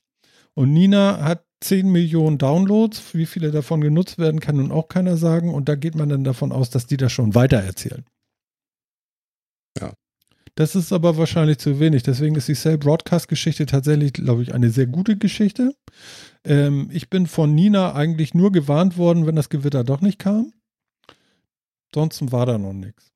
[0.54, 3.14] Und Nina hat 10 Millionen Downloads.
[3.14, 5.52] Wie viele davon genutzt werden, kann nun auch keiner sagen.
[5.52, 8.04] Und da geht man dann davon aus, dass die das schon weitererzählen.
[9.78, 9.94] Ja.
[10.54, 12.02] Das ist aber wahrscheinlich zu wenig.
[12.02, 15.74] Deswegen ist die Cell Broadcast-Geschichte tatsächlich, glaube ich, eine sehr gute Geschichte.
[16.44, 20.52] Ähm, ich bin von Nina eigentlich nur gewarnt worden, wenn das Gewitter doch nicht kam.
[21.92, 23.12] Ansonsten war da noch nichts.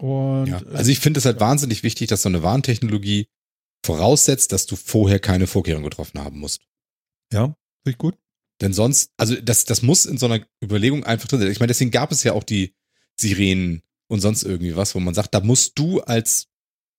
[0.00, 0.60] Ja.
[0.72, 3.26] Also ich finde es halt wahnsinnig wichtig, dass so eine Warntechnologie
[3.84, 6.62] voraussetzt, dass du vorher keine Vorkehrungen getroffen haben musst.
[7.32, 8.16] ja, finde ich gut.
[8.60, 11.50] Denn sonst, also das, das muss in so einer Überlegung einfach drin sein.
[11.50, 12.74] Ich meine, deswegen gab es ja auch die
[13.16, 16.48] Sirenen und sonst irgendwie was, wo man sagt, da musst du als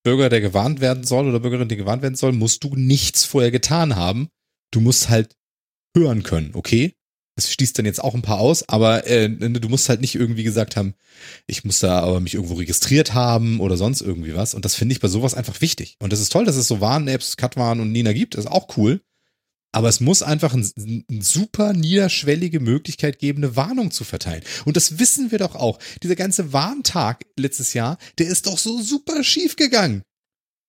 [0.03, 3.51] Bürger, der gewarnt werden soll oder Bürgerin, die gewarnt werden soll, musst du nichts vorher
[3.51, 4.29] getan haben.
[4.71, 5.35] Du musst halt
[5.95, 6.95] hören können, okay?
[7.35, 10.43] Das schließt dann jetzt auch ein paar aus, aber äh, du musst halt nicht irgendwie
[10.43, 10.93] gesagt haben,
[11.47, 14.53] ich muss da aber mich irgendwo registriert haben oder sonst irgendwie was.
[14.53, 15.95] Und das finde ich bei sowas einfach wichtig.
[15.99, 18.35] Und das ist toll, dass es so Warn-Apps, Katwarn und Nina gibt.
[18.35, 19.01] Das ist auch cool.
[19.71, 20.67] Aber es muss einfach ein,
[21.09, 24.43] ein super niederschwellige Möglichkeit geben, eine Warnung zu verteilen.
[24.65, 25.77] Und das wissen wir doch auch.
[26.01, 30.01] Dieser ganze Warntag letztes Jahr, der ist doch so super schief gegangen.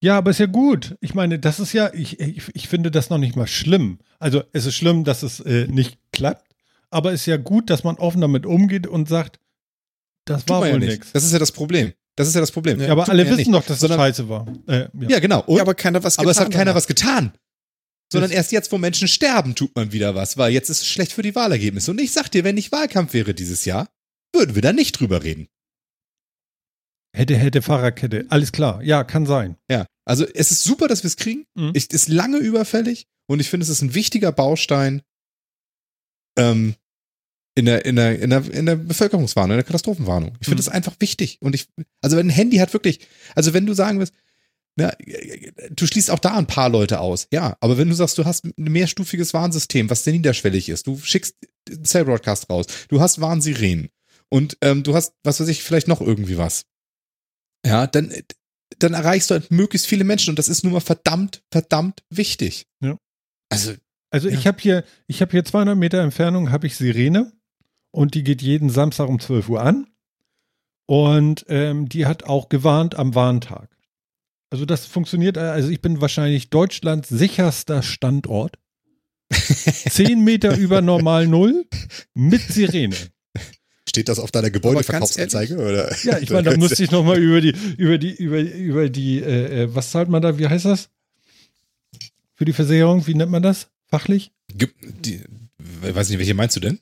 [0.02, 0.96] Ja, aber ist ja gut.
[1.00, 3.98] Ich meine, das ist ja, ich, ich, ich finde das noch nicht mal schlimm.
[4.18, 6.50] Also es ist schlimm, dass es äh, nicht klappt,
[6.90, 9.38] aber es ist ja gut, dass man offen damit umgeht und sagt,
[10.26, 10.90] das Tut war ja wohl nicht.
[10.90, 11.12] nichts.
[11.12, 11.92] Das ist ja das Problem.
[12.16, 12.80] Das ist ja das Problem.
[12.80, 13.52] Ja, aber Tut alle ja wissen nicht.
[13.54, 14.46] doch, dass das Sondern- scheiße war.
[14.66, 15.08] Äh, ja.
[15.08, 15.42] Ja, genau.
[15.42, 16.76] Und, ja, aber keiner was aber es hat getan keiner danach.
[16.76, 17.32] was getan.
[18.12, 21.12] Sondern erst jetzt, wo Menschen sterben, tut man wieder was, weil jetzt ist es schlecht
[21.12, 21.90] für die Wahlergebnisse.
[21.92, 23.88] Und ich sag dir, wenn nicht Wahlkampf wäre dieses Jahr,
[24.34, 25.48] würden wir da nicht drüber reden.
[27.12, 28.26] Hätte, hätte Fahrradkette.
[28.28, 28.82] Alles klar.
[28.82, 29.56] Ja, kann sein.
[29.70, 31.44] Ja, also es ist super, dass wir es kriegen.
[31.54, 31.72] Mhm.
[31.74, 35.02] Es ist lange überfällig und ich finde, es ist ein wichtiger Baustein
[36.38, 36.74] ähm,
[37.56, 40.36] in, der, in, der, in, der, in der Bevölkerungswarnung, in der Katastrophenwarnung.
[40.40, 40.68] Ich finde Mhm.
[40.68, 41.38] es einfach wichtig.
[41.40, 41.68] Und ich,
[42.00, 43.00] also wenn ein Handy hat wirklich,
[43.34, 44.14] also wenn du sagen wirst,
[44.80, 44.92] na,
[45.70, 48.44] du schließt auch da ein paar Leute aus, ja, aber wenn du sagst, du hast
[48.44, 51.36] ein mehrstufiges Warnsystem, was sehr niederschwellig ist, du schickst
[51.68, 53.90] einen Cell Broadcast raus, du hast Warnsirenen
[54.28, 56.64] und ähm, du hast, was weiß ich, vielleicht noch irgendwie was.
[57.66, 58.12] Ja, dann,
[58.78, 62.66] dann erreichst du halt möglichst viele Menschen und das ist nun mal verdammt, verdammt wichtig.
[62.82, 62.96] Ja.
[63.50, 63.74] Also,
[64.10, 64.38] Also Ja.
[64.38, 67.32] ich habe hier, ich habe hier 200 Meter Entfernung, habe ich Sirene
[67.92, 69.86] und die geht jeden Samstag um 12 Uhr an
[70.86, 73.68] und ähm, die hat auch gewarnt am Warntag.
[74.50, 78.58] Also das funktioniert, äh, also ich bin wahrscheinlich Deutschlands sicherster Standort.
[79.30, 81.66] 10 Meter über normal Null
[82.14, 82.96] mit Sirene.
[83.88, 85.94] steht das auf deiner Gebäudeverkaufsanzeige oder?
[86.02, 89.62] Ja, ich meine, da musste ich nochmal über die, über die, über, über die, äh,
[89.62, 90.88] äh, was zahlt man da, wie heißt das?
[92.34, 93.68] Für die Versicherung, wie nennt man das?
[93.86, 94.32] Fachlich?
[94.48, 95.20] Die,
[95.58, 96.80] weiß nicht, welche meinst du denn?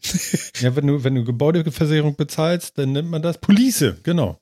[0.60, 4.40] Ja, wenn du, wenn du Gebäudeversicherung bezahlst, dann nennt man das Police, genau.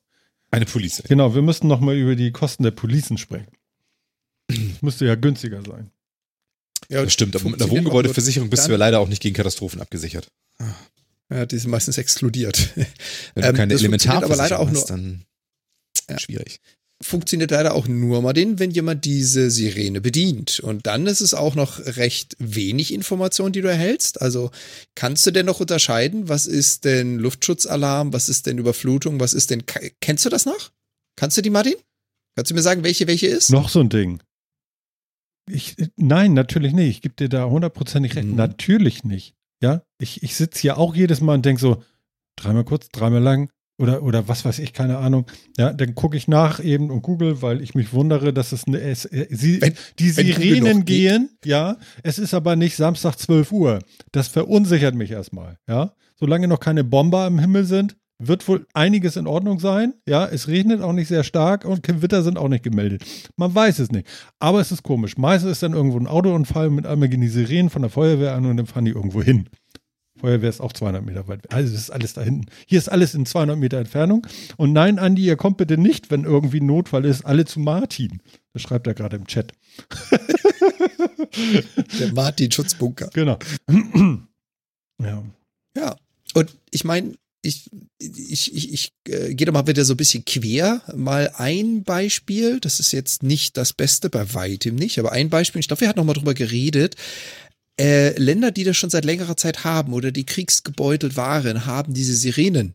[0.51, 1.03] Eine Police.
[1.09, 3.49] Genau, wir müssten nochmal über die Kosten der Policen sprechen.
[4.49, 5.91] Das müsste ja günstiger sein.
[6.89, 9.81] Ja, Das stimmt, aber mit einer Wohngebäudeversicherung bist du ja leider auch nicht gegen Katastrophen
[9.81, 10.29] abgesichert.
[10.61, 10.69] nur-
[11.39, 12.71] Ja, die sind meistens exkludiert.
[12.77, 15.25] Wenn du Ähm, keine das funktioniert aber leider auch Elementarversicherung nur- hast, dann
[16.09, 16.19] Ja.
[16.21, 16.61] schwierig.
[17.03, 20.61] Funktioniert leider auch nur mal den, wenn jemand diese Sirene bedient.
[20.61, 24.23] Und dann ist es auch noch recht wenig Information, die du erhältst.
[24.23, 24.51] Also
[24.95, 29.51] kannst du denn noch unterscheiden, was ist denn Luftschutzalarm, was ist denn Überflutung, was ist
[29.51, 29.65] denn,
[30.01, 30.71] kennst du das noch?
[31.17, 31.77] Kannst du die, Martin?
[32.35, 33.51] Kannst du mir sagen, welche welche ist?
[33.51, 34.23] Noch so ein Ding.
[35.51, 36.89] Ich, nein, natürlich nicht.
[36.89, 38.29] Ich gebe dir da hundertprozentig recht.
[38.29, 38.37] Mhm.
[38.37, 39.35] Natürlich nicht.
[39.63, 41.83] Ja, ich, ich sitze hier auch jedes Mal und denke so,
[42.37, 45.27] dreimal kurz, dreimal lang oder, oder was weiß ich, keine Ahnung.
[45.59, 48.81] Ja, dann gucke ich nach eben und google, weil ich mich wundere, dass es eine,
[48.81, 50.87] es, äh, sie, Wenn- die wenn Sirenen noch geht.
[50.87, 51.77] gehen, ja.
[52.03, 53.79] Es ist aber nicht Samstag 12 Uhr.
[54.13, 55.93] Das verunsichert mich erstmal, ja.
[56.19, 59.93] Solange noch keine Bomber am Himmel sind, wird wohl einiges in Ordnung sein.
[60.09, 63.05] Ja, es regnet auch nicht sehr stark und Gewitter sind auch nicht gemeldet.
[63.37, 64.07] Man weiß es nicht.
[64.39, 65.19] Aber es ist komisch.
[65.19, 68.47] Meistens ist dann irgendwo ein Autounfall mit einmal gehen die Sirenen von der Feuerwehr an
[68.47, 69.51] und dann fahren die irgendwo hin.
[70.19, 71.53] Feuerwehr ist auch 200 Meter weit.
[71.53, 72.47] Also es ist alles da hinten.
[72.67, 74.27] Hier ist alles in 200 Meter Entfernung.
[74.57, 78.21] Und nein, Andi, ihr kommt bitte nicht, wenn irgendwie Notfall ist, alle zu Martin.
[78.53, 79.53] Das schreibt er gerade im Chat.
[82.01, 83.11] Der Martin Schutzbunker.
[83.13, 83.39] Genau.
[85.03, 85.23] ja.
[85.77, 85.97] Ja.
[86.35, 87.15] Und ich meine,
[87.47, 90.83] ich, ich, ich, ich äh, gehe da mal wieder so ein bisschen quer.
[90.95, 95.61] Mal ein Beispiel, das ist jetzt nicht das Beste, bei weitem nicht, aber ein Beispiel,
[95.61, 96.97] ich glaube, wir hatten noch mal drüber geredet.
[97.79, 102.15] Äh, Länder, die das schon seit längerer Zeit haben oder die kriegsgebeutelt waren, haben diese
[102.15, 102.75] Sirenen.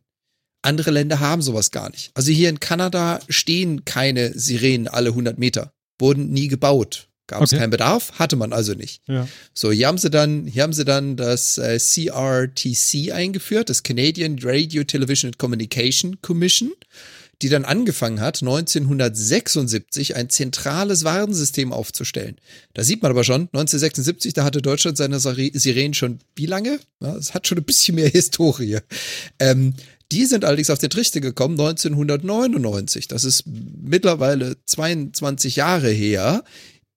[0.63, 2.11] Andere Länder haben sowas gar nicht.
[2.13, 5.73] Also hier in Kanada stehen keine Sirenen alle 100 Meter.
[5.99, 7.07] Wurden nie gebaut.
[7.25, 7.61] Gab es Okay.
[7.61, 9.01] keinen Bedarf, hatte man also nicht.
[9.07, 9.27] Ja.
[9.53, 14.37] So, hier haben sie dann, hier haben sie dann das äh, CRTC eingeführt, das Canadian
[14.41, 16.71] Radio Television and Communication Commission,
[17.41, 22.37] die dann angefangen hat, 1976 ein zentrales Warnsystem aufzustellen.
[22.73, 26.79] Da sieht man aber schon, 1976, da hatte Deutschland seine Sirenen schon wie lange?
[26.99, 28.77] Es hat schon ein bisschen mehr Historie.
[29.39, 29.73] Ähm,
[30.11, 33.07] die sind allerdings auf den Trichter gekommen 1999.
[33.07, 36.43] Das ist mittlerweile 22 Jahre her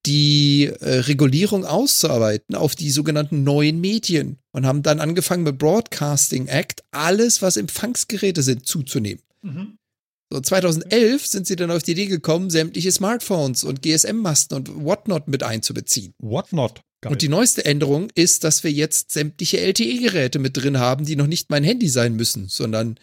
[0.05, 6.47] die äh, Regulierung auszuarbeiten auf die sogenannten neuen Medien und haben dann angefangen mit Broadcasting
[6.47, 9.21] Act alles, was Empfangsgeräte sind, zuzunehmen.
[10.31, 15.27] So 2011 sind sie dann auf die Idee gekommen, sämtliche Smartphones und GSM-Masten und whatnot
[15.27, 16.13] mit einzubeziehen.
[16.19, 16.81] Whatnot.
[17.01, 17.11] Geil.
[17.11, 21.27] Und die neueste Änderung ist, dass wir jetzt sämtliche LTE-Geräte mit drin haben, die noch
[21.27, 22.97] nicht mein Handy sein müssen, sondern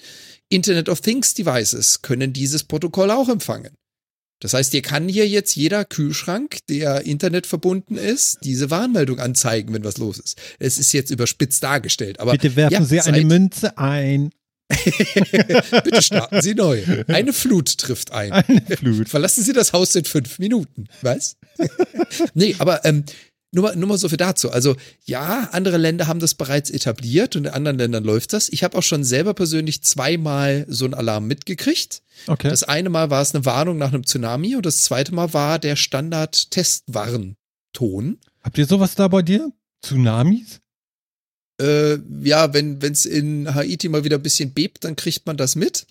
[0.49, 3.75] Internet of Things Devices können dieses Protokoll auch empfangen.
[4.41, 9.73] Das heißt, hier kann hier jetzt jeder Kühlschrank, der Internet verbunden ist, diese Warnmeldung anzeigen,
[9.73, 10.37] wenn was los ist.
[10.59, 14.31] Es ist jetzt überspitzt dargestellt, aber Bitte werfen ja, Sie eine Münze ein.
[15.85, 16.83] Bitte starten Sie neu.
[17.09, 18.33] Eine Flut trifft ein.
[18.33, 19.09] Eine Flut.
[19.09, 20.89] Verlassen Sie das Haus in fünf Minuten.
[21.03, 21.37] Was?
[22.35, 23.05] nee, aber ähm,
[23.55, 24.51] nur, mal, nur mal so viel dazu.
[24.51, 28.49] Also ja, andere Länder haben das bereits etabliert und in anderen Ländern läuft das.
[28.49, 32.01] Ich habe auch schon selber persönlich zweimal so einen Alarm mitgekriegt.
[32.27, 32.49] Okay.
[32.49, 35.59] Das eine Mal war es eine Warnung nach einem Tsunami und das zweite Mal war
[35.59, 37.37] der Standard-Testwarnton.
[38.43, 39.53] Habt ihr sowas da bei dir?
[39.83, 40.61] Tsunamis?
[41.63, 45.55] Äh, ja, wenn es in Haiti mal wieder ein bisschen bebt, dann kriegt man das
[45.55, 45.87] mit.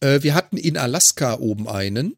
[0.00, 2.16] Äh, wir hatten in Alaska oben einen.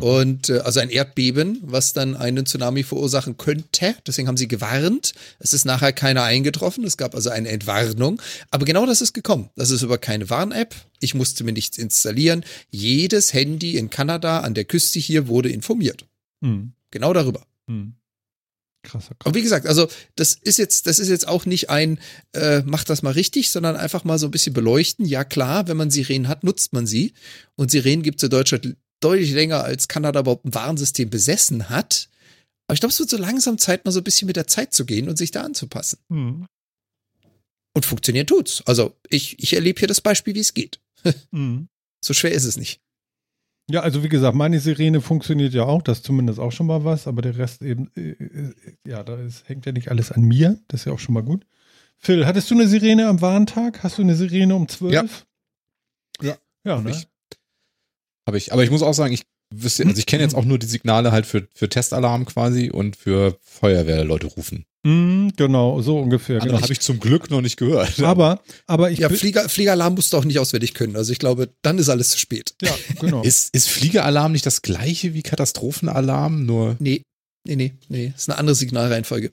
[0.00, 3.96] Und äh, also ein Erdbeben, was dann einen Tsunami verursachen könnte.
[4.06, 5.12] Deswegen haben sie gewarnt.
[5.40, 6.84] Es ist nachher keiner eingetroffen.
[6.84, 8.22] Es gab also eine Entwarnung.
[8.50, 9.50] Aber genau das ist gekommen.
[9.56, 10.74] Das ist über keine Warn-App.
[11.00, 12.44] Ich musste mir nichts installieren.
[12.70, 16.06] Jedes Handy in Kanada an der Küste hier wurde informiert.
[16.42, 16.72] Hm.
[16.90, 17.44] Genau darüber.
[17.66, 17.94] Hm.
[18.88, 21.98] Krasser Aber wie gesagt, also das ist jetzt, das ist jetzt auch nicht ein,
[22.32, 25.04] äh, macht das mal richtig, sondern einfach mal so ein bisschen beleuchten.
[25.04, 27.12] Ja klar, wenn man Sirenen hat, nutzt man sie.
[27.56, 32.08] Und Sirenen gibt es in Deutschland deutlich länger, als Kanada überhaupt ein Warnsystem besessen hat.
[32.66, 34.74] Aber ich glaube, es wird so langsam Zeit, mal so ein bisschen mit der Zeit
[34.74, 35.98] zu gehen und sich da anzupassen.
[36.10, 36.46] Hm.
[37.74, 38.62] Und funktionieren tut's.
[38.66, 40.80] Also ich, ich erlebe hier das Beispiel, wie es geht.
[41.32, 41.68] Hm.
[42.04, 42.80] So schwer ist es nicht.
[43.70, 46.84] Ja, also wie gesagt, meine Sirene funktioniert ja auch, das ist zumindest auch schon mal
[46.84, 48.54] was, aber der Rest eben, äh, äh,
[48.86, 51.22] ja, da ist, hängt ja nicht alles an mir, das ist ja auch schon mal
[51.22, 51.44] gut.
[51.98, 53.82] Phil, hattest du eine Sirene am Warntag?
[53.82, 54.94] Hast du eine Sirene um 12?
[54.94, 55.04] Ja.
[56.28, 56.90] Ja, ja ne?
[56.90, 57.08] ich.
[58.26, 58.52] Habe ich.
[58.52, 59.24] Aber ich muss auch sagen, ich
[59.54, 62.96] wüsste, also ich kenne jetzt auch nur die Signale halt für, für Testalarm quasi und
[62.96, 64.64] für Feuerwehrleute rufen.
[64.84, 66.38] Mm, genau, so ungefähr.
[66.38, 66.60] Genau.
[66.60, 68.00] habe ich zum Glück noch nicht gehört.
[68.00, 70.94] Aber, aber ich Ja, Flieger, Fliegeralarm musst du auch nicht auswendig können.
[70.96, 72.54] Also ich glaube, dann ist alles zu spät.
[72.62, 73.22] ja, genau.
[73.22, 76.46] Ist, ist Fliegeralarm nicht das gleiche wie Katastrophenalarm?
[76.46, 77.02] Nur Nee,
[77.44, 78.10] nee, nee, nee.
[78.12, 79.32] Das ist eine andere Signalreihenfolge.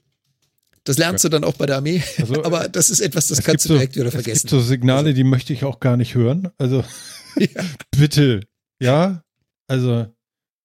[0.84, 2.04] Das lernst du dann auch bei der Armee.
[2.20, 4.42] Also, Aber das ist etwas, das es kannst du direkt wieder Es vergessen.
[4.48, 6.50] gibt so Signale, die möchte ich auch gar nicht hören.
[6.58, 6.84] Also
[7.38, 7.64] Ja.
[7.92, 8.42] bitte,
[8.80, 9.22] ja,
[9.68, 10.08] also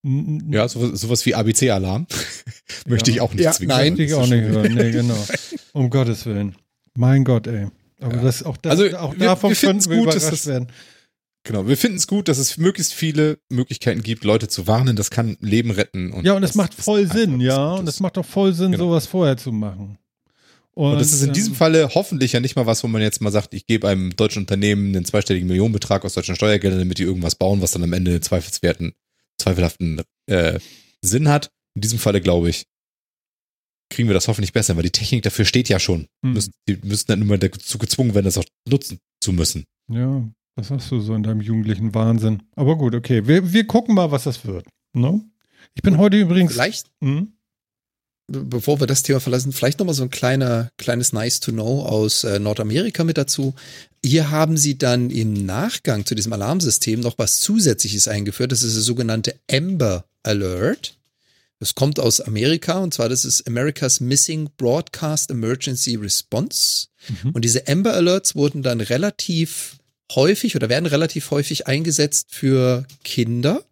[0.03, 2.07] ja, sowas, sowas wie ABC-Alarm
[2.87, 3.17] möchte Ja.
[3.17, 3.77] ich auch nicht Ja, zwingen.
[3.77, 3.89] nein.
[3.93, 4.73] möchte ich auch nicht hören.
[4.75, 5.27] Nee, genau.
[5.73, 6.57] Um Gottes Willen.
[6.97, 7.69] Mein Gott, ey.
[8.01, 8.23] Aber Ja.
[8.23, 10.69] das auch, das, Also, auch wir- davon wir könnten wir gut, dass überrascht das- werden.
[11.45, 14.95] Genau, wir finden es gut, dass es möglichst viele Möglichkeiten gibt, Leute zu warnen.
[14.97, 16.13] Das kann Leben retten.
[16.13, 17.75] Und Ja, und es das macht voll Sinn, ja.
[17.75, 18.85] Und es macht doch voll Sinn, Genau.
[18.91, 19.99] sowas vorher zu machen.
[20.81, 23.03] Und, Und das ist in ähm, diesem Falle hoffentlich ja nicht mal was, wo man
[23.03, 26.97] jetzt mal sagt, ich gebe einem deutschen Unternehmen einen zweistelligen Millionenbetrag aus deutschen Steuergeldern, damit
[26.97, 28.95] die irgendwas bauen, was dann am Ende zweifelswerten,
[29.37, 30.59] zweifelhaften äh,
[31.03, 31.51] Sinn hat.
[31.75, 32.65] In diesem Falle glaube ich,
[33.91, 36.07] kriegen wir das hoffentlich besser, weil die Technik dafür steht ja schon.
[36.25, 36.33] Hm.
[36.33, 39.65] Müssen, die müssen dann immer dazu gezwungen werden, das auch nutzen zu müssen.
[39.93, 40.27] Ja,
[40.57, 42.43] was hast du so in deinem jugendlichen Wahnsinn?
[42.57, 43.27] Aber gut, okay.
[43.27, 44.67] Wir, wir gucken mal, was das wird.
[44.95, 45.21] Ne?
[45.75, 46.55] Ich bin heute übrigens.
[46.55, 47.35] Vielleicht, Hm?
[48.31, 51.83] Be- bevor wir das Thema verlassen, vielleicht nochmal so ein kleiner, kleines Nice to Know
[51.85, 53.55] aus äh, Nordamerika mit dazu.
[54.05, 58.53] Hier haben sie dann im Nachgang zu diesem Alarmsystem noch was Zusätzliches eingeführt.
[58.53, 60.97] Das ist der sogenannte Amber Alert.
[61.59, 66.87] Das kommt aus Amerika und zwar das ist America's Missing Broadcast Emergency Response.
[67.23, 67.33] Mhm.
[67.33, 69.77] Und diese Amber Alerts wurden dann relativ
[70.15, 73.63] häufig oder werden relativ häufig eingesetzt für Kinder.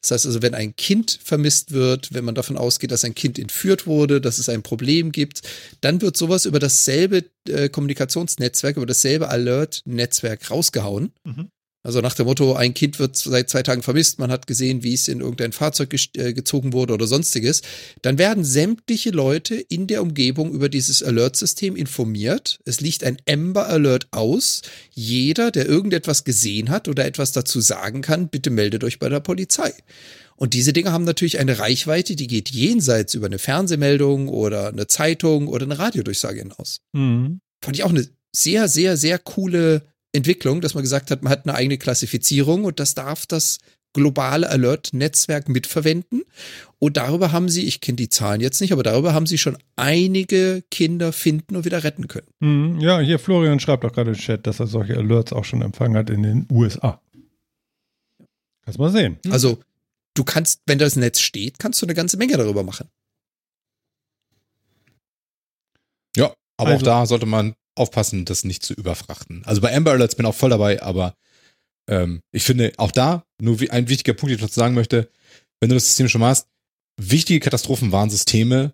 [0.00, 3.38] Das heißt also, wenn ein Kind vermisst wird, wenn man davon ausgeht, dass ein Kind
[3.38, 5.42] entführt wurde, dass es ein Problem gibt,
[5.80, 11.12] dann wird sowas über dasselbe äh, Kommunikationsnetzwerk, über dasselbe Alert-Netzwerk rausgehauen.
[11.24, 11.50] Mhm.
[11.84, 14.94] Also nach dem Motto, ein Kind wird seit zwei Tagen vermisst, man hat gesehen, wie
[14.94, 17.62] es in irgendein Fahrzeug äh, gezogen wurde oder sonstiges.
[18.02, 22.58] Dann werden sämtliche Leute in der Umgebung über dieses Alert-System informiert.
[22.64, 24.62] Es liegt ein Amber Alert aus.
[24.90, 29.20] Jeder, der irgendetwas gesehen hat oder etwas dazu sagen kann, bitte meldet euch bei der
[29.20, 29.72] Polizei.
[30.34, 34.86] Und diese Dinge haben natürlich eine Reichweite, die geht jenseits über eine Fernsehmeldung oder eine
[34.86, 37.40] Zeitung oder eine Radiodurchsage hinaus Mhm.
[37.60, 41.46] fand ich auch eine sehr, sehr, sehr coole Entwicklung, dass man gesagt hat, man hat
[41.46, 43.58] eine eigene Klassifizierung und das darf das
[43.94, 46.22] globale Alert-Netzwerk mitverwenden.
[46.78, 49.58] Und darüber haben sie, ich kenne die Zahlen jetzt nicht, aber darüber haben sie schon
[49.76, 52.28] einige Kinder finden und wieder retten können.
[52.40, 52.80] Mhm.
[52.80, 55.96] Ja, hier Florian schreibt auch gerade im Chat, dass er solche Alerts auch schon empfangen
[55.96, 57.00] hat in den USA.
[58.64, 59.18] Kannst mal sehen.
[59.24, 59.32] Hm.
[59.32, 59.58] Also
[60.14, 62.88] du kannst, wenn das Netz steht, kannst du eine ganze Menge darüber machen.
[66.16, 69.42] Ja, aber Also- auch da sollte man aufpassen, das nicht zu überfrachten.
[69.44, 71.14] Also bei Amber Alerts bin ich auch voll dabei, aber
[71.88, 75.10] ähm, ich finde auch da, nur wie, ein wichtiger Punkt, den ich noch sagen möchte,
[75.60, 76.46] wenn du das System schon hast,
[77.00, 78.72] wichtige Katastrophenwarnsysteme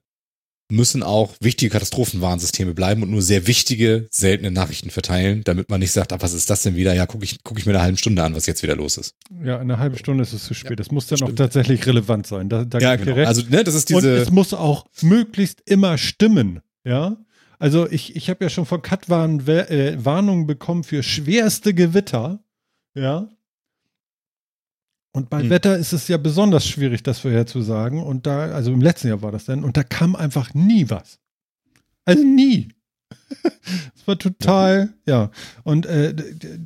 [0.70, 5.92] müssen auch wichtige Katastrophenwarnsysteme bleiben und nur sehr wichtige, seltene Nachrichten verteilen, damit man nicht
[5.92, 6.94] sagt, ah, was ist das denn wieder?
[6.94, 9.14] Ja, gucke ich, guck ich mir eine halbe Stunde an, was jetzt wieder los ist.
[9.42, 10.70] Ja, eine halbe Stunde ist es zu spät.
[10.70, 11.38] Ja, das muss dann auch stimmt.
[11.38, 12.48] tatsächlich relevant sein.
[12.48, 13.26] Da, da Ja, genau.
[13.26, 14.16] Also, ne, das ist Und diese.
[14.16, 16.60] es muss auch möglichst immer stimmen.
[16.84, 17.16] Ja.
[17.58, 22.42] Also ich, ich habe ja schon von Katwan äh, Warnungen bekommen für schwerste Gewitter.
[22.94, 23.28] Ja.
[25.12, 25.50] Und bei Hm.
[25.50, 28.02] Wetter ist es ja besonders schwierig, das vorherzusagen.
[28.02, 31.20] Und da, also im letzten Jahr war das dann, und da kam einfach nie was.
[32.04, 32.68] Also nie.
[33.96, 35.30] Es war total, ja.
[35.62, 36.14] Und äh,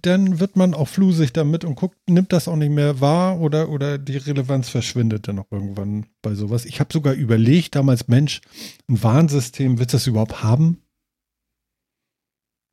[0.02, 3.68] dann wird man auch flusig damit und guckt, nimmt das auch nicht mehr wahr oder,
[3.68, 6.64] oder die Relevanz verschwindet dann auch irgendwann bei sowas.
[6.64, 8.40] Ich habe sogar überlegt, damals, Mensch,
[8.88, 10.82] ein Warnsystem, willst du das überhaupt haben?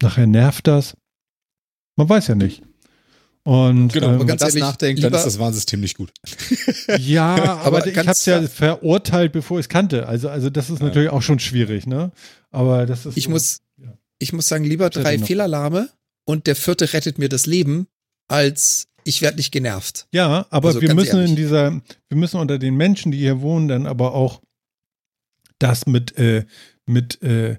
[0.02, 0.98] Nachher nervt das.
[1.96, 2.64] Man weiß ja nicht.
[3.48, 6.12] Und genau, ähm, wenn man ganz das ehrlich, nachdenkt, dann ist das Warnsystem nicht gut.
[7.00, 10.08] Ja, aber, Aber ich habe es ja verurteilt, bevor ich es kannte.
[10.08, 12.12] Also, also das ist natürlich auch schon schwierig, ne?
[12.52, 13.18] Aber das ist.
[13.18, 13.65] Ich so, muss, ja.
[14.20, 15.90] Ich muss sagen, lieber drei Fehlalarme
[16.26, 17.88] und der vierte rettet mir das Leben,
[18.28, 20.08] als ich werde nicht genervt.
[20.12, 21.32] Ja, aber Also wir müssen ehrlich.
[21.32, 24.42] in dieser, wir müssen unter den Menschen, die hier wohnen, dann aber auch
[25.60, 26.46] das mit, äh,
[26.86, 27.58] mit, äh,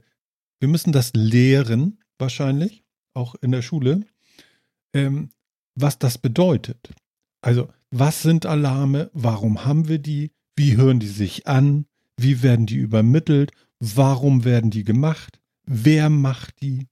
[0.59, 2.83] wir müssen das lehren, wahrscheinlich,
[3.15, 4.05] auch in der Schule,
[4.95, 5.31] ähm,
[5.75, 6.91] was das bedeutet.
[7.43, 9.11] Also, was sind Alarme?
[9.13, 10.33] Warum haben wir die?
[10.57, 11.87] Wie hören die sich an?
[12.17, 13.53] Wie werden die übermittelt?
[13.79, 15.41] Warum werden die gemacht?
[15.67, 16.87] Wer macht die?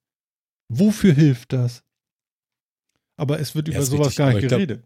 [0.69, 1.83] Wofür hilft das?
[3.17, 4.85] Aber es wird Ja, über sowas richtig, gar nicht geredet.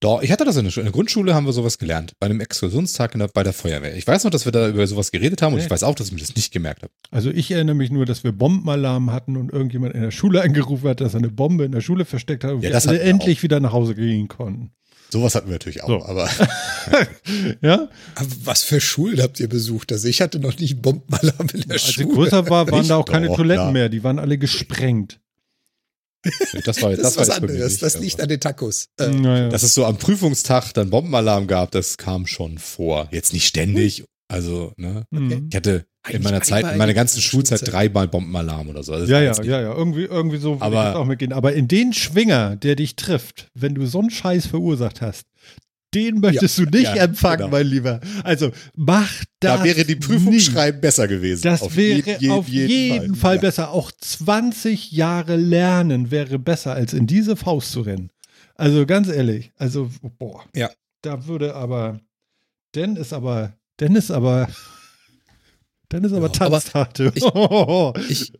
[0.00, 0.82] Doch, ich hatte das in der, Schule.
[0.82, 2.12] in der Grundschule, haben wir sowas gelernt.
[2.20, 3.96] Bei einem Exkursionstag in der, bei der Feuerwehr.
[3.96, 5.64] Ich weiß noch, dass wir da über sowas geredet haben und Okay.
[5.66, 6.92] ich weiß auch, dass ich mir das nicht gemerkt habe.
[7.10, 10.86] Also ich erinnere mich nur, dass wir Bombenalarm hatten und irgendjemand in der Schule angerufen
[10.88, 13.58] hat, dass er eine Bombe in der Schule versteckt hat und Ja, wir endlich wieder
[13.58, 14.70] nach Hause gehen konnten.
[15.10, 16.04] Sowas hatten wir natürlich auch, So.
[16.04, 16.28] aber
[17.62, 19.92] ja, Aber was für Schulen habt ihr besucht?
[19.92, 22.08] Also ich hatte noch nicht Bombenalarm in der als ich Schule.
[22.14, 23.72] größer war, waren da auch keine Doch, Toiletten klar.
[23.72, 25.20] mehr, die waren alle gesprengt.
[26.64, 27.70] das war, das, das, ist war was jetzt anderes.
[27.72, 28.88] nicht, das liegt an den Tacos.
[28.98, 29.48] Äh, Naja.
[29.48, 33.08] Dass es so am Prüfungstag dann Bombenalarm gab, das kam schon vor.
[33.12, 35.04] Jetzt nicht ständig, also, ne.
[35.10, 35.46] Mhm.
[35.50, 38.92] Ich hatte in Eigentlich meiner Zeit, in meiner in ganzen Schulzeit dreimal Bombenalarm oder so.
[38.92, 41.32] Also das Ja, ja, ja, ja, irgendwie, irgendwie so würde Aber- auch mitgehen.
[41.32, 45.26] Aber in den Schwinger, der dich trifft, wenn du so einen Scheiß verursacht hast,
[45.94, 47.50] den möchtest du nicht ja, empfangen, genau.
[47.50, 48.00] mein Lieber.
[48.22, 49.08] Also mach
[49.40, 49.96] das Da wäre die.
[49.96, 51.42] Prüfungsschreiben besser gewesen.
[51.42, 53.40] Das Auf wäre jeden- jeden- auf jeden, Fall, Ja.
[53.40, 53.70] besser.
[53.70, 58.10] Auch 20 Jahre lernen wäre besser, als in diese Faust zu rennen.
[58.56, 60.44] Also ganz ehrlich, also boah.
[60.54, 60.70] Ja.
[61.02, 62.00] Da würde aber,
[62.74, 64.48] denn ist aber, denn ist aber,
[65.88, 67.12] dann ist aber Ja, aber Tanztate.
[67.14, 67.24] ich-
[68.10, 68.32] ich,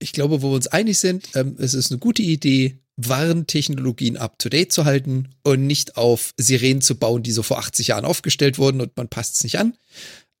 [0.00, 4.72] ich glaube, wo wir uns einig sind, ähm, es ist eine gute Idee, Warntechnologien up-to-date
[4.72, 8.80] zu halten und nicht auf Sirenen zu bauen, die so vor 80 Jahren aufgestellt wurden
[8.80, 9.76] und man passt es nicht an.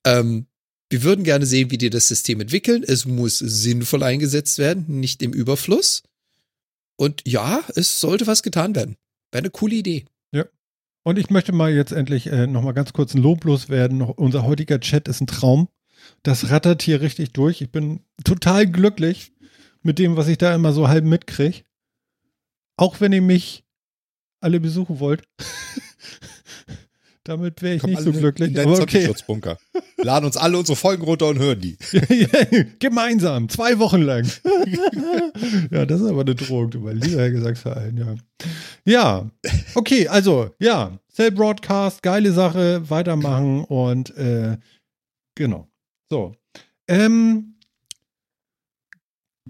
[0.06, 0.46] Ähm,
[0.90, 2.84] wir würden gerne sehen, wie die das System entwickeln.
[2.86, 6.02] Es muss sinnvoll eingesetzt werden, nicht im Überfluss.
[6.96, 8.96] Und ja, es sollte was getan werden.
[9.32, 10.04] Wäre eine coole Idee.
[11.06, 14.00] Und ich möchte mal jetzt endlich äh, noch mal ganz kurz ein Lob loswerden.
[14.00, 15.68] Unser heutiger Chat ist ein Traum.
[16.22, 17.60] Das rattert hier richtig durch.
[17.60, 19.32] Ich bin total glücklich
[19.82, 21.64] mit dem, was ich da immer so halb mitkriege.
[22.76, 23.64] Auch wenn ihr mich
[24.40, 25.22] alle besuchen wollt.
[27.24, 28.50] Damit wäre ich Kommen nicht so glücklich.
[28.50, 29.00] In Aber okay.
[29.00, 29.56] Zombie-Schutzbunker.
[29.96, 31.78] Laden uns alle unsere Folgen runter und hören die.
[32.78, 34.30] Gemeinsam, zwei Wochen lang.
[35.70, 38.14] ja, das ist aber eine Drohung, du mein lieber Herr Gesangsverein, ja.
[38.84, 39.30] Ja,
[39.74, 44.58] okay, also, ja, Cell Broadcast, geile Sache, weitermachen und äh,
[45.34, 45.66] genau.
[46.14, 46.36] So.
[46.86, 47.56] Ähm,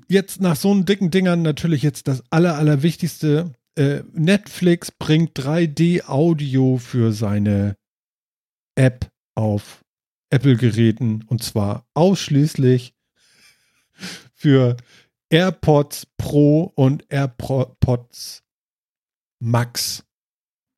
[0.08, 3.52] jetzt nach so einen dicken Dingern natürlich jetzt das aller, allerwichtigste.
[3.76, 7.76] Äh, Netflix bringt 3D-Audio für seine
[8.76, 9.84] App auf
[10.30, 12.94] Apple-Geräten und zwar ausschließlich
[14.32, 14.78] für
[15.28, 18.42] AirPods Pro und AirPods
[19.38, 20.06] Max.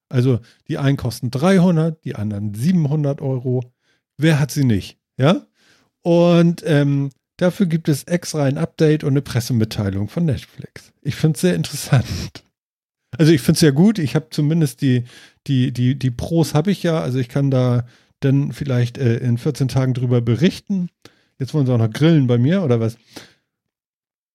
[0.09, 3.73] Also die einen kosten 300, die anderen 700 Euro.
[4.17, 4.99] Wer hat sie nicht?
[5.17, 5.47] Ja?
[6.07, 10.93] Und ähm, dafür gibt es extra ein Update und eine Pressemitteilung von Netflix.
[11.03, 12.45] Ich finde es sehr interessant.
[13.19, 13.99] Also ich finde es ja gut.
[13.99, 15.03] Ich habe zumindest die,
[15.49, 17.01] die, die, die Pros habe ich ja.
[17.01, 17.89] Also ich kann da
[18.21, 20.91] dann vielleicht äh, in 14 Tagen drüber berichten.
[21.41, 22.99] Jetzt wollen sie auch noch grillen bei mir oder was?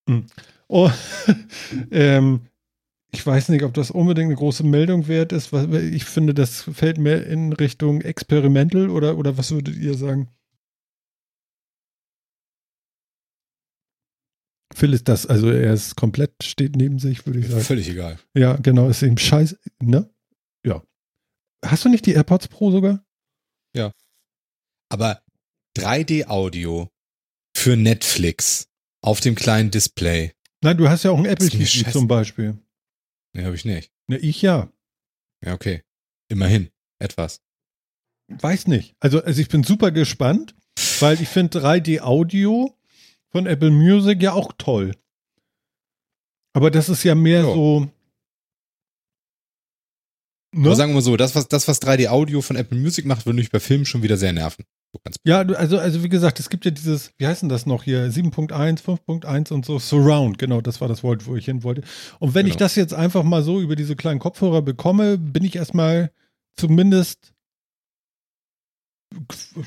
[0.09, 0.25] Hm.
[0.67, 0.91] Oh,
[1.91, 2.41] ähm,
[3.13, 5.53] ich weiß nicht, ob das unbedingt eine große Meldung wert ist.
[5.53, 10.27] Ich finde, das fällt mehr in Richtung Experimental oder, oder was würdet ihr sagen?
[14.73, 17.61] Phil ist das, also er ist komplett, steht neben sich, würde ich sagen.
[17.61, 18.19] Völlig egal.
[18.33, 20.09] Ja, genau, ist ihm scheiße, ne?
[20.65, 20.83] Ja.
[21.65, 23.03] Hast du nicht die AirPods Pro sogar?
[24.91, 25.23] Aber
[25.77, 26.89] 3D-Audio
[27.55, 28.67] für Netflix
[29.01, 30.33] auf dem kleinen Display.
[30.61, 31.91] Nein, du hast ja auch ein Apple TV scheiße.
[31.91, 32.59] zum Beispiel.
[33.33, 33.89] Ne, habe ich nicht.
[34.07, 34.69] Ne, ich ja.
[35.43, 35.83] Ja, okay.
[36.27, 36.71] Immerhin.
[36.99, 37.41] Etwas.
[38.27, 38.95] Weiß nicht.
[38.99, 40.55] Also, also ich bin super gespannt,
[40.99, 42.77] weil ich finde 3D Audio
[43.31, 44.91] von Apple Music ja auch toll.
[46.53, 47.53] Aber das ist ja mehr Ja.
[47.53, 47.87] so.
[50.53, 50.75] Ne?
[50.75, 53.51] sagen wir mal so, das was, das, was 3D-Audio von Apple Music macht, würde mich
[53.51, 54.65] bei Filmen schon wieder sehr nerven.
[54.93, 57.83] So Ja, also, also wie gesagt, es gibt ja dieses, wie heißt denn das noch
[57.83, 58.11] hier?
[58.11, 61.83] 7.1, 5.1 und so, Surround, genau, das war das Wort, wo ich hin wollte.
[62.19, 62.65] Und wenn ich Genau.
[62.65, 66.11] das jetzt einfach mal so über diese kleinen Kopfhörer bekomme, bin ich erstmal
[66.57, 67.33] zumindest,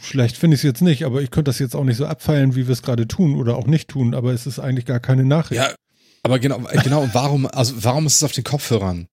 [0.00, 2.54] vielleicht finde ich es jetzt nicht, aber ich könnte das jetzt auch nicht so abfeilen,
[2.54, 5.24] wie wir es gerade tun oder auch nicht tun, aber es ist eigentlich gar keine
[5.24, 5.60] Nachricht.
[5.60, 5.74] Ja,
[6.22, 9.06] aber genau, äh, genau, und warum, also warum ist es auf den Kopfhörern?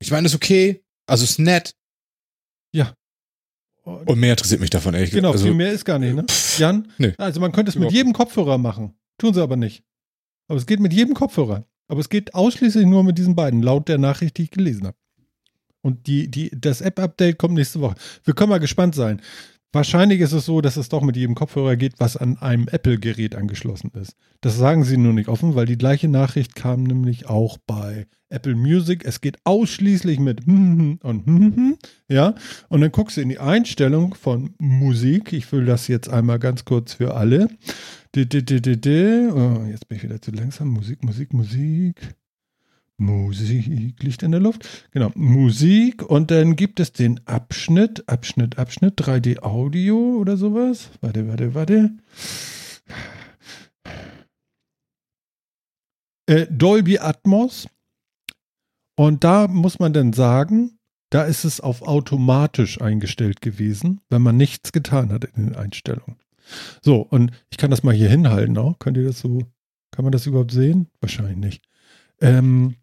[0.00, 1.72] Ich meine, ist okay, also ist nett
[3.82, 5.42] Und- und mehr interessiert mich davon, ehrlich genau, gesagt.
[5.48, 6.26] viel Also, mehr ist gar nicht, ne?
[6.58, 6.92] Jan?
[6.98, 7.12] Nö.
[7.16, 8.94] Also man könnte es mit jedem Kopfhörer machen.
[9.18, 9.82] Tun sie aber nicht.
[10.48, 11.64] Aber es geht mit jedem Kopfhörer.
[11.88, 14.96] Aber es geht ausschließlich nur mit diesen beiden, laut der Nachricht, die ich gelesen habe.
[15.82, 17.94] Und die, die, das App-Update kommt nächste Woche.
[18.24, 19.20] Wir können mal gespannt sein.
[19.72, 23.36] Wahrscheinlich ist es so, dass es doch mit jedem Kopfhörer geht, was an einem Apple-Gerät
[23.36, 24.16] angeschlossen ist.
[24.40, 28.56] Das sagen sie nur nicht offen, weil die gleiche Nachricht kam nämlich auch bei Apple
[28.56, 29.04] Music.
[29.04, 31.78] Es geht ausschließlich mit und
[32.08, 32.34] ja.
[32.68, 35.32] Und dann guckst du in die Einstellung von Musik.
[35.32, 37.48] Ich will das jetzt einmal ganz kurz für alle.
[38.16, 40.68] Oh, jetzt bin ich wieder zu langsam.
[40.68, 41.94] Musik, Musik, Musik.
[43.00, 44.86] Musik liegt in der Luft.
[44.92, 46.02] Genau, Musik.
[46.02, 50.90] Und dann gibt es den Abschnitt, Abschnitt, Abschnitt, 3D Audio oder sowas.
[51.00, 51.90] Warte, warte, warte.
[56.26, 57.68] Äh, Dolby Atmos.
[58.96, 60.78] Und da muss man dann sagen,
[61.10, 66.18] da ist es auf automatisch eingestellt gewesen, wenn man nichts getan hat in den Einstellungen.
[66.82, 68.78] So, und ich kann das mal hier hinhalten auch.
[68.78, 69.42] Könnt ihr das so,
[69.90, 70.88] kann man das überhaupt sehen?
[71.00, 71.64] Wahrscheinlich nicht.
[72.20, 72.76] Ähm,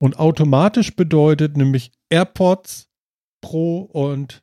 [0.00, 2.88] und automatisch bedeutet nämlich AirPods
[3.42, 4.42] Pro und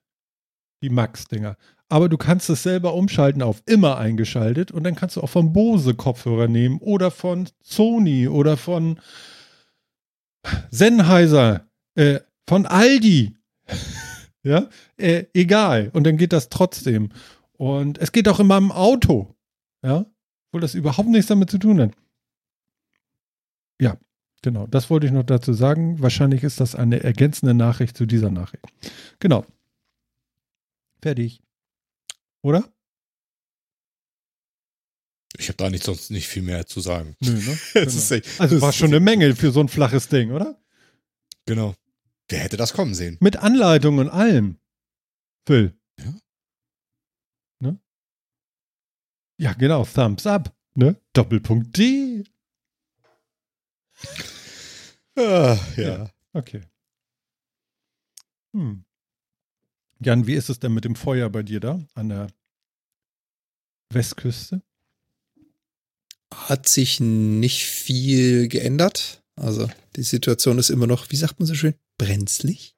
[0.82, 1.58] die Max-Dinger.
[1.90, 5.54] Aber du kannst es selber umschalten auf immer eingeschaltet und dann kannst du auch von
[5.54, 9.00] Bose Kopfhörer nehmen oder von Sony oder von
[10.70, 13.36] Sennheiser, äh, von Aldi.
[14.44, 15.90] ja, äh, egal.
[15.94, 17.10] Und dann geht das trotzdem.
[17.54, 19.36] Und es geht auch in meinem Auto.
[19.84, 20.06] Ja,
[20.48, 21.92] obwohl das überhaupt nichts damit zu tun hat.
[23.80, 23.98] Ja,
[24.42, 24.68] genau.
[24.68, 26.02] Das wollte ich noch dazu sagen.
[26.02, 28.64] Wahrscheinlich ist das eine ergänzende Nachricht zu dieser Nachricht.
[29.20, 29.46] Genau.
[31.02, 31.42] Fertig.
[32.42, 32.64] Oder?
[35.40, 37.16] ich habe da nicht sonst nicht viel mehr zu sagen.
[37.20, 37.60] Nö, ne?
[37.76, 38.16] Das Genau.
[38.22, 40.60] echt- also das war schon eine Menge für so ein flaches Ding, oder?
[41.46, 41.76] Genau.
[42.28, 43.18] Wer hätte das kommen sehen?
[43.22, 44.58] Mit Anleitung und allem.
[45.46, 45.78] Phil.
[46.00, 46.14] Ja.
[47.60, 47.80] Ne?
[49.40, 49.86] Ja, genau.
[49.86, 50.56] Thumbs up.
[50.74, 51.00] Ne?
[51.14, 52.24] Doppelpunkt D.
[55.16, 56.10] Ah, Ja.
[56.34, 56.62] Okay.
[58.54, 58.84] Hm.
[60.00, 62.28] Jan, wie ist es denn mit dem Feuer bei dir da an der
[63.92, 64.62] Westküste?
[66.34, 69.24] Hat sich nicht viel geändert.
[69.36, 72.76] Also die Situation ist immer noch, wie sagt man so schön, brenzlig.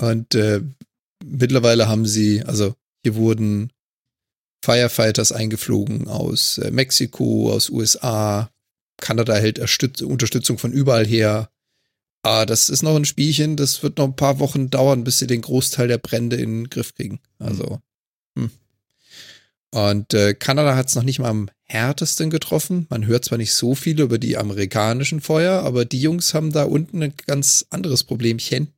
[0.00, 0.60] Und äh,
[1.24, 3.72] mittlerweile haben sie, also hier wurden
[4.62, 8.50] Firefighters eingeflogen aus äh, Mexiko, aus USA.
[8.98, 11.50] Kanada hält Erstütz Unterstützung von überall her.
[12.22, 13.56] Ah, das ist noch ein Spielchen.
[13.56, 16.70] Das wird noch ein paar Wochen dauern, bis sie den Großteil der Brände in den
[16.70, 17.20] Griff kriegen.
[17.38, 17.80] Also.
[18.36, 18.50] Hm.
[19.70, 22.86] Und äh, Kanada hat es noch nicht mal am härtesten getroffen.
[22.90, 26.64] Man hört zwar nicht so viel über die amerikanischen Feuer, aber die Jungs haben da
[26.64, 28.68] unten ein ganz anderes Problemchen.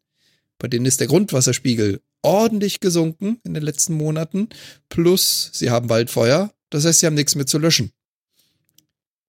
[0.59, 4.49] Bei denen ist der Grundwasserspiegel ordentlich gesunken in den letzten Monaten.
[4.89, 6.51] Plus, sie haben Waldfeuer.
[6.71, 7.93] Das heißt, sie haben nichts mehr zu löschen.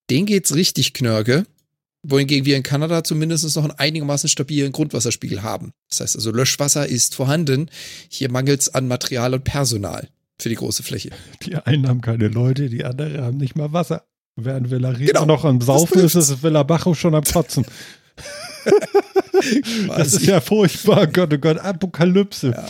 [0.10, 1.46] Den geht's richtig knörke.
[2.04, 5.72] Wohingegen wir in Kanada zumindest noch einen einigermaßen stabilen Grundwasserspiegel haben.
[5.90, 7.70] Das heißt also, Löschwasser ist vorhanden.
[8.08, 10.08] Hier mangelt's an Material und Personal
[10.40, 11.10] für die große Fläche.
[11.44, 14.06] Die einen haben keine Leute, die anderen haben nicht mal Wasser.
[14.36, 17.66] Während Villa Rica Genau, noch am Saufen ist, ist Villa Bajo schon am Kotzen.
[19.88, 21.08] Das ist ja furchtbar.
[21.08, 22.50] Gott, oh Gott, Apokalypse.
[22.50, 22.68] Ja.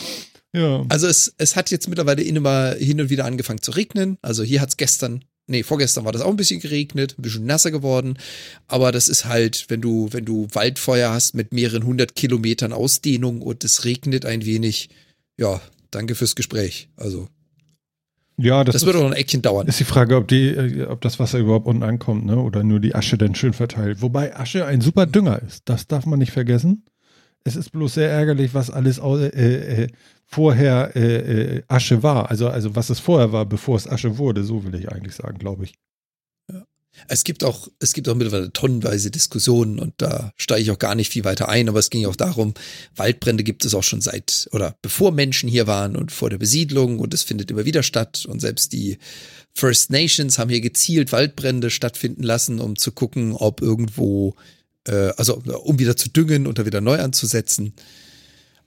[0.54, 0.84] Ja.
[0.88, 4.18] Also es, es hat jetzt mittlerweile immer hin und wieder angefangen zu regnen.
[4.22, 7.70] Also hier hat's gestern, nee, vorgestern war das auch ein bisschen geregnet, ein bisschen nasser
[7.70, 8.18] geworden.
[8.66, 13.42] Aber das ist halt, wenn du, wenn du Waldfeuer hast mit mehreren hundert Kilometern Ausdehnung
[13.42, 14.90] und es regnet ein wenig,
[15.38, 15.60] ja,
[15.90, 16.88] danke fürs Gespräch.
[16.96, 17.28] Also
[18.36, 19.66] Ja, das, Das wird auch noch ein Eckchen dauern.
[19.66, 22.36] ist die Frage, ob, die, äh, ob das Wasser überhaupt unten ankommt, ne?
[22.38, 24.00] Oder nur die Asche dann schön verteilt.
[24.00, 25.62] Wobei Asche ein super Dünger ist.
[25.64, 26.84] Das darf man nicht vergessen.
[27.44, 29.88] Es ist bloß sehr ärgerlich, was alles äh, äh,
[30.28, 32.30] vorher äh, äh, Asche war.
[32.30, 35.38] Also, also was es vorher war, bevor es Asche wurde, so will ich eigentlich sagen,
[35.38, 35.74] glaube ich.
[37.06, 40.96] Es gibt auch, es gibt auch mittlerweile tonnenweise Diskussionen und da steige ich auch gar
[40.96, 42.54] nicht viel weiter ein, aber es ging auch darum,
[42.96, 46.98] Waldbrände gibt es auch schon seit oder bevor Menschen hier waren und vor der Besiedlung
[46.98, 48.98] und es findet immer wieder statt und selbst die
[49.54, 54.34] First Nations haben hier gezielt Waldbrände stattfinden lassen, um zu gucken, ob irgendwo,
[54.84, 57.74] äh, also um wieder zu düngen und da wieder neu anzusetzen.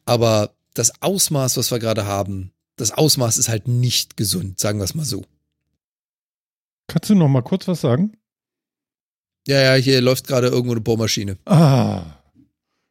[0.06, 4.86] Aber das Ausmaß, was wir gerade haben, das Ausmaß ist halt nicht gesund, sagen wir
[4.86, 5.24] es mal so.
[6.88, 8.18] Kannst du noch mal kurz was sagen?
[9.48, 11.38] Ja, ja, hier läuft gerade irgendwo eine Bohrmaschine.
[11.46, 12.04] Ah,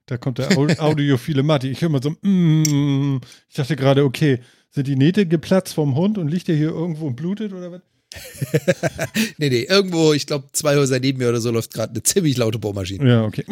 [0.06, 1.68] da kommt der Au- audiophile Matti.
[1.70, 4.40] Ich höre mal so, mm, ich dachte gerade, okay,
[4.70, 7.80] sind die Nähte geplatzt vom Hund und liegt der hier irgendwo und blutet oder was?
[9.38, 12.36] Nee, nee, irgendwo, ich glaube, zwei Häuser neben mir oder so läuft gerade eine ziemlich
[12.36, 13.08] laute Bohrmaschine.
[13.08, 13.44] Ja, okay.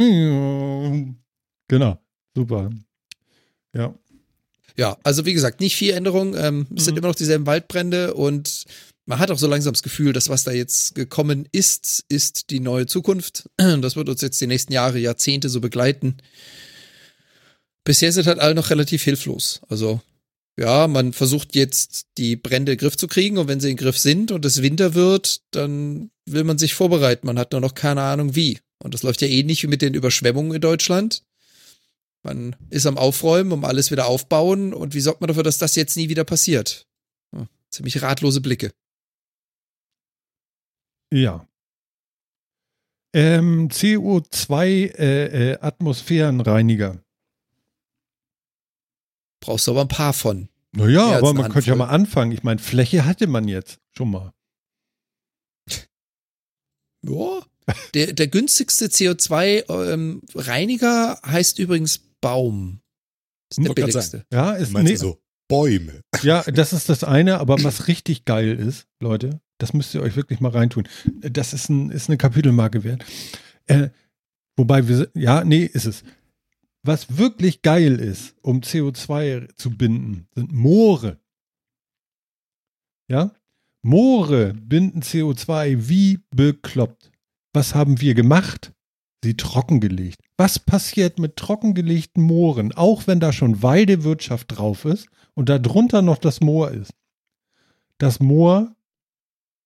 [1.69, 1.99] Genau,
[2.35, 2.71] super.
[3.75, 3.95] Ja,
[4.79, 6.37] Ja, also wie gesagt, nicht viel Änderung.
[6.37, 6.99] Ähm, Es sind Mhm.
[6.99, 8.65] immer noch dieselben Waldbrände und
[9.07, 12.61] man hat auch so langsam das Gefühl, dass was da jetzt gekommen ist, ist die
[12.61, 13.49] neue Zukunft.
[13.81, 16.19] Das wird uns jetzt die nächsten Jahre, Jahrzehnte so begleiten.
[17.85, 19.61] Bisher sind halt alle noch relativ hilflos.
[19.69, 20.01] Also
[20.61, 23.77] ja, man versucht jetzt die Brände in den Griff zu kriegen und wenn sie in
[23.77, 27.27] den Griff sind und es Winter wird, dann will man sich vorbereiten.
[27.27, 28.59] Man hat nur noch keine Ahnung wie.
[28.83, 31.23] Und das läuft ja ähnlich wie mit den Überschwemmungen in Deutschland.
[32.29, 34.75] Man ist am Aufräumen, um alles wieder aufbauen.
[34.75, 36.87] Und wie sorgt man dafür, dass das jetzt nie wieder passiert?
[37.35, 38.71] Hm, ziemlich ratlose Blicke.
[41.11, 41.49] ja.
[43.15, 47.03] Ähm, CO2 äh, äh, Atmosphärenreiniger.
[49.41, 50.51] Brauchst du aber ein paar von.
[50.73, 52.33] Naja, aber man könnte ja mal anfangen.
[52.33, 54.35] Ich meine, Fläche hatte man jetzt schon mal.
[57.01, 57.41] Ja.
[57.95, 62.81] Der, der günstigste CO2-Reiniger heißt übrigens Baum.
[63.49, 64.27] Das ist der Wollte grad billigste.
[64.33, 66.03] Ja, Du ist nee, also Bäume.
[66.23, 70.17] Ja, das ist das eine, aber was richtig geil ist, Leute, das müsst ihr euch
[70.17, 70.87] wirklich mal reintun.
[71.21, 73.05] Das ist, ein, ist eine Kapitelmarke wert.
[73.67, 73.89] Äh,
[74.57, 76.05] wobei wir, ja, nee, ist es.
[76.83, 81.19] Was wirklich geil ist, um CO2 zu binden, sind Moore.
[83.09, 83.33] Ja?
[83.83, 87.11] Moore binden CO2 wie bekloppt.
[87.53, 88.73] Was haben wir gemacht?
[89.25, 90.21] Sie trockengelegt.
[90.41, 96.19] Was passiert mit trockengelegten Mooren, auch wenn da schon Weidewirtschaft drauf ist und darunter noch
[96.19, 96.93] das Moor ist?
[97.99, 98.77] Das Moor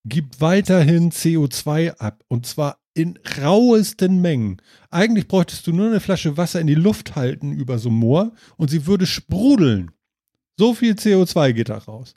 [0.07, 4.63] gibt weiterhin CO2 ab und zwar in rauesten Mengen.
[4.91, 8.33] Eigentlich bräuchtest du nur eine Flasche Wasser in die Luft halten über so ein Moor
[8.57, 9.91] und sie würde sprudeln.
[10.59, 12.15] So viel CO2 geht da raus.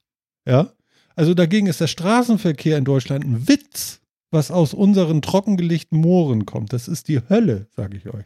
[0.48, 0.72] Ja?
[1.18, 3.99] Also dagegen ist der Straßenverkehr in Deutschland ein Witz,
[4.32, 6.72] was aus unseren trockengelegten Mooren kommt.
[6.72, 8.26] Das ist die Hölle, sage ich euch.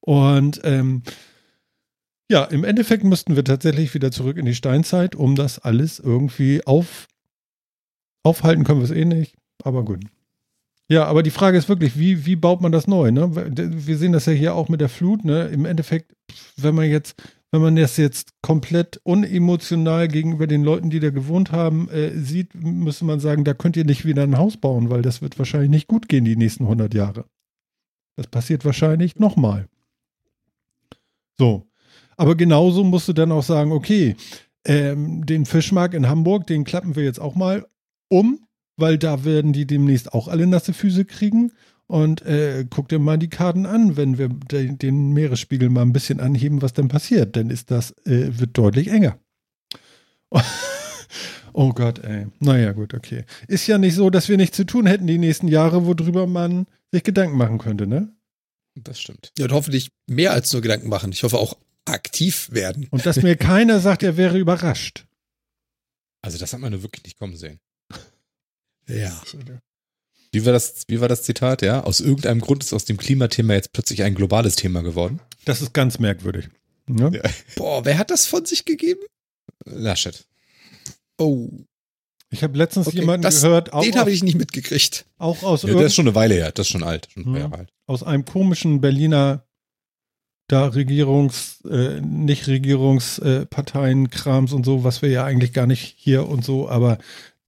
[0.00, 1.02] Und ähm,
[2.30, 6.66] ja, im Endeffekt müssten wir tatsächlich wieder zurück in die Steinzeit, um das alles irgendwie
[6.66, 7.06] auf,
[8.24, 9.36] aufhalten können wir es eh nicht.
[9.62, 10.04] Aber gut.
[10.88, 13.10] Ja, aber die Frage ist wirklich, wie, wie baut man das neu?
[13.10, 13.30] Ne?
[13.34, 15.24] Wir sehen das ja hier auch mit der Flut.
[15.24, 15.46] Ne?
[15.46, 16.12] Im Endeffekt,
[16.56, 21.50] wenn man jetzt, wenn man das jetzt komplett unemotional gegenüber den Leuten, die da gewohnt
[21.50, 25.02] haben, äh, sieht, müsste man sagen, da könnt ihr nicht wieder ein Haus bauen, weil
[25.02, 27.24] das wird wahrscheinlich nicht gut gehen die nächsten 100 Jahre.
[28.16, 29.68] Das passiert wahrscheinlich nochmal.
[31.38, 31.66] So.
[32.16, 34.16] Aber genauso musst du dann auch sagen, okay,
[34.64, 37.66] ähm, den Fischmarkt in Hamburg, den klappen wir jetzt auch mal
[38.08, 38.40] um,
[38.76, 41.52] weil da werden die demnächst auch alle nasse Füße kriegen.
[41.88, 45.92] Und äh, guck dir mal die Karten an, wenn wir de den Meeresspiegel mal ein
[45.92, 47.36] bisschen anheben, was dann passiert.
[47.36, 49.18] Dann ist das, äh, wird deutlich enger.
[51.52, 52.26] oh Gott, ey.
[52.40, 53.24] Naja, gut, okay.
[53.46, 56.66] Ist ja nicht so, dass wir nichts zu tun hätten die nächsten Jahre, worüber man
[56.92, 58.14] sich Gedanken machen könnte, ne?
[58.74, 59.32] Das stimmt.
[59.38, 61.12] Ja, und hoffentlich mehr als nur Gedanken machen.
[61.12, 61.56] Ich hoffe auch
[61.86, 62.88] aktiv werden.
[62.90, 65.06] Und dass mir keiner sagt, er wäre überrascht.
[66.22, 67.60] Also das hat man nur wirklich nicht kommen sehen.
[68.88, 69.20] Ja.
[70.32, 71.82] Wie war das, wie war das Zitat, ja?
[71.82, 75.20] Aus irgendeinem Grund ist aus dem Klimathema jetzt plötzlich ein globales Thema geworden.
[75.44, 76.48] Das ist ganz merkwürdig.
[76.86, 77.10] Ne?
[77.14, 77.30] Ja.
[77.56, 79.00] Boah, wer hat das von sich gegeben?
[79.64, 80.26] Laschet.
[81.18, 81.50] Oh,
[82.36, 85.06] Ich habe letztens Okay, jemanden das- gehört, auch, den habe ich nicht mitgekriegt.
[85.18, 87.24] auch aus, Ja, der ist schon eine Weile her, das ist schon alt, schon ein
[87.24, 87.40] paar Mhm.
[87.40, 87.72] Jahre alt.
[87.86, 89.42] aus einem komischen Berliner
[90.48, 96.44] da Regierungs, äh, nicht Regierungsparteien-Krams und so, was wir ja eigentlich gar nicht hier und
[96.44, 96.98] so, aber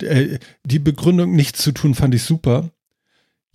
[0.03, 2.71] äh, die Begründung, nichts zu tun, fand ich super.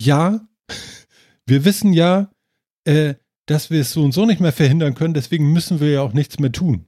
[0.00, 0.40] Ja,
[1.46, 2.30] wir wissen ja,
[2.84, 3.14] äh,
[3.46, 6.12] dass wir es so und so nicht mehr verhindern können, deswegen müssen wir ja auch
[6.14, 6.86] nichts mehr tun.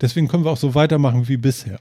[0.00, 1.80] Deswegen können wir auch so weitermachen wie bisher.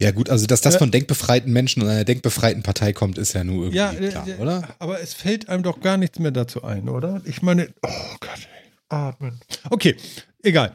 [0.00, 3.34] Ja gut, also dass das Äh, von denkbefreiten Menschen und einer denkbefreiten Partei kommt, ist
[3.34, 4.68] ja nur irgendwie Ja, äh, klar, äh, oder?
[4.78, 7.20] aber es fällt einem doch gar nichts mehr dazu ein, oder?
[7.26, 7.88] Ich meine, oh
[8.20, 9.38] Gott, ey, atmen.
[9.68, 9.96] Okay,
[10.42, 10.72] egal.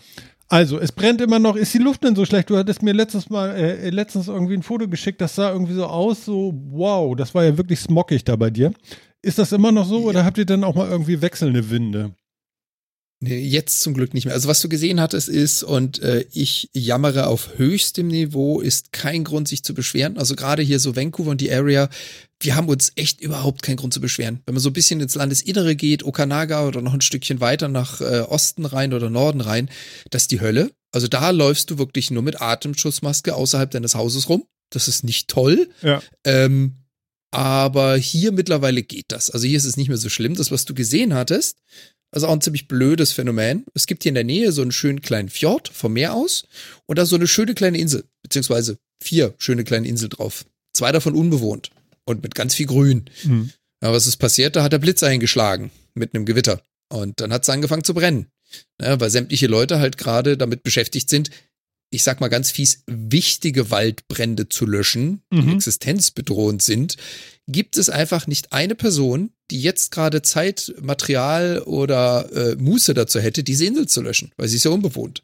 [0.47, 1.55] Also, es brennt immer noch.
[1.55, 2.51] Ist die Luft denn so schlecht?
[2.51, 5.85] Du hattest mir letztes Mal, äh, letztens irgendwie ein Foto geschickt, das sah irgendwie so
[5.87, 8.71] aus, so, wow, das war ja wirklich smockig da bei dir.
[9.23, 12.13] Ist das immer noch so oder habt ihr dann auch mal irgendwie wechselnde Winde?
[13.21, 14.33] Nee, jetzt zum Glück nicht mehr.
[14.33, 19.23] Also was du gesehen hattest ist, und äh, ich jammere auf höchstem Niveau, ist kein
[19.23, 20.17] Grund, sich zu beschweren.
[20.17, 21.89] Also gerade hier so Vancouver und die Area,
[22.41, 24.41] wir haben uns echt überhaupt keinen Grund zu beschweren.
[24.45, 28.01] Wenn man so ein bisschen ins Landesinnere geht, Okanaga oder noch ein Stückchen weiter nach
[28.01, 29.69] äh, Osten rein oder Norden rein,
[30.11, 30.71] das ist die Hölle.
[30.91, 34.45] Also da läufst du wirklich nur mit Atemschutzmaske außerhalb deines Hauses rum.
[34.71, 35.69] Das ist nicht toll.
[35.81, 36.01] Ja.
[36.25, 36.85] Ähm,
[37.31, 39.29] aber hier mittlerweile geht das.
[39.29, 40.35] Also hier ist es nicht mehr so schlimm.
[40.35, 41.57] Das, was du gesehen hattest,
[42.15, 43.65] also auch ein ziemlich blödes Phänomen.
[43.73, 46.45] Es gibt hier in der Nähe so einen schönen kleinen Fjord vom Meer aus
[46.85, 50.45] und da so eine schöne kleine Insel, beziehungsweise vier schöne kleine Inseln drauf.
[50.73, 51.71] Zwei davon unbewohnt
[52.05, 53.05] und mit ganz viel Grün.
[53.21, 53.51] Hm.
[53.81, 54.55] Aber was ist passiert?
[54.55, 56.61] Da hat der Blitz eingeschlagen mit einem Gewitter.
[56.89, 58.27] Und dann hat es angefangen zu brennen.
[58.81, 61.29] Ja, weil sämtliche Leute halt gerade damit beschäftigt sind,
[61.91, 65.55] ich sag mal ganz fies, wichtige Waldbrände zu löschen, die Mhm.
[65.55, 66.97] existenzbedrohend sind,
[67.47, 73.19] gibt es einfach nicht eine Person, die jetzt gerade Zeit, Material oder äh, Muße dazu
[73.19, 75.21] hätte, diese Insel zu löschen, weil sie ist ja unbewohnt.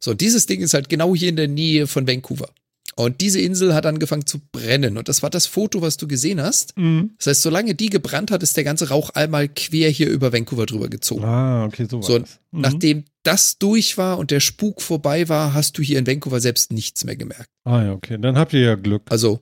[0.00, 2.48] So, und dieses Ding ist halt genau hier in der Nähe von Vancouver.
[2.94, 4.98] Und diese Insel hat angefangen zu brennen.
[4.98, 6.76] Und das war das Foto, was du gesehen hast.
[6.76, 7.12] Mhm.
[7.16, 10.66] Das heißt, solange die gebrannt hat, ist der ganze Rauch einmal quer hier über Vancouver
[10.66, 11.24] drüber gezogen.
[11.24, 12.38] Ah, okay, so war So, das.
[12.50, 12.60] Mhm.
[12.60, 16.70] Nachdem das durch war und der Spuk vorbei war, hast du hier in Vancouver selbst
[16.72, 17.46] nichts mehr gemerkt.
[17.64, 18.18] Ah, ja, okay.
[18.20, 19.02] Dann habt ihr ja Glück.
[19.08, 19.40] Also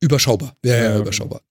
[0.00, 0.56] überschaubar.
[0.64, 1.42] Ja, ja, Ja, überschaubar.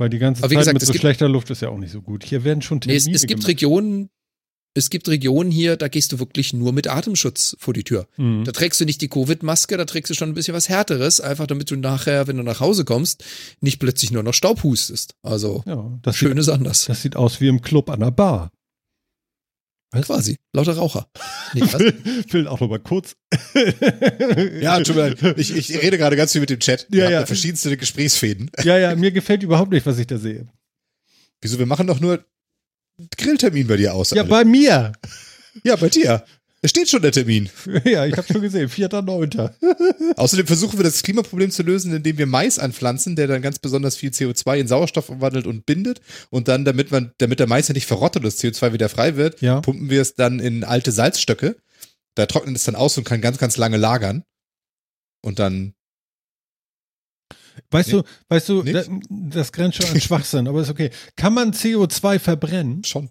[0.00, 1.68] Weil die ganze Aber wie Zeit gesagt, mit es so gibt- schlechter Luft ist ja
[1.68, 2.24] auch nicht so gut.
[2.24, 3.48] Hier werden schon Nee, Termine es, es gibt gemacht.
[3.48, 4.08] Regionen,
[4.72, 8.06] es gibt Regionen hier, da gehst du wirklich nur mit Atemschutz vor die Tür.
[8.16, 8.44] Mhm.
[8.44, 11.46] Da trägst du nicht die Covid-Maske, da trägst du schon ein bisschen was Härteres, einfach
[11.46, 13.24] damit du nachher, wenn du nach Hause kommst,
[13.60, 15.16] nicht plötzlich nur noch Staub hustest.
[15.22, 16.84] Also, Ja, das schön sieht, ist anders.
[16.86, 18.50] das sieht aus wie im Club an der Bar.
[19.92, 20.06] Was?
[20.06, 20.36] Quasi.
[20.52, 21.08] Lauter Raucher.
[21.54, 21.80] Nee, was?
[22.32, 23.16] will auch noch mal kurz.
[24.60, 26.86] Ja, Entschuldigung, ich, ich rede gerade ganz viel mit dem Chat.
[26.90, 27.26] Ja, Wir ja.
[27.26, 28.50] verschiedenste Gesprächsfäden.
[28.62, 30.46] ja, ja, mir gefällt überhaupt nicht, was ich da sehe.
[31.40, 32.24] Wieso, wir machen doch nur
[33.16, 34.10] Grilltermin bei dir aus.
[34.10, 34.30] Ja, Alter.
[34.30, 34.92] bei mir.
[35.64, 36.24] ja, bei dir.
[36.62, 37.48] Es steht schon der Termin.
[37.84, 38.68] Ja, ich habe schon gesehen.
[38.68, 40.14] 4.9.
[40.16, 43.96] Außerdem versuchen wir das Klimaproblem zu lösen, indem wir Mais anpflanzen, der dann ganz besonders
[43.96, 46.00] viel CO2 in Sauerstoff umwandelt und bindet.
[46.28, 49.16] Und dann, damit man, damit der Mais ja nicht verrottet und das CO2 wieder frei
[49.16, 49.60] wird, Ja.
[49.62, 51.56] pumpen wir es dann in alte Salzstöcke.
[52.14, 54.24] Da trocknet es dann aus und kann ganz, ganz lange lagern.
[55.22, 55.72] Und dann,
[57.70, 57.98] Weißt Nee.
[57.98, 60.90] du, weißt du, das, das grenzt schon an Schwachsinn, aber ist okay.
[61.16, 62.84] Kann man CO2 verbrennen?
[62.84, 63.10] schon.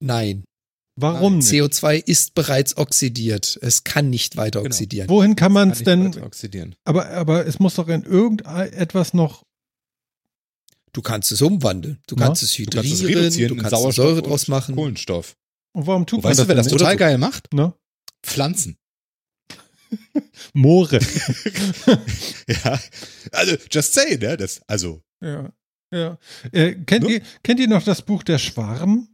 [0.00, 0.44] Nein.
[0.96, 1.48] Warum nicht?
[1.48, 3.58] CO2 ist bereits oxidiert.
[3.62, 4.68] Es kann nicht weiter Genau.
[4.72, 5.08] oxidieren.
[5.08, 6.14] Wohin kann man es denn?
[6.14, 6.76] weiter oxidieren.
[6.84, 9.42] Aber, aber es muss doch in irgendetwas noch.
[10.92, 11.98] Du kannst es umwandeln.
[12.06, 12.26] Du Ja.
[12.26, 14.76] kannst es Du hydrieren, kannst es reduzieren du kannst Sauerstoff Säure draus machen.
[14.76, 15.36] Kohlenstoff.
[15.72, 17.52] Und warum tut Und man weißt das du, wer das total geil macht?
[17.52, 17.74] Ne?
[18.22, 18.76] Pflanzen.
[20.52, 21.00] Moore.
[22.46, 22.78] Ja.
[23.32, 24.36] Also, just say, ne?
[24.36, 25.50] Das, also, ja.
[25.90, 26.18] ja.
[26.52, 27.14] Äh, kennt, Ne?
[27.14, 29.08] ihr, kennt ihr noch das Buch Der Schwarm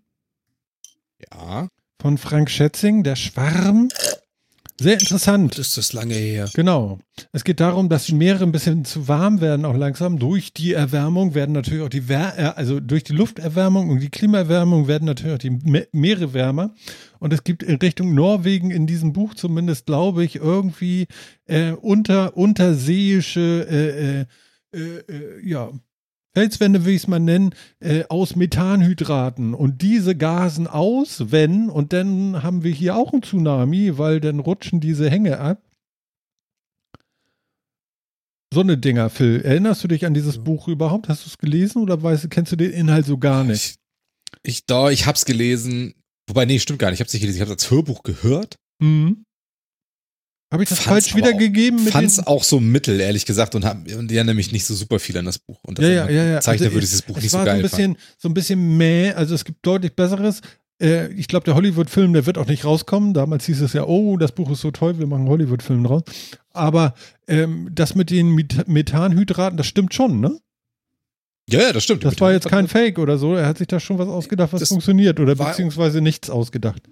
[1.33, 1.69] ja.
[2.01, 3.03] von Frank Schätzing?
[3.03, 3.89] Der Schwarm?
[4.81, 5.59] Sehr interessant.
[5.59, 6.49] Das ist das lange her.
[6.55, 7.01] Genau.
[7.33, 10.19] Es geht darum, dass die Meere ein bisschen zu warm werden, auch langsam.
[10.19, 14.09] Durch die Erwärmung werden natürlich auch die, Wär äh, also durch die Lufterwärmung und die
[14.09, 16.75] Klimaerwärmung werden natürlich auch die Me Meere wärmer.
[17.19, 21.09] Und es gibt in Richtung Norwegen in diesem Buch zumindest, glaube ich, irgendwie
[21.45, 25.47] äh, unter, unterseeische, äh, äh, äh,
[26.35, 29.55] ja, Felswände will ich es mal nennen, äh, aus Methanhydraten.
[29.55, 34.39] Und diese gasen aus, wenn, und dann haben wir hier auch einen Tsunami, weil dann
[34.39, 35.63] rutschen diese Hänge ab.
[38.53, 39.43] So eine Dinger, Phil.
[39.43, 41.09] Erinnerst du dich an dieses Buch überhaupt?
[41.09, 43.77] Hast du es gelesen oder weißt, kennst du den Inhalt so gar nicht?
[44.43, 45.95] Ich, ich, doch, ich hab's gelesen.
[46.29, 46.99] Wobei, nee, stimmt gar nicht.
[46.99, 47.37] Ich hab's nicht gelesen.
[47.37, 48.57] Ich hab's als Hörbuch gehört.
[48.81, 49.25] Mhm.
[50.53, 51.85] Habe ich das Fand's falsch wiedergegeben?
[51.85, 54.65] mit Fand's den- auch so mittel, ehrlich gesagt, und, hab, und die erinnern mich nicht
[54.65, 55.59] so super viel an das Buch.
[55.63, 56.41] Und das ja, ja, ja, ja.
[56.41, 58.29] Zeichner Also würde es- ich dieses Buch es nicht so geil so ein bisschen, so
[58.29, 59.13] ein bisschen mäh.
[59.13, 60.41] Also es gibt deutlich besseres.
[60.83, 63.15] Äh, ich glaube, der Hollywood-Film, der wird auch nicht rauskommen.
[63.15, 66.03] Damals hieß es ja, oh, das Buch ist so toll, wir machen einen Hollywood-Film draus.
[66.53, 66.95] Aber
[67.29, 70.29] ähm, das mit den Met Methanhydraten, das stimmt schon, ne?
[70.31, 70.41] fand.
[71.51, 72.05] Ja, ja, das stimmt.
[72.05, 73.35] Das war jetzt kein Fake oder so.
[73.35, 76.83] Er hat sich da schon was ausgedacht, was Das funktioniert oder beziehungsweise nichts ausgedacht.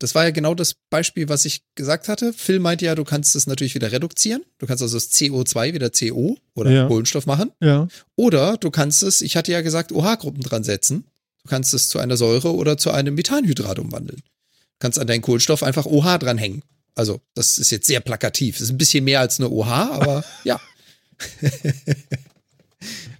[0.00, 2.32] Das war ja genau das Beispiel, was ich gesagt hatte.
[2.32, 4.42] Phil meinte ja, du kannst es natürlich wieder reduzieren.
[4.58, 6.86] Du kannst also das CO2 wieder CO oder Ja.
[6.88, 7.52] Kohlenstoff machen.
[7.60, 7.86] Ja.
[8.16, 11.04] Oder du kannst es, ich hatte ja gesagt, OH-Gruppen dran setzen.
[11.44, 14.20] Du kannst es zu einer Säure oder zu einem Methanhydrat umwandeln.
[14.22, 16.62] Du kannst an deinen Kohlenstoff einfach OH dranhängen.
[16.94, 18.56] Also, das ist jetzt sehr plakativ.
[18.56, 20.58] Das ist ein bisschen mehr als eine OH, aber ja.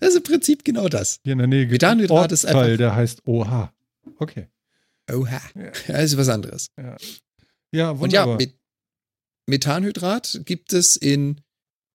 [0.01, 1.21] das ist im Prinzip genau das.
[1.25, 3.71] Hier in der Nähe gibt Methanhydrat ist Ortsteil, einfach- der heißt OH.
[4.19, 4.47] Okay.
[5.15, 5.29] OH.
[5.87, 6.69] Das ist was anderes.
[6.79, 8.37] Ja, Und ja, wunderbar.
[8.39, 8.55] Met
[9.49, 11.41] Methanhydrat gibt es in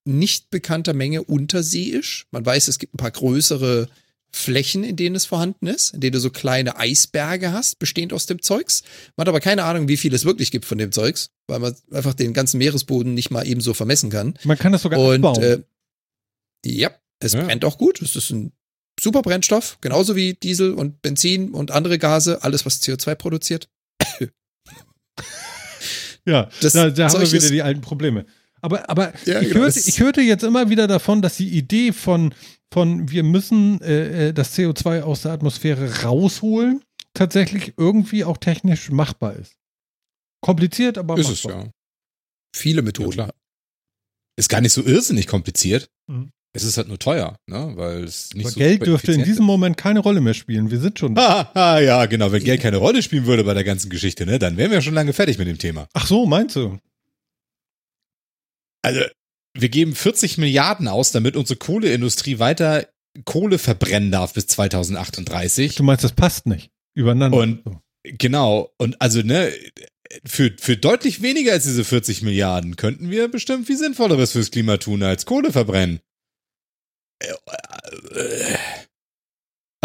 [0.07, 2.27] nicht bekannter Menge unterseeisch.
[2.31, 3.87] Man weiß, es gibt ein paar größere
[4.31, 8.25] Flächen, in denen es vorhanden ist, in denen du so kleine Eisberge hast, bestehend aus
[8.25, 8.83] dem Zeugs.
[9.15, 11.75] Man hat aber keine Ahnung, wie viel es wirklich gibt von dem Zeugs, weil man
[11.91, 14.37] einfach den ganzen Meeresboden nicht mal ebenso vermessen kann.
[14.43, 15.41] Man kann das sogar Und abbauen.
[15.43, 15.63] äh,
[16.65, 17.43] ja, es Ja.
[17.45, 18.01] brennt auch gut.
[18.01, 18.51] Es ist ein
[18.99, 23.69] super Brennstoff, genauso wie Diesel und Benzin und andere Gase, alles, was CO2 produziert.
[26.25, 28.25] ja, das da, da haben wir wieder ist- die alten Probleme.
[28.61, 31.91] Aber, aber Ja, ich, genau, hörte, ich hörte jetzt immer wieder davon, dass die Idee
[31.93, 32.33] von,
[32.73, 36.81] von wir müssen äh, äh, das CO2 aus der Atmosphäre rausholen,
[37.13, 39.53] tatsächlich irgendwie auch technisch machbar ist.
[40.41, 41.65] Kompliziert, aber Ist es, machbar.
[41.65, 41.71] ja.
[42.55, 43.11] Viele ja Methoden.
[43.11, 43.33] klar.
[44.37, 45.89] Ist gar nicht so irrsinnig kompliziert.
[46.07, 46.31] Mhm.
[46.55, 47.73] Es ist halt nur teuer, ne?
[47.75, 50.71] Weil es nicht Aber so Geld dürfte in diesem Moment keine Rolle mehr spielen.
[50.71, 51.17] Wir sind schon.
[51.17, 52.31] Ah, ah, ja, genau.
[52.31, 54.93] Wenn Geld keine Rolle spielen würde bei der ganzen Geschichte, ne, dann wären wir schon
[54.93, 55.87] lange fertig mit dem Thema.
[55.93, 56.79] Ach so, meinst du?
[58.81, 59.01] Also,
[59.53, 62.87] wir geben 40 Milliarden aus, damit unsere Kohleindustrie weiter
[63.25, 65.75] Kohle verbrennen darf bis 2038.
[65.75, 67.37] Du meinst, das passt nicht übereinander.
[67.37, 67.63] Und-.
[68.03, 68.71] Genau.
[68.77, 69.51] Und also, ne,
[70.25, 74.77] für, für deutlich weniger als diese 40 Milliarden könnten wir bestimmt viel Sinnvolleres fürs Klima
[74.77, 75.99] tun als Kohle verbrennen.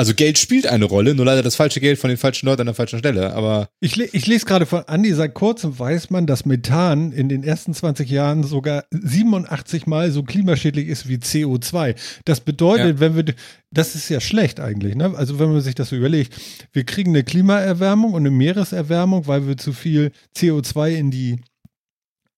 [0.01, 2.69] Also Geld spielt eine Rolle, nur leider das falsche Geld von den falschen Leuten an
[2.69, 3.35] der falschen Stelle.
[3.35, 7.29] Aber Ich, le ich lese gerade von Andi, seit kurzem weiß man, dass Methan in
[7.29, 11.97] den ersten 20 Jahren sogar 87 Mal so klimaschädlich ist wie CO2.
[12.25, 13.35] Das bedeutet, wenn wir,
[13.71, 15.13] das ist ja schlecht eigentlich, ne?
[15.15, 16.35] Also wenn man sich das so überlegt,
[16.73, 21.41] wir kriegen eine Klimaerwärmung und eine Meereserwärmung, weil wir zu viel CO2 in die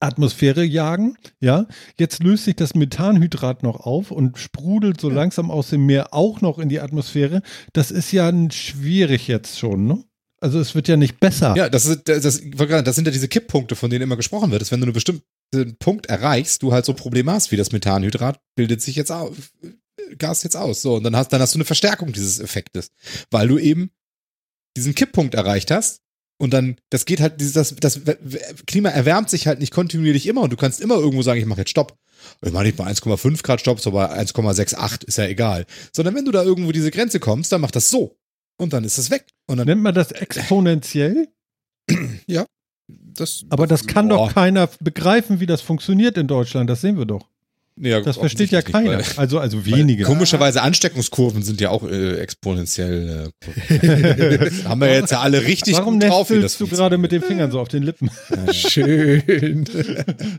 [0.02, 1.66] Atmosphäre jagen, ja.
[1.98, 6.40] Jetzt löst sich das Methanhydrat noch auf und sprudelt so langsam aus dem Meer auch
[6.40, 7.42] noch in die Atmosphäre.
[7.72, 10.04] Das ist ja schwierig jetzt schon, ne?
[10.40, 11.54] Also es wird ja nicht besser.
[11.56, 14.60] ja, das, ist, das, das, das sind ja diese Kipppunkte, von denen immer gesprochen wird,
[14.60, 15.22] dass wenn du einen bestimmten
[15.78, 19.52] Punkt erreichst, du halt so Probleme hast, wie das Methanhydrat bildet sich jetzt auf,
[20.18, 20.82] Gas jetzt aus.
[20.82, 22.90] So, und dann hast, dann hast du eine Verstärkung dieses Effektes,
[23.30, 23.92] weil du eben
[24.76, 26.00] diesen Kipppunkt erreicht hast.
[26.38, 28.00] Und dann, das geht halt, dieses, das, das
[28.66, 31.60] Klima erwärmt sich halt nicht kontinuierlich immer und du kannst immer irgendwo sagen, ich mache
[31.60, 31.96] jetzt Stopp.
[32.44, 35.66] Ich mache nicht bei 1,5 Grad Stopp, so bei 1,68 ist ja egal.
[35.92, 38.16] Sondern wenn du da irgendwo diese Grenze kommst, dann macht das so.
[38.59, 39.26] Und dann ist es weg.
[39.46, 41.28] Und dann, Nennt man das exponentiell?
[42.88, 44.26] Das, Aber das kann Boah.
[44.28, 46.68] doch keiner begreifen, wie das funktioniert in Deutschland.
[46.68, 47.28] Das sehen wir doch.
[47.76, 48.90] Ja, Das versteht ja keiner.
[48.90, 50.04] offensichtlich, Also, also wenige.
[50.04, 53.30] komischerweise Ansteckungskurven sind ja auch äh, exponentiell.
[53.70, 57.22] Äh, haben wir jetzt ja alle richtig Warum gut drauf, nestelst du gerade mit den
[57.22, 58.10] Fingern so auf den Lippen?
[58.52, 59.64] Schön.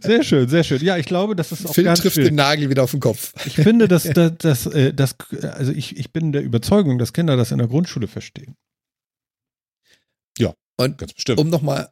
[0.01, 0.81] Sehr schön, sehr schön.
[0.84, 2.26] Ja, ich glaube, das ist auch Phil ganz trifft schön.
[2.26, 3.34] den Nagel wieder auf den Kopf.
[3.45, 7.35] Ich finde, dass das, das, äh, das, also ich, ich bin der Überzeugung, dass Kinder
[7.38, 8.55] das in der Grundschule verstehen.
[10.76, 11.39] Und Ganz bestimmt.
[11.39, 11.89] um nochmal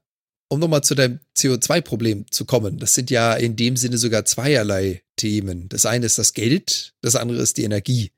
[0.52, 4.26] um noch mal zu deinem CO2-Problem zu kommen, das sind ja in dem Sinne sogar
[4.26, 5.70] zweierlei Themen.
[5.70, 8.12] Das eine ist das Geld, das andere ist die Energie.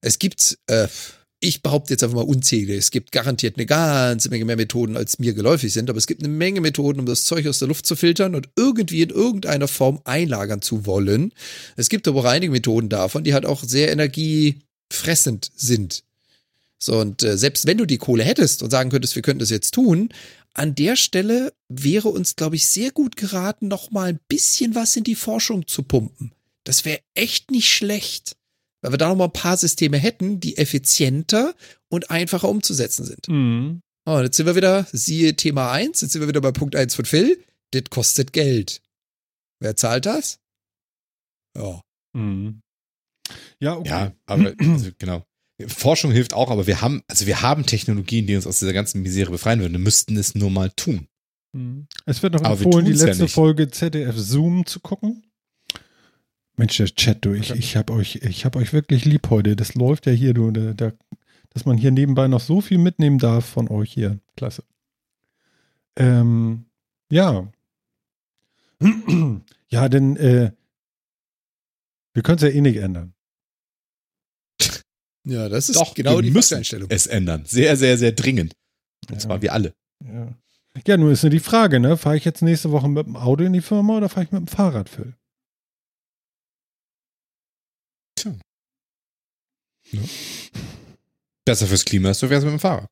[0.00, 0.88] Es gibt, äh,
[1.38, 5.20] ich behaupte jetzt einfach mal unzählige, es gibt garantiert eine ganze Menge mehr Methoden, als
[5.20, 7.86] mir geläufig sind, aber es gibt eine Menge Methoden, um das Zeug aus der Luft
[7.86, 11.32] zu filtern und irgendwie in irgendeiner Form einlagern zu wollen.
[11.76, 16.02] Es gibt aber auch einige Methoden davon, die halt auch sehr energiefressend sind.
[16.82, 19.50] So, und äh, selbst wenn du die Kohle hättest und sagen könntest, wir könnten das
[19.50, 20.08] jetzt tun,
[20.54, 24.96] an der Stelle wäre uns, glaube ich, sehr gut geraten, noch mal ein bisschen was
[24.96, 26.32] in die Forschung zu pumpen.
[26.64, 28.36] Das wäre echt nicht schlecht,
[28.82, 31.54] weil wir da noch mal ein paar Systeme hätten, die effizienter
[31.88, 33.28] und einfacher umzusetzen sind.
[33.28, 33.80] Mhm.
[34.06, 36.74] Oh, und jetzt sind wir wieder, siehe Thema 1, jetzt sind wir wieder bei Punkt
[36.74, 37.44] 1 von Phil.
[37.70, 38.82] Das kostet Geld.
[39.60, 40.40] Wer zahlt das?
[41.56, 41.82] Ja.
[42.12, 42.60] Mhm.
[43.60, 43.88] Ja, okay.
[43.88, 45.24] Ja, aber also, genau.
[45.68, 49.02] Forschung hilft auch, aber wir haben, also wir haben Technologien, die uns aus dieser ganzen
[49.02, 49.72] Misere befreien würden.
[49.72, 51.08] Wir müssten es nur mal tun.
[51.52, 51.86] Mhm.
[52.06, 53.34] Es wird noch Aber wir empfohlen, die ja letzte nicht.
[53.34, 55.24] Folge ZDF Zoom zu gucken.
[56.56, 57.58] Mensch, der Chat, du, ich, Okay.
[57.58, 59.56] ich habe euch, ich hab euch wirklich lieb heute.
[59.56, 60.92] Das läuft ja hier, du, da, da,
[61.50, 64.20] dass man hier nebenbei noch so viel mitnehmen darf von euch hier.
[64.36, 64.62] Klasse.
[65.96, 66.66] Ähm,
[67.10, 67.50] ja.
[69.68, 70.52] ja, denn äh,
[72.12, 73.14] wir können es ja eh nicht ändern.
[75.24, 76.88] Ja, das ist Doch, genau wir die müssen Einstellung.
[76.90, 77.44] es ändern.
[77.46, 78.54] Sehr, sehr, sehr dringend.
[79.08, 79.18] Und Ja.
[79.18, 79.74] zwar wir alle.
[80.04, 80.34] Ja.
[80.86, 81.96] ja, nun ist nur die Frage, ne?
[81.96, 84.40] Fahre ich jetzt nächste Woche mit dem Auto in die Firma oder fahre ich mit
[84.40, 85.14] dem Fahrrad, Phil?
[91.44, 92.88] Besser fürs Klima ist, so wäre es mit dem Fahrrad.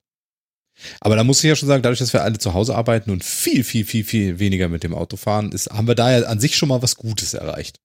[1.01, 3.25] Aber da muss ich ja schon sagen, dadurch, dass wir alle zu Hause arbeiten und
[3.25, 6.39] viel, viel, viel, viel weniger mit dem Auto fahren, ist, haben wir da ja an
[6.41, 7.81] sich schon mal was Gutes erreicht.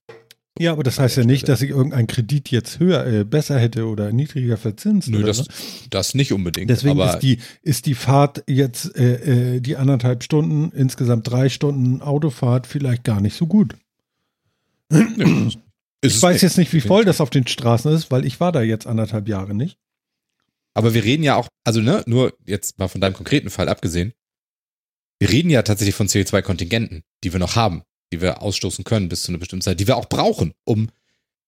[0.60, 3.88] Ja, aber das heißt ja nicht, dass ich irgendeinen Kredit jetzt höher, äh, besser hätte
[3.88, 5.10] oder niedriger verzinst.
[5.10, 5.46] Nö, das, so.
[5.90, 6.70] das nicht unbedingt.
[6.70, 12.02] Deswegen ist die, ist die Fahrt jetzt, äh, äh, die anderthalb Stunden, insgesamt drei Stunden
[12.02, 13.76] Autofahrt vielleicht gar nicht so gut.
[14.90, 15.58] Ich
[16.02, 18.62] es weiß jetzt nicht, wie voll das auf den Straßen ist, weil ich war da
[18.62, 19.78] jetzt anderthalb Jahre nicht.
[20.76, 24.14] Aber wir reden ja auch, also ne, nur jetzt mal von deinem konkreten Fall abgesehen,
[25.20, 29.24] wir reden ja tatsächlich von CO2-Kontingenten, die wir noch haben, die wir ausstoßen können bis
[29.24, 30.90] zu einer bestimmten Zeit, die wir auch brauchen, um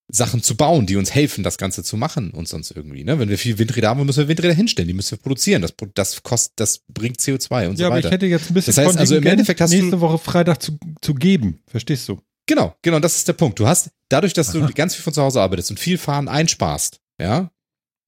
[0.08, 3.04] Sachen zu bauen, die uns helfen, das Ganze zu machen und sonst irgendwie.
[3.04, 3.18] Ne?
[3.18, 5.64] Wenn wir viel Windräder haben, müssen wir Windräder hinstellen, die müssen wir produzieren.
[5.64, 8.10] Das, das kostet, das bringt CO2 und so ja, aber weiter.
[8.10, 10.62] ich hätte jetzt ein bisschen Das heißt also, im Endeffekt hast du- nächste Woche Freitag
[10.62, 11.60] zu, zu geben.
[11.68, 12.22] Verstehst du?
[12.46, 13.58] Genau, genau, das ist der Punkt.
[13.58, 14.68] Du hast, dadurch, dass Aha.
[14.68, 17.50] du ganz viel von zu Hause arbeitest und viel Fahren einsparst, ja,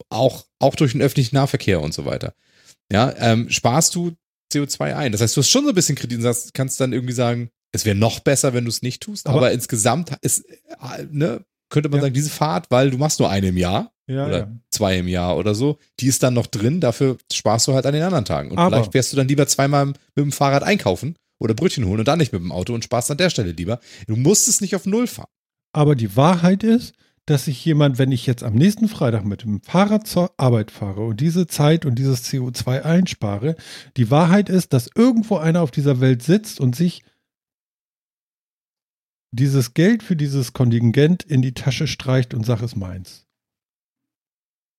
[0.09, 2.35] auch, auch durch den öffentlichen Nahverkehr und so weiter,
[2.91, 4.11] ja, ähm, sparst du
[4.53, 5.11] CO2 ein.
[5.11, 7.85] Das heißt, du hast schon so ein bisschen Kredit und kannst dann irgendwie sagen, es
[7.85, 10.45] wäre noch besser, wenn du es nicht tust, aber, Aber- insgesamt ist,
[11.11, 12.03] ne, könnte man Ja.
[12.03, 14.51] sagen, diese Fahrt, weil du machst nur eine im Jahr Ja, oder ja.
[14.69, 17.93] zwei im Jahr oder so, die ist dann noch drin, dafür sparst du halt an
[17.93, 18.51] den anderen Tagen.
[18.51, 21.99] Und Aber- vielleicht wärst du dann lieber zweimal mit dem Fahrrad einkaufen oder Brötchen holen
[21.99, 23.79] und dann nicht mit dem Auto und sparst an der Stelle lieber.
[24.07, 25.27] Du musst es nicht auf Null fahren.
[25.73, 26.93] Aber die Wahrheit ist,
[27.25, 31.01] dass sich jemand, wenn ich jetzt am nächsten Freitag mit dem Fahrrad zur Arbeit fahre
[31.05, 33.57] und diese Zeit und dieses CO2 einspare,
[33.97, 37.03] die Wahrheit ist, dass irgendwo einer auf dieser Welt sitzt und sich
[39.31, 43.25] dieses Geld für dieses Kontingent in die Tasche streicht und sagt, es meins.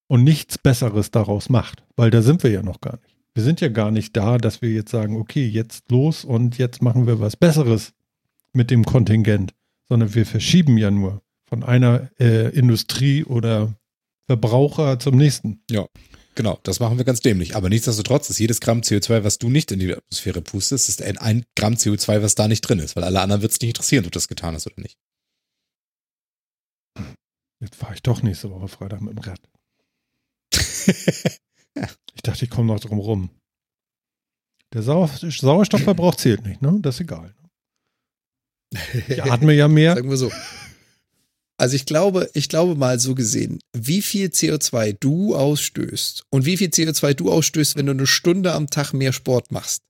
[0.07, 3.17] Und nichts Besseres daraus macht, weil da sind wir ja noch gar nicht.
[3.35, 6.83] Wir sind ja gar nicht da, dass wir jetzt sagen, okay, jetzt los und jetzt
[6.83, 7.93] machen wir was Besseres
[8.53, 9.55] mit dem Kontingent,
[9.89, 13.75] sondern wir verschieben ja nur von einer äh, Industrie oder
[14.27, 15.63] Verbraucher zum nächsten.
[16.39, 17.57] Genau, das machen wir ganz dämlich.
[17.57, 21.19] Aber nichtsdestotrotz ist jedes Gramm CO2, was du nicht in die Atmosphäre pustest, ist ein,
[21.19, 24.05] ein Gramm CO2, was da nicht drin ist, weil alle anderen wird es nicht interessieren,
[24.05, 24.97] ob du das getan hast oder nicht.
[27.61, 29.41] Jetzt fahre ich doch nächste Woche Freitag mit dem Rad.
[32.15, 33.31] Ich dachte, ich komme noch drum rum.
[34.75, 36.79] Der Sau Sauerstoffverbrauch zählt nicht, ne?
[36.83, 37.35] Das ist egal.
[39.09, 39.95] Ich atme ja mehr.
[39.95, 40.31] Sagen wir so.
[41.59, 46.57] Also ich glaube, ich glaube mal so gesehen, wie viel CO2 du ausstößt und wie
[46.57, 49.83] viel CO2 du ausstößt, wenn du eine Stunde am Tag mehr Sport machst,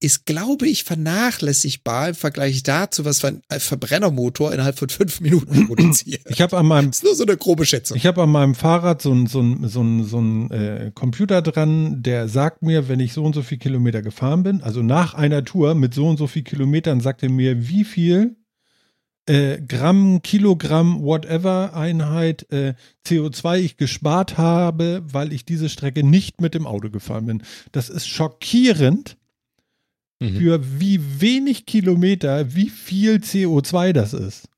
[0.00, 6.20] ist, glaube ich, vernachlässigbar im Vergleich dazu, was ein Verbrennermotor innerhalb von fünf Minuten produziert.
[6.28, 7.96] Ich habe an meinem Das ist nur so eine grobe Schätzung.
[7.96, 11.40] Ich habe an meinem Fahrrad so einen so ein, so ein, so ein, äh, Computer
[11.40, 15.14] dran, der sagt mir, wenn ich so und so viel Kilometer gefahren bin, also nach
[15.14, 18.36] einer Tour mit so und so viel Kilometern, sagt er mir, wie viel
[19.26, 22.74] äh, Gramm, Kilogramm, whatever Einheit äh,
[23.06, 27.42] CO2 ich gespart habe, weil ich diese Strecke nicht mit dem Auto gefahren bin.
[27.72, 29.16] Das ist schockierend
[30.20, 30.36] Mhm.
[30.36, 34.48] für wie wenig Kilometer, wie viel CO2 das ist.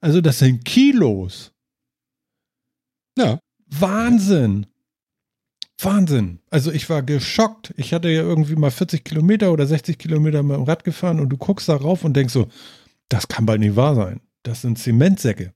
[0.00, 1.52] Also das sind Kilos.
[3.16, 3.38] Ja.
[3.66, 4.66] Wahnsinn.
[5.80, 6.40] Wahnsinn.
[6.50, 7.72] Also ich war geschockt.
[7.76, 11.28] Ich hatte ja irgendwie mal 40 Kilometer oder 60 Kilometer mit dem Rad gefahren und
[11.28, 12.48] du guckst da rauf und denkst so,
[13.08, 14.20] das kann bald nicht wahr sein.
[14.42, 15.54] Das sind Zementsäcke.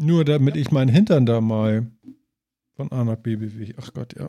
[0.00, 1.90] Nur damit ich meinen Hintern da mal
[2.76, 3.74] von A nach B bewege.
[3.78, 4.28] Ach Gott, ja.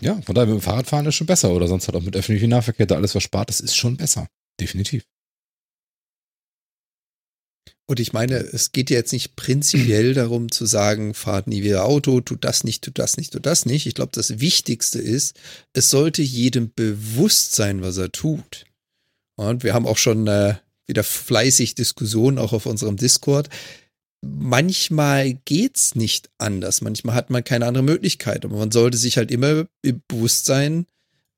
[0.00, 2.50] Ja, von daher mit dem Fahrradfahren ist schon besser oder sonst halt auch mit öffentlichem
[2.50, 4.28] Nahverkehr da alles was spart, das ist schon besser.
[4.60, 5.04] Definitiv.
[7.86, 11.84] Und ich meine, es geht ja jetzt nicht prinzipiell darum zu sagen, fahrt nie wieder
[11.84, 13.86] Auto, tut das nicht, tut das nicht, tut das nicht.
[13.86, 15.36] Ich glaube, das Wichtigste ist,
[15.74, 18.64] es sollte jedem bewusst sein, was er tut.
[19.36, 20.54] Und wir haben auch schon äh,
[20.86, 23.48] wieder fleißig Diskussionen, auch auf unserem Discord.
[24.22, 26.80] Manchmal geht's nicht anders.
[26.80, 28.44] Manchmal hat man keine andere Möglichkeit.
[28.44, 30.86] Aber man sollte sich halt immer im Bewusstsein,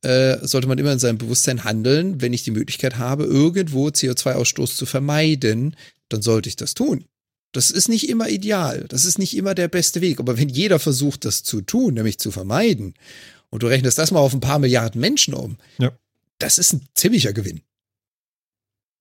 [0.02, 4.76] äh, sollte man immer in seinem Bewusstsein handeln, wenn ich die Möglichkeit habe, irgendwo CO2-Ausstoß
[4.76, 5.74] zu vermeiden,
[6.08, 7.04] dann sollte ich das tun.
[7.52, 8.86] Das ist nicht immer ideal.
[8.88, 10.18] Das ist nicht immer der beste Weg.
[10.20, 12.94] Aber wenn jeder versucht, das zu tun, nämlich zu vermeiden,
[13.50, 15.92] und du rechnest das mal auf ein paar Milliarden Menschen um, Ja.
[16.38, 17.62] das ist ein ziemlicher Gewinn.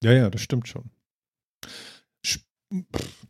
[0.03, 0.89] Ja, ja, das stimmt schon.
[2.25, 2.39] Sch-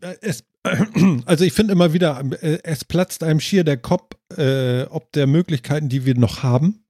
[0.01, 0.43] äh, Es,
[1.25, 5.25] also ich finde immer wieder, äh, es platzt einem schier der Kopf, äh, ob der
[5.27, 6.83] Möglichkeiten, die wir noch haben.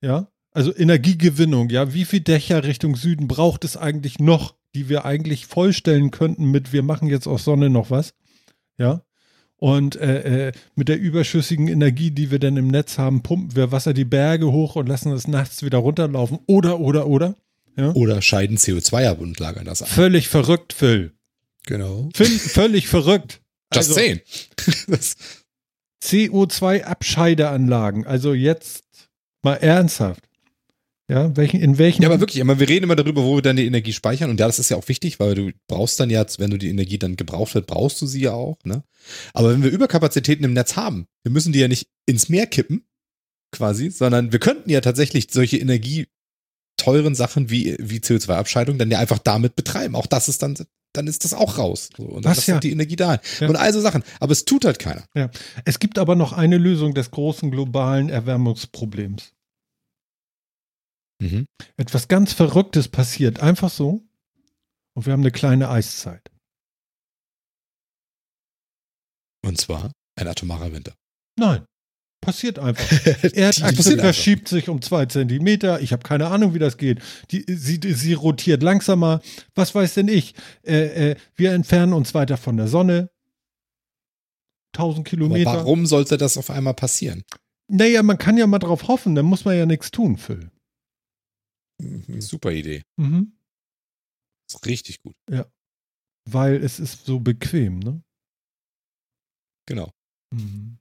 [0.00, 5.04] Ja, also Energiegewinnung, ja, wie viel Dächer Richtung Süden braucht es eigentlich noch, die wir
[5.04, 8.14] eigentlich vollstellen könnten mit, wir machen jetzt aus Sonne noch was,
[8.78, 9.02] ja.
[9.56, 13.70] Und äh, äh, mit der überschüssigen Energie, die wir dann im Netz haben, pumpen wir
[13.70, 16.40] Wasser die Berge hoch und lassen es nachts wieder runterlaufen.
[16.46, 17.36] Oder, oder, oder.
[17.76, 17.92] Ja?
[17.92, 19.88] Oder scheiden CO2 ab und lagern das ein.
[19.88, 21.12] Völlig verrückt, Phil.
[21.66, 22.08] Genau.
[22.12, 23.40] Phil völlig verrückt.
[23.72, 24.20] Just Also, saying.
[24.88, 25.14] das,
[26.02, 28.06] CO2-Abscheideanlagen.
[28.06, 28.84] Also jetzt
[29.42, 30.28] mal ernsthaft.
[31.08, 32.02] Ja, welchen, in welchen.
[32.02, 34.30] Ja, aber wirklich, aber wir reden immer darüber, wo wir dann die Energie speichern.
[34.30, 36.68] Und ja, das ist ja auch wichtig, weil du brauchst dann ja, wenn du die
[36.68, 38.56] Energie dann gebraucht wird, brauchst du sie ja auch.
[38.64, 38.84] Ne?
[39.34, 42.84] Aber wenn wir Überkapazitäten im Netz haben, wir müssen die ja nicht ins Meer kippen,
[43.52, 49.18] quasi, sondern wir könnten ja tatsächlich solche energieteuren Sachen wie, wie CO2-Abscheidung dann ja einfach
[49.18, 49.94] damit betreiben.
[49.94, 50.56] Auch das ist dann,
[50.92, 51.90] dann ist das auch raus.
[51.96, 52.58] So, und dann ist ja.
[52.58, 53.20] die Energie da.
[53.40, 53.48] Ja.
[53.48, 54.02] Und all so Sachen.
[54.18, 55.04] Aber es tut halt keiner.
[55.14, 55.30] Ja.
[55.64, 59.32] Es gibt aber noch eine Lösung des großen globalen Erwärmungsproblems.
[61.20, 61.46] Mhm.
[61.76, 64.02] Etwas ganz Verrücktes passiert, einfach so.
[64.94, 66.30] Und wir haben eine kleine Eiszeit.
[69.44, 70.94] Und zwar ein atomarer Winter.
[71.38, 71.64] Nein,
[72.20, 72.84] passiert einfach.
[73.34, 75.80] Erdachse verschiebt sich um zwei Zentimeter.
[75.80, 77.00] Ich habe keine Ahnung, wie das geht.
[77.30, 79.20] Die, sie, sie rotiert langsamer.
[79.54, 80.34] Was weiß denn ich?
[80.62, 83.10] Äh, äh, wir entfernen uns weiter von der Sonne.
[84.74, 85.52] 1000 Aber Kilometer.
[85.52, 87.24] warum sollte das auf einmal passieren?
[87.68, 89.14] Naja, man kann ja mal drauf hoffen.
[89.14, 90.50] Dann muss man ja nichts tun, Phil.
[91.80, 92.20] Mhm.
[92.20, 92.82] Super Idee.
[92.96, 93.32] Mhm.
[94.48, 95.14] ist richtig gut.
[96.30, 98.02] Weil es ist so bequem, ne?
[99.66, 99.90] Genau.
[100.34, 100.78] Mhm.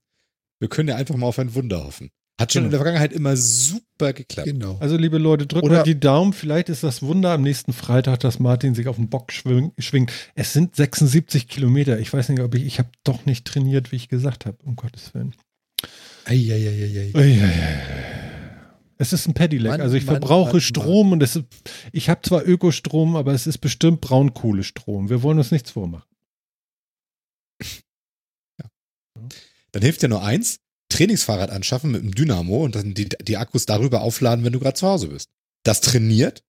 [0.59, 2.09] Wir können ja einfach mal auf ein Wunder hoffen.
[2.39, 2.68] Hat schon Genau.
[2.68, 4.47] in der Vergangenheit immer super geklappt.
[4.47, 4.77] Genau.
[4.80, 6.34] Also, liebe Leute, drückt Oder- mal die Daumen.
[6.34, 10.11] Vielleicht ist das Wunder am nächsten Freitag, dass Martin sich auf den Bock schwing, schwingt.
[10.35, 11.99] Es sind 76 Kilometer.
[11.99, 14.76] Ich weiß nicht, ob ich, ich habe doch nicht trainiert, wie ich gesagt habe, um
[14.76, 15.35] Gottes Willen.
[16.26, 17.11] Eieieiei.
[17.15, 18.30] Uiuiui.
[19.02, 19.80] Es ist ein Pedelec.
[19.80, 21.45] Also ich Mann, verbrauche Mann, Strom und es ist,
[21.91, 25.10] ich habe zwar Ökostrom, aber es ist bestimmt Braunkohlestrom.
[25.10, 26.07] Wir wollen uns nichts vormachen.
[29.72, 30.60] Dann hilft ja nur eins,
[30.90, 34.78] Trainingsfahrrad anschaffen mit einem Dynamo und dann die, die Akkus darüber aufladen, wenn du gerade
[34.78, 35.30] zu Hause bist.
[35.64, 36.44] Das trainiert,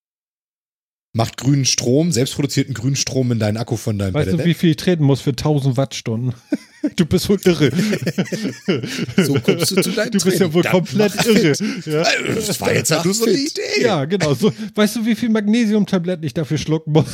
[1.15, 4.47] macht grünen Strom, selbstproduzierten grünen Strom in deinen Akku von deinem Weißt du, Pedelec.
[4.47, 6.35] wie viel ich treten muss für 1000 Wattstunden?
[6.97, 7.71] Du bist wohl irre.
[9.17, 10.55] So kommst du zu deinem Du bist ja Training.
[10.55, 11.53] wohl Dann komplett irre.
[11.87, 12.05] Ja.
[12.35, 13.35] Das war jetzt halt nur so eine.
[13.35, 13.61] Idee.
[13.83, 14.35] Ja, genau.
[14.35, 17.07] So, weißt du, wie viel Magnesiumtabletten ich dafür schlucken muss?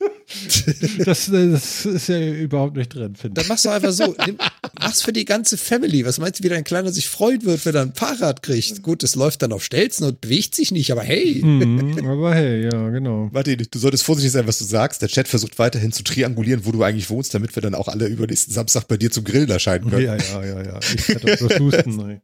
[1.04, 3.48] Das, äh, das ist ja überhaupt nicht drin, finde Dann ich.
[3.48, 4.36] machst du einfach so, nimm,
[4.78, 6.04] mach's für die ganze Family.
[6.04, 8.82] Was meinst du, wie dein Kleiner sich freuen wird, wenn er ein Fahrrad kriegt?
[8.82, 11.40] Gut, es läuft dann auf Stelzen und bewegt sich nicht, aber hey.
[11.42, 13.28] Mhm, aber hey, ja, genau.
[13.32, 15.00] Warte, du solltest vorsichtig sein, was du sagst.
[15.02, 18.06] Der Chat versucht weiterhin zu triangulieren, wo du eigentlich wohnst, damit wir dann auch alle
[18.06, 20.04] übernächsten Samstag bei dir zum Grillen erscheinen können.
[20.04, 20.80] Ja, ja, ja, ja.
[20.94, 22.20] Ich auch das Husten.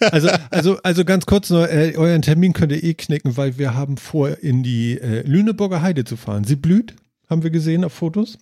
[0.00, 3.74] Also, also, also ganz kurz nur, äh, euren Termin könnt ihr eh knicken, weil wir
[3.74, 6.44] haben vor, in die äh, Lüneburger Heide zu fahren.
[6.44, 6.94] Sie blüht,
[7.28, 8.38] haben wir gesehen auf Fotos.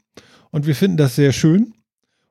[0.51, 1.75] Und wir finden das sehr schön.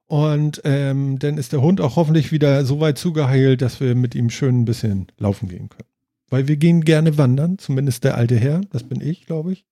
[0.05, 4.15] Und ähm, dann ist der Hund auch hoffentlich wieder so weit zugeheilt, dass wir mit
[4.15, 5.89] ihm schön ein bisschen laufen gehen können.
[6.29, 9.65] Weil wir gehen gerne wandern, zumindest der alte Herr, das bin ich, glaube ich.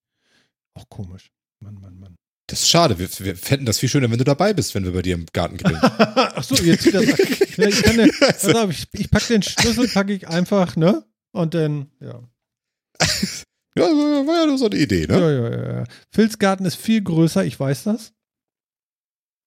[0.74, 1.32] Auch komisch.
[1.60, 2.18] Mann, Mann, Mann.
[2.48, 3.00] Das ist schade.
[3.00, 5.26] Wir, wir fänden das viel schöner, wenn du dabei bist, wenn wir bei dir im
[5.32, 5.80] Garten grillen.
[5.82, 7.02] Ach so, jetzt wieder.
[7.58, 11.04] Ja, ich, kann auf, ich, ich pack den Schlüssel, packe ich einfach, ne?
[11.32, 12.24] Und dann, ja.
[13.78, 15.20] ja, war ja nur so eine Idee, ne?
[15.20, 15.80] Ja, ja, ja.
[15.80, 15.84] ja.
[16.12, 18.14] Phils Garten ist viel größer, ich weiß das.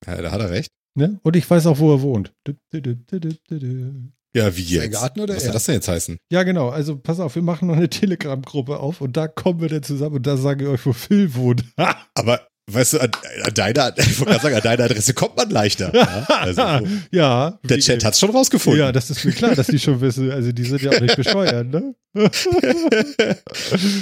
[0.06, 0.70] Ja, da hat er recht.
[0.96, 1.18] Ne?
[1.22, 2.32] Und ich weiß auch, wo er wohnt.
[2.44, 4.12] Du, du, du, du, du, du, du.
[4.36, 4.94] Ja, wie Ist der jetzt?
[4.94, 6.18] Garten oder Was soll das denn jetzt heißen?
[6.30, 6.68] Ja, genau.
[6.68, 10.16] Also pass auf, wir machen noch eine Telegram-Gruppe auf und da kommen wir dann zusammen
[10.16, 11.64] und da sage ich euch, wo Phil wohnt.
[12.14, 13.10] Aber, weißt du, an,
[13.42, 15.94] an deiner, ich wollte sagen, an deiner Adresse kommt man leichter.
[15.94, 16.62] Ja, also,
[17.10, 17.58] ja.
[17.62, 18.80] der Chat hat's schon rausgefunden.
[18.80, 20.30] Ja, das ist mir klar, dass die schon wissen.
[20.30, 21.94] Also die sind ja auch nicht bescheuert, ne?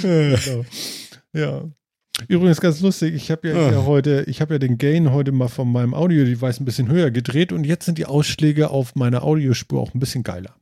[0.01, 0.65] genau.
[1.35, 1.63] Ja.
[2.27, 3.71] Übrigens ganz lustig, ich habe ja, Ah.
[3.71, 7.09] ja heute, ich habe ja den Gain heute mal von meinem Audio-Device ein bisschen höher
[7.09, 10.55] gedreht und jetzt sind die Ausschläge auf meiner Audiospur auch ein bisschen geiler.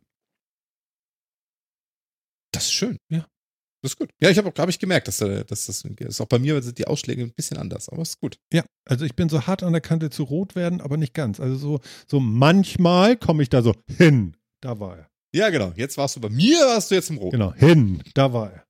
[2.53, 2.98] Das ist schön.
[3.10, 3.26] Ja.
[3.82, 4.12] Das ist gut.
[4.22, 6.78] Ja, ich habe hab ich gemerkt, dass, äh, dass das ist auch bei mir sind
[6.78, 8.38] die Ausschläge ein bisschen anders, aber ist gut.
[8.53, 11.40] Ja, also ich bin so hart an der Kante zu rot werden, aber nicht ganz.
[11.40, 14.38] Also so, so manchmal komme ich da so hin.
[14.62, 15.10] Da war er.
[15.34, 15.72] Ja, genau.
[15.76, 17.32] Jetzt warst du bei mir, warst du jetzt im Rot.
[17.32, 18.03] Genau, hin.
[18.14, 18.64] Da war er.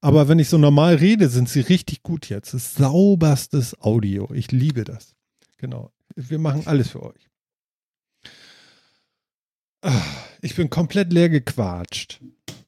[0.00, 2.54] Aber wenn ich so normal rede, sind sie richtig gut jetzt.
[2.54, 4.28] Das sauberstes Audio.
[4.34, 5.14] Ich liebe das.
[5.58, 5.92] Genau.
[6.16, 7.28] Wir machen alles für euch.
[9.82, 10.02] Ah,
[10.42, 12.20] Ich bin komplett leer gequatscht.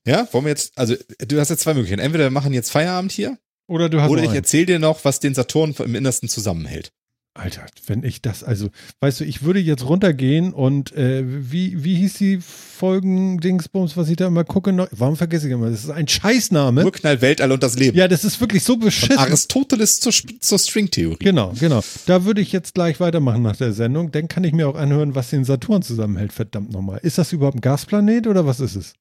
[0.09, 0.95] Ja, wollen wir jetzt, also
[1.27, 2.01] du hast jetzt zwei Möglichkeiten.
[2.01, 3.37] Entweder wir machen jetzt Feierabend hier
[3.67, 6.93] Oder du hast oder ich erzähle dir noch, was den Saturn im Innersten zusammenhält.
[7.35, 8.71] Alter, wenn ich das, also,
[9.01, 14.17] weißt du, ich würde jetzt runtergehen und äh, wie, wie hieß die Folgen-Dingsbums, was ich
[14.17, 14.73] da immer gucke?
[14.73, 14.89] Noch?
[14.91, 15.71] Warum vergesse ich immer?
[15.71, 16.85] Das ist ein Scheißname.
[16.85, 17.97] Urknall, Weltall und das Leben.
[17.97, 19.19] Ja, das ist wirklich so Von beschissen.
[19.19, 21.19] Aristoteles zur, zur Stringtheorie.
[21.21, 21.85] Genau, genau.
[22.07, 24.11] Da würde ich jetzt gleich weitermachen nach der Sendung.
[24.11, 26.33] Dann kann ich mir auch anhören, was den Saturn zusammenhält.
[26.33, 26.99] Verdammt nochmal.
[27.03, 28.95] Ist das überhaupt ein Gasplanet oder was ist es?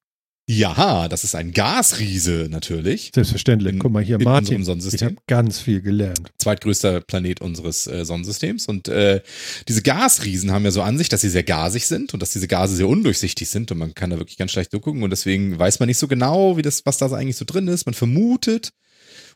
[0.50, 3.12] Ja, das ist ein Gasriese natürlich.
[3.14, 3.74] Selbstverständlich.
[3.74, 4.62] In- Guck mal hier, in Martin.
[4.62, 6.32] Ich habe ganz viel gelernt.
[6.38, 8.68] Zweitgrößter Planet unseres äh, Sonnensystems.
[8.68, 9.22] Und äh,
[9.68, 12.48] diese Gasriesen haben ja so an sich, dass sie sehr gasig sind und dass diese
[12.48, 15.80] Gase sehr undurchsichtig sind und man kann da wirklich ganz schlecht durchgucken und deswegen weiß
[15.82, 17.86] man nicht so genau, wie das, was da so eigentlich so drin ist.
[17.86, 18.72] Man vermutet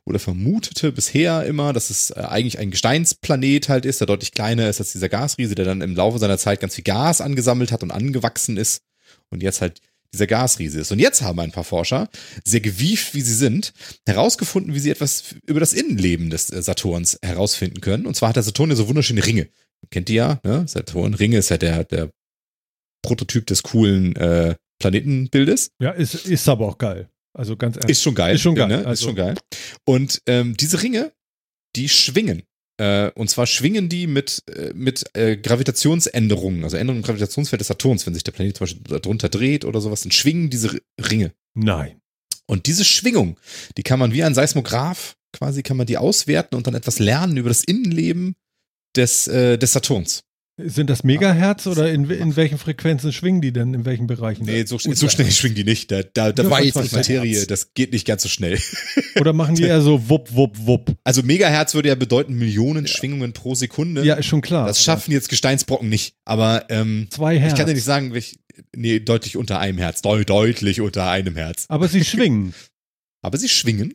[0.05, 4.69] oder vermutete bisher immer, dass es äh, eigentlich ein Gesteinsplanet halt ist, der deutlich kleiner
[4.69, 7.83] ist als dieser Gasriese, der dann im Laufe seiner Zeit ganz viel Gas angesammelt hat
[7.83, 8.81] und angewachsen ist
[9.29, 9.81] und jetzt halt
[10.13, 10.91] dieser Gasriese ist.
[10.91, 12.09] Und jetzt haben ein paar Forscher,
[12.43, 13.73] sehr gewieft wie sie sind,
[14.05, 18.05] herausgefunden, wie sie etwas über das Innenleben des äh, Saturns herausfinden können.
[18.05, 19.49] Und zwar hat der Saturn ja so wunderschöne Ringe.
[19.89, 20.65] Kennt ihr ja, ne?
[20.67, 22.11] Saturn, Ringe ist ja der, der
[23.03, 25.71] Prototyp des coolen äh, Planetenbildes.
[25.81, 27.09] Ja, ist, ist aber auch geil.
[27.33, 27.91] Also ganz ehrlich.
[27.91, 28.35] Ist schon geil.
[28.35, 28.79] Ist schon geil, Ne?
[28.81, 29.35] Ist also- schon geil.
[29.85, 31.13] Und ähm, diese Ringe,
[31.75, 32.43] die schwingen.
[32.81, 37.67] Äh, und zwar schwingen die mit, äh, mit äh, Gravitationsänderungen, also Änderungen im Gravitationsfeld des
[37.67, 41.31] Saturns, wenn sich der Planet zum Beispiel darunter dreht oder sowas, dann schwingen diese Ringe.
[41.53, 42.01] Nein.
[42.47, 43.37] Und diese Schwingung,
[43.77, 47.37] die kann man wie ein Seismograph quasi, kann man die auswerten und dann etwas lernen
[47.37, 48.33] über das Innenleben
[48.95, 50.23] des, äh, des Saturns.
[50.65, 53.73] Sind das Megahertz oder in, in welchen Frequenzen schwingen die denn?
[53.73, 54.45] In welchen Bereichen?
[54.45, 55.91] Nee, so, so schnell schwingen die nicht.
[55.91, 57.47] Da, da, da Ja, weiß was die weiß Materie, Herz.
[57.47, 58.59] das geht nicht ganz so schnell.
[59.19, 60.95] Oder machen die eher so wupp, wupp, wupp?
[61.03, 64.03] Also Megahertz würde ja bedeuten Millionen Schwingungen pro Sekunde.
[64.05, 64.67] Ja, ist schon klar.
[64.67, 66.15] Das schaffen jetzt Gesteinsbrocken nicht.
[66.25, 67.53] Aber ähm, Zwei Hertz.
[67.53, 68.39] ich kann dir nicht sagen, welch,
[68.75, 70.01] nee, deutlich unter einem Herz.
[70.01, 71.65] Deu deutlich unter einem Herz.
[71.69, 72.53] Aber sie schwingen.
[73.23, 73.93] Aber sie schwingen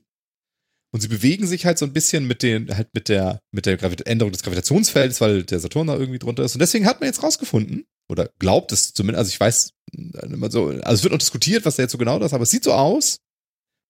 [0.92, 3.76] und sie bewegen sich halt so ein bisschen mit den, halt mit der, mit der
[3.76, 6.54] Gravit Änderung des Gravitationsfelds, weil der Saturn da irgendwie drunter ist.
[6.54, 10.50] Und deswegen hat man jetzt rausgefunden, oder glaubt es zumindest, also ich weiß äh, immer
[10.50, 12.50] so, also es wird noch diskutiert, was da jetzt so genau das ist, aber es
[12.50, 13.18] sieht so aus.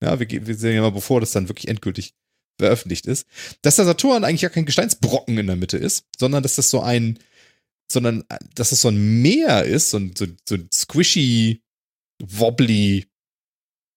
[0.02, 2.14] Ja, wir, wir sehen ja mal, bevor das dann wirklich endgültig
[2.58, 3.26] veröffentlicht ist,
[3.62, 6.80] dass der Saturn eigentlich gar kein Gesteinsbrocken in der Mitte ist, sondern dass das so
[6.80, 7.18] ein,
[7.90, 11.62] sondern äh, dass das so ein Meer ist, so ein, so, so ein squishy,
[12.22, 13.06] wobbly,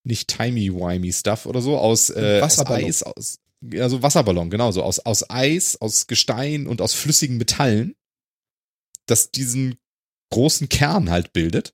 [0.10, 2.60] nicht timey-wimey Stuff oder so, aus, äh, aus.
[2.68, 3.40] Eis, aus,
[3.78, 7.96] also Wasserballon, genau so, aus, aus Eis, aus Gestein und aus flüssigen Metallen,
[9.06, 9.76] das diesen
[10.32, 11.74] großen Kern halt bildet.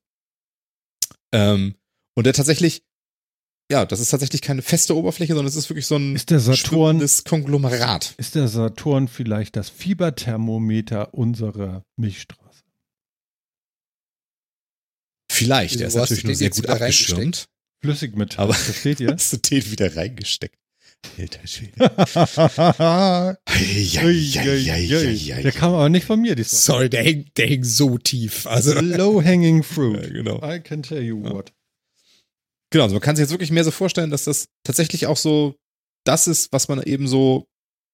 [1.32, 1.74] Ähm,
[2.14, 2.84] und der tatsächlich,
[3.70, 6.40] ja, das ist tatsächlich keine feste Oberfläche, sondern es ist wirklich so ein Ist der
[6.40, 8.14] Saturn, Konglomerat.
[8.16, 12.62] ist der Saturn vielleicht das Fieberthermometer unserer Milchstraße?
[15.30, 16.80] Vielleicht, der ist natürlich nur sehr gut wieder
[17.90, 17.98] abgeschirmt.
[17.98, 18.44] Flüssigmetall.
[18.44, 19.08] Aber- versteht ihr?
[19.12, 20.56] Hast du den wieder reingesteckt?
[21.18, 21.72] Alter Schwede.
[25.42, 26.60] Der kam aber nicht von mir diesmal.
[26.60, 28.46] Sorry, der hängt, der hängt so tief.
[28.46, 30.02] Also, Low hanging fruit.
[30.02, 30.40] Ja, genau.
[30.42, 31.30] I can tell you Ja.
[31.32, 31.52] what.
[32.70, 35.54] Genau, also man kann sich jetzt wirklich mehr so vorstellen, dass das tatsächlich auch so
[36.04, 37.46] das ist, was man eben so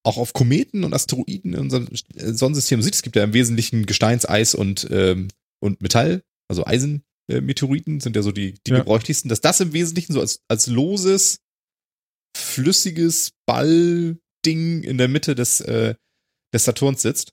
[0.04, 2.94] auch auf Kometen und Asteroiden in unserem äh, Sonnensystem sieht.
[2.94, 5.28] Es gibt ja im Wesentlichen Gesteins, Eis und, ähm,
[5.60, 6.64] und Metall, also
[7.28, 8.78] Eisenmeteoriten sind ja so die, die Ja.
[8.78, 11.38] gebräuchlichsten, dass das im Wesentlichen so als, als loses,
[12.36, 15.94] flüssiges Ballding in der Mitte des, äh,
[16.52, 17.32] des Saturns sitzt.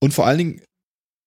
[0.00, 0.62] Und vor allen Dingen,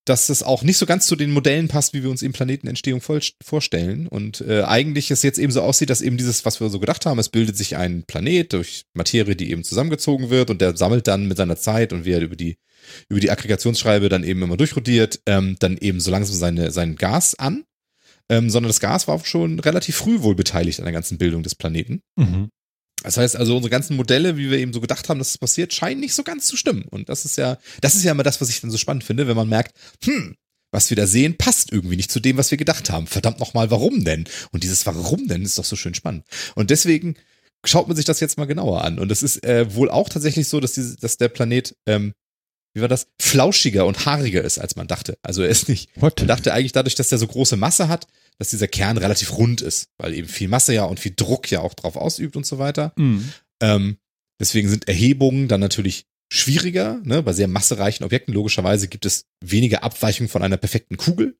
[0.05, 3.01] dass das auch nicht so ganz zu den Modellen passt, wie wir uns eben Planetenentstehung
[3.01, 4.07] voll, vorstellen.
[4.07, 7.05] Und äh, eigentlich es jetzt eben so aussieht, dass eben dieses, was wir so gedacht
[7.05, 11.07] haben, es bildet sich ein Planet durch Materie, die eben zusammengezogen wird und der sammelt
[11.07, 12.57] dann mit seiner Zeit und wie er über die,
[13.09, 17.35] über die Aggregationsschreibe dann eben immer durchrodiert, ähm, dann eben so langsam seine, sein Gas
[17.35, 17.63] an.
[18.31, 21.43] Ähm, sondern das Gas war auch schon relativ früh wohl beteiligt an der ganzen Bildung
[21.43, 22.01] des Planeten.
[22.15, 22.49] Mhm.
[23.03, 25.73] Das heißt also, unsere ganzen Modelle, wie wir eben so gedacht haben, dass es passiert,
[25.73, 26.85] scheinen nicht so ganz zu stimmen.
[26.89, 29.27] Und das ist ja, das ist ja immer das, was ich dann so spannend finde,
[29.27, 30.35] wenn man merkt, hm,
[30.71, 33.07] was wir da sehen, passt irgendwie nicht zu dem, was wir gedacht haben.
[33.07, 34.25] Verdammt nochmal, warum denn?
[34.51, 36.25] Und dieses Warum denn ist doch so schön spannend.
[36.55, 37.15] Und deswegen
[37.65, 38.99] schaut man sich das jetzt mal genauer an.
[38.99, 42.13] Und es ist äh, wohl auch tatsächlich so, dass, diese, dass der Planet, ähm,
[42.73, 45.17] wie war das, flauschiger und haariger ist, als man dachte.
[45.23, 46.19] Also er ist nicht, What?
[46.19, 48.07] man dachte eigentlich dadurch, dass der so große Masse hat,
[48.41, 51.59] dass dieser Kern relativ rund ist, weil eben viel Masse ja und viel Druck ja
[51.59, 52.91] auch drauf ausübt und so weiter.
[52.95, 53.31] Mhm.
[53.61, 53.97] Ähm,
[54.39, 56.99] deswegen sind Erhebungen dann natürlich schwieriger.
[57.03, 57.21] Ne?
[57.21, 61.37] Bei sehr massereichen Objekten logischerweise gibt es weniger Abweichung von einer perfekten Kugel.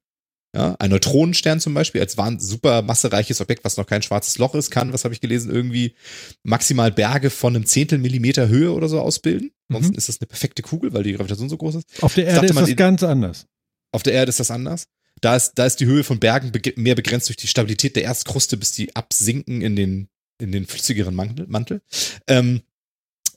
[0.56, 4.54] Ja, ein Neutronenstern zum Beispiel als waren super massereiches Objekt, was noch kein schwarzes Loch
[4.54, 5.96] ist, kann, was habe ich gelesen, irgendwie
[6.44, 9.50] maximal Berge von einem Zehntel Millimeter Höhe oder so ausbilden.
[9.70, 9.98] Ansonsten Mhm.
[9.98, 12.04] ist das eine perfekte Kugel, weil die Gravitation so groß ist.
[12.04, 13.48] Auf der Erde ist das ganz anders.
[13.92, 14.86] Auf der Erde ist das anders.
[15.22, 18.58] Da ist, da ist die Höhe von Bergen mehr begrenzt durch die Stabilität der Erstkruste,
[18.58, 20.08] bis die absinken in den,
[20.40, 21.48] in den flüssigeren Mantel.
[21.48, 21.82] Mantel.
[22.28, 22.62] Ähm,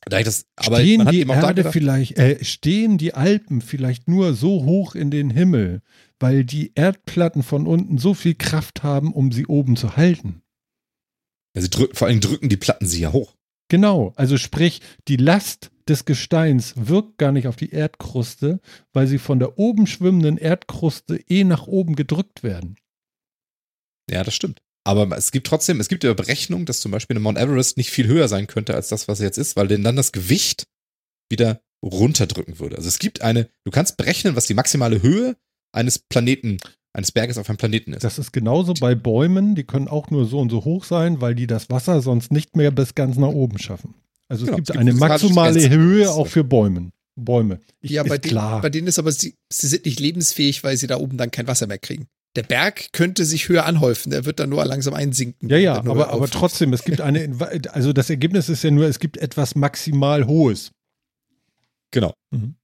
[0.06, 4.65] da ich das, aber stehen die Erde vielleicht, äh, stehen die Alpen vielleicht nur so
[4.65, 5.81] hoch in den Himmel,
[6.19, 10.43] weil die Erdplatten von unten so viel Kraft haben, um sie oben zu halten?
[11.55, 13.35] ja, sie drücken, vor allem drücken die Platten sie ja hoch.
[13.69, 18.61] Genau, also sprich, die Last des Gesteins wirkt gar nicht auf die Erdkruste,
[18.93, 22.77] weil sie von der oben schwimmenden Erdkruste eh nach oben gedrückt werden.
[24.11, 24.61] Ja, das stimmt.
[24.86, 27.90] Aber es gibt trotzdem, es gibt ja Berechnungen, dass zum Beispiel eine Mount Everest nicht
[27.90, 30.66] viel höher sein könnte als das, was er jetzt ist, weil denn dann das Gewicht
[31.31, 32.77] wieder runterdrücken würde.
[32.77, 35.36] Also es gibt eine, du kannst berechnen, was die maximale Höhe
[35.73, 36.59] eines Planeten,
[36.93, 38.05] eines Berges auf einem Planeten ist.
[38.05, 41.35] Das ist genauso bei Bäumen, die können auch nur so und so hoch sein, weil
[41.35, 43.94] die das Wasser sonst nicht mehr bis ganz nach oben schaffen.
[44.28, 45.68] Also Genau, es gibt eine maximale.
[45.68, 46.92] Höhe auch für Bäumen.
[47.16, 47.60] Bäume.
[47.80, 48.60] Ich, ja, bei, denen, klar.
[48.60, 51.46] bei denen ist aber, sie, sie sind nicht lebensfähig, weil sie da oben dann kein
[51.46, 52.09] Wasser mehr kriegen.
[52.36, 55.48] Der Berg könnte sich höher anhäufen, der wird dann nur langsam einsinken.
[55.48, 57.30] ja, ja, er aber, aber trotzdem, es gibt eine,
[57.72, 60.72] also das Ergebnis ist ja nur, es gibt etwas maximal Hohes.
[61.92, 62.12] Genau.
[62.32, 62.56] Mhm.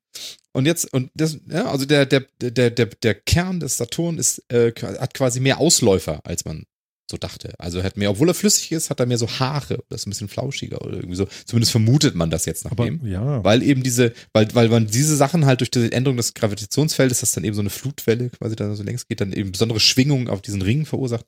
[0.53, 4.43] Und jetzt, und das, ja, also der, der, der, der, der Kern des Saturn ist,
[4.51, 6.65] äh, hat quasi mehr Ausläufer, als man
[7.11, 7.53] so dachte.
[7.59, 10.07] Also er hat mehr, obwohl er flüssig ist, hat er mehr so Haare oder ist
[10.07, 11.29] ein bisschen flauschiger oder irgendwie so.
[11.45, 13.05] Zumindest vermutet man das jetzt nach dem.
[13.07, 17.21] ja, Weil eben diese, weil, weil man diese Sachen halt durch die Änderung des Gravitationsfeldes,
[17.21, 20.29] das dann eben so eine Flutwelle quasi da so längs geht, dann eben besondere Schwingungen
[20.29, 21.27] auf diesen Ringen verursacht.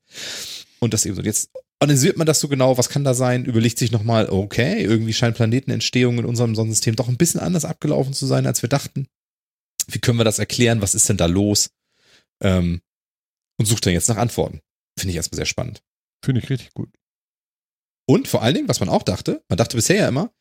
[0.79, 1.23] Und das eben so.
[1.23, 5.13] Jetzt analysiert man das so genau, was kann da sein, überlegt sich nochmal, okay, irgendwie
[5.13, 9.07] scheint Planetenentstehung in unserem Sonnensystem doch ein bisschen anders abgelaufen zu sein, als wir dachten.
[9.89, 10.81] Wie können wir das erklären?
[10.81, 11.71] Was ist denn da los?
[12.41, 12.81] Ähm,
[13.59, 14.61] und sucht dann jetzt nach Antworten.
[14.99, 15.83] Finde ich erstmal sehr spannend.
[16.25, 16.91] finde ich richtig gut.
[18.07, 20.33] Und vor allen Dingen, was man auch dachte, man dachte bisher ja immer,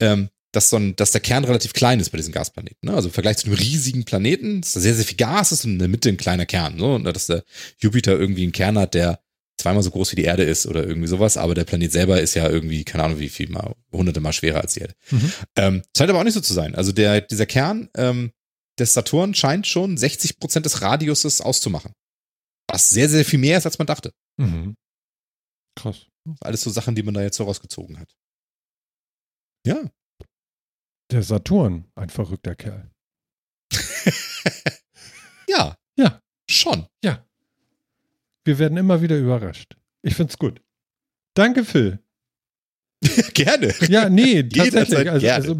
[0.00, 2.88] ähm, dass, so ein, dass der Kern relativ klein ist bei diesen Gasplaneten.
[2.88, 2.94] Ne?
[2.94, 5.72] Also im Vergleich zu einem riesigen Planeten, dass da sehr, sehr viel Gas ist und
[5.72, 6.78] in der Mitte ein kleiner Kern.
[6.78, 6.94] So.
[6.94, 7.44] Und dass der
[7.78, 9.20] Jupiter irgendwie einen Kern hat, der
[9.58, 12.34] zweimal so groß wie die Erde ist oder irgendwie sowas, aber der Planet selber ist
[12.34, 14.94] ja irgendwie, keine Ahnung, wie viel mal, hunderte Mal schwerer als die Erde.
[15.10, 15.32] Mhm.
[15.56, 16.74] Ähm, scheint aber auch nicht so zu sein.
[16.74, 18.32] Also der, dieser Kern ähm,
[18.78, 21.92] des Saturn scheint schon 60 Prozent des Radiuses auszumachen.
[22.68, 24.12] Was sehr, sehr viel mehr ist, als man dachte.
[24.38, 24.76] Mhm.
[25.76, 26.06] Krass.
[26.40, 28.16] Alles so Sachen, die man da jetzt so rausgezogen hat.
[29.66, 29.90] Ja.
[31.10, 32.90] Der Saturn, ein verrückter Kerl.
[35.48, 35.76] Ja.
[35.96, 36.20] Ja.
[36.50, 36.86] Schon.
[38.46, 39.76] Wir werden immer wieder überrascht.
[40.02, 40.62] Ich find's gut.
[41.34, 41.98] Danke, Phil.
[43.34, 43.74] Gerne.
[43.88, 45.10] Ja, nee, tatsächlich.
[45.10, 45.54] Also, also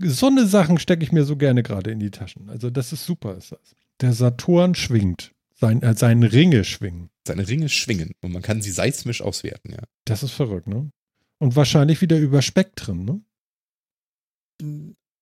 [0.00, 2.48] so eine Sachen stecke ich mir so gerne gerade in die Taschen.
[2.48, 3.36] Also das ist super.
[3.36, 3.76] Ist das.
[4.00, 5.33] Der Saturn schwingt.
[5.64, 7.08] Sein, äh, seine Ringe schwingen.
[7.26, 9.82] Seine Ringe schwingen und man kann sie seismisch auswerten, ja.
[10.04, 10.90] Das ist verrückt, ne?
[11.38, 13.20] Und wahrscheinlich wieder über Spektren, ne?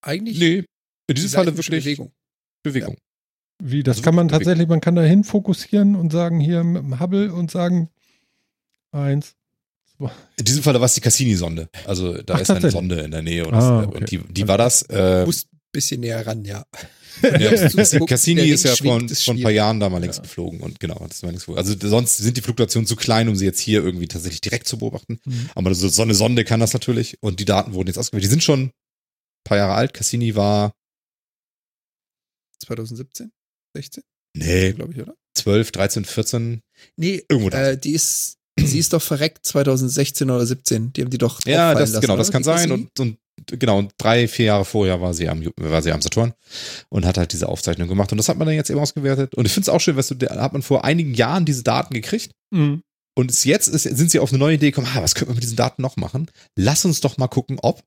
[0.02, 0.66] Eigentlich Nee, in
[1.08, 2.12] die diesem Falle wirklich Bewegung.
[2.62, 2.96] Bewegung.
[3.62, 4.44] Wie, das Also kann man Bewegung.
[4.44, 7.88] tatsächlich, man kann da hin fokussieren und sagen, hier mit dem Hubble und sagen,
[8.90, 9.36] eins,
[9.96, 10.10] zwei.
[10.38, 11.68] In diesem Falle war es die Cassini-Sonde.
[11.86, 12.70] Also da Ach, ist eine?
[12.70, 13.96] Sonde in der Nähe und, Ah, das, okay.
[13.98, 14.82] und die, die war das.
[14.90, 15.34] Äh, ein
[15.72, 16.64] bisschen näher ran, ja.
[17.22, 17.68] ja,
[18.06, 18.78] Cassini ist ja ist
[19.24, 19.50] vor ein paar.
[19.50, 20.22] Jahren da mal längst Ja.
[20.22, 21.48] geflogen und genau, das war längst.
[21.48, 24.78] Also sonst sind die Fluktuationen zu klein, um sie jetzt hier irgendwie tatsächlich direkt zu
[24.78, 25.18] beobachten.
[25.24, 25.50] Mhm.
[25.54, 28.24] Aber so, so eine Sonde kann das natürlich und die Daten wurden jetzt ausgewählt.
[28.24, 28.70] Die sind schon ein
[29.44, 29.94] paar Jahre alt.
[29.94, 30.72] Cassini war,
[32.64, 33.30] 2017?
[33.76, 34.02] 16,
[34.36, 35.14] nee, glaube ich, oder?
[35.34, 36.60] 12, 13, 14,
[36.96, 37.70] Nee, irgendwo da.
[37.70, 40.92] äh, die ist, sie ist doch verreckt 2016 oder 17.
[40.92, 42.20] Die haben die doch Ja, das, lassen, genau, oder?
[42.20, 42.70] das kann Die sein.
[42.70, 46.34] Und, und genau, und drei, vier Jahre vorher war sie, am, war sie am Saturn
[46.88, 48.12] und hat halt diese Aufzeichnung gemacht.
[48.12, 49.34] Und das hat man dann jetzt eben ausgewertet.
[49.34, 51.62] Und ich finde es auch schön, weißt du, da hat man vor einigen Jahren diese
[51.62, 52.32] Daten gekriegt.
[52.50, 52.82] Mhm.
[53.14, 55.34] Und es jetzt ist, sind sie auf eine neue Idee gekommen, ah, was können wir
[55.34, 56.30] mit diesen Daten noch machen?
[56.56, 57.82] Lass uns doch mal gucken, ob.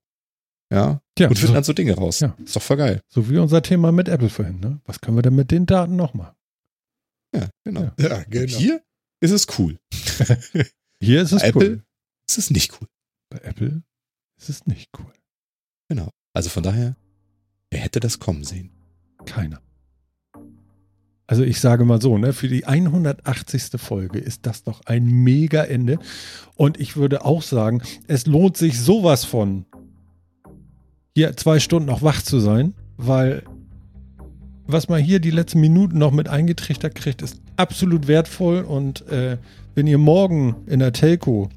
[0.72, 1.02] Ja.
[1.18, 2.20] Ja, und finden so, dann so Dinge raus.
[2.20, 2.36] Ja.
[2.44, 3.02] Ist doch voll geil.
[3.08, 4.82] so wie unser Thema mit Apple vorhin, ne?
[4.86, 6.36] Was können wir denn mit den Daten noch machen?
[7.36, 7.92] Ja, genau.
[8.00, 8.10] Ja.
[8.10, 8.58] Ja, genau.
[8.58, 8.82] Hier
[9.20, 9.78] ist es cool.
[11.00, 11.64] Hier ist es Bei cool.
[11.64, 11.84] Apple?
[12.28, 12.88] Es ist nicht cool.
[13.30, 13.84] Bei Apple
[14.38, 15.12] ist es nicht cool.
[15.88, 16.10] Genau.
[16.34, 16.96] Also von daher,
[17.70, 18.72] wer hätte das kommen sehen?
[19.26, 19.62] Keiner.
[21.28, 23.82] Also ich sage mal so, ne, für die 180.
[23.82, 25.98] Folge ist das doch ein mega Ende.
[26.56, 29.66] Und ich würde auch sagen, es lohnt sich sowas von,
[31.16, 33.44] hier zwei Stunden noch wach zu sein, weil
[34.68, 38.62] was man hier die letzten Minuten noch mit eingetrichtert kriegt, ist absolut wertvoll.
[38.62, 39.38] Und äh,
[39.76, 41.50] wenn ihr morgen in der Telco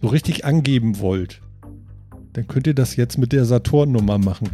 [0.00, 1.40] so richtig angeben wollt,
[2.34, 4.50] dann könnt ihr das jetzt mit der Saturn-Nummer machen.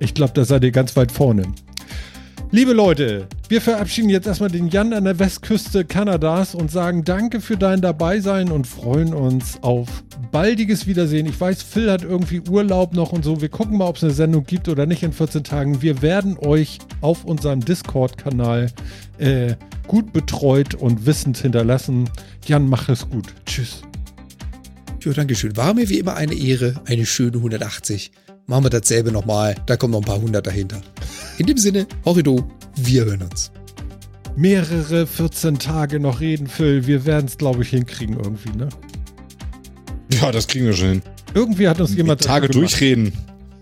[0.00, 1.42] Ich glaube, da seid ihr ganz weit vorne.
[2.50, 7.42] Liebe Leute, wir verabschieden jetzt erstmal den Jan an der Westküste Kanadas und sagen Danke
[7.42, 10.02] für dein Dabeisein und freuen uns auf
[10.32, 11.26] baldiges Wiedersehen.
[11.26, 13.42] Ich weiß, Phil hat irgendwie Urlaub noch und so.
[13.42, 15.82] Wir gucken mal, ob es eine Sendung gibt oder nicht in 14 Tagen.
[15.82, 18.72] Wir werden euch auf unserem Discord-Kanal
[19.18, 19.54] äh,
[19.86, 22.08] gut betreut und wissend hinterlassen.
[22.46, 23.26] Jan, mach es gut.
[23.44, 23.82] Tschüss.
[25.04, 25.56] Ja, Dankeschön.
[25.56, 28.10] War mir wie immer eine Ehre, eine schöne 180.
[28.46, 30.80] Machen wir dasselbe nochmal, da kommen noch ein paar hundert dahinter.
[31.38, 33.52] In dem Sinne, Horrido, wir hören uns.
[34.36, 36.86] Mehrere 14 Tage noch reden, Phil.
[36.86, 38.68] Wir werden es, glaube ich, hinkriegen irgendwie, ne?
[40.12, 41.02] Ja, das kriegen wir schon hin.
[41.34, 43.12] Irgendwie hat uns jemand Tage durchreden.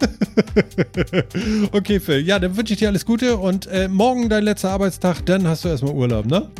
[1.72, 2.20] okay, Phil.
[2.20, 5.64] Ja, dann wünsche ich dir alles Gute und äh, morgen dein letzter Arbeitstag, dann hast
[5.64, 6.50] du erstmal Urlaub, ne?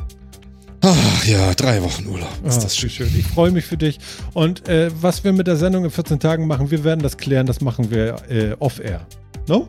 [0.89, 2.29] Ach ja, drei Wochen Urlaub.
[2.45, 2.91] Ist Ah, das schön.
[2.91, 3.11] schön.
[3.19, 3.99] Ich freue mich für dich.
[4.35, 7.45] Und äh, was wir mit der Sendung in 14 Tagen machen, wir werden das klären.
[7.45, 9.05] Das machen wir äh, off-air.
[9.49, 9.67] No?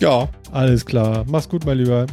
[0.00, 0.30] Ja.
[0.50, 1.26] Alles klar.
[1.28, 2.06] Mach's gut, mein Lieber.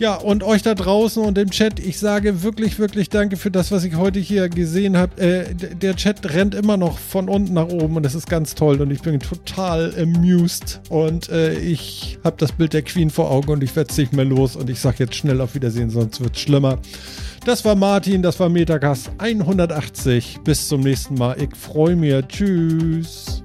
[0.00, 3.70] Ja, und euch da draußen und im Chat, ich sage wirklich, wirklich danke für das,
[3.70, 5.20] was ich heute hier gesehen habe.
[5.20, 8.80] Äh, der Chat rennt immer noch von unten nach oben und das ist ganz toll
[8.80, 13.52] und ich bin total amused und äh, ich habe das Bild der Queen vor Augen
[13.52, 16.18] und ich werde es nicht mehr los und ich sage jetzt schnell auf Wiedersehen, sonst
[16.22, 16.78] wird's schlimmer.
[17.44, 20.38] Das war Martin, das war Metacast 180.
[20.44, 21.36] Bis zum nächsten Mal.
[21.42, 22.14] Ich freue mich.
[22.26, 23.42] Tschüss.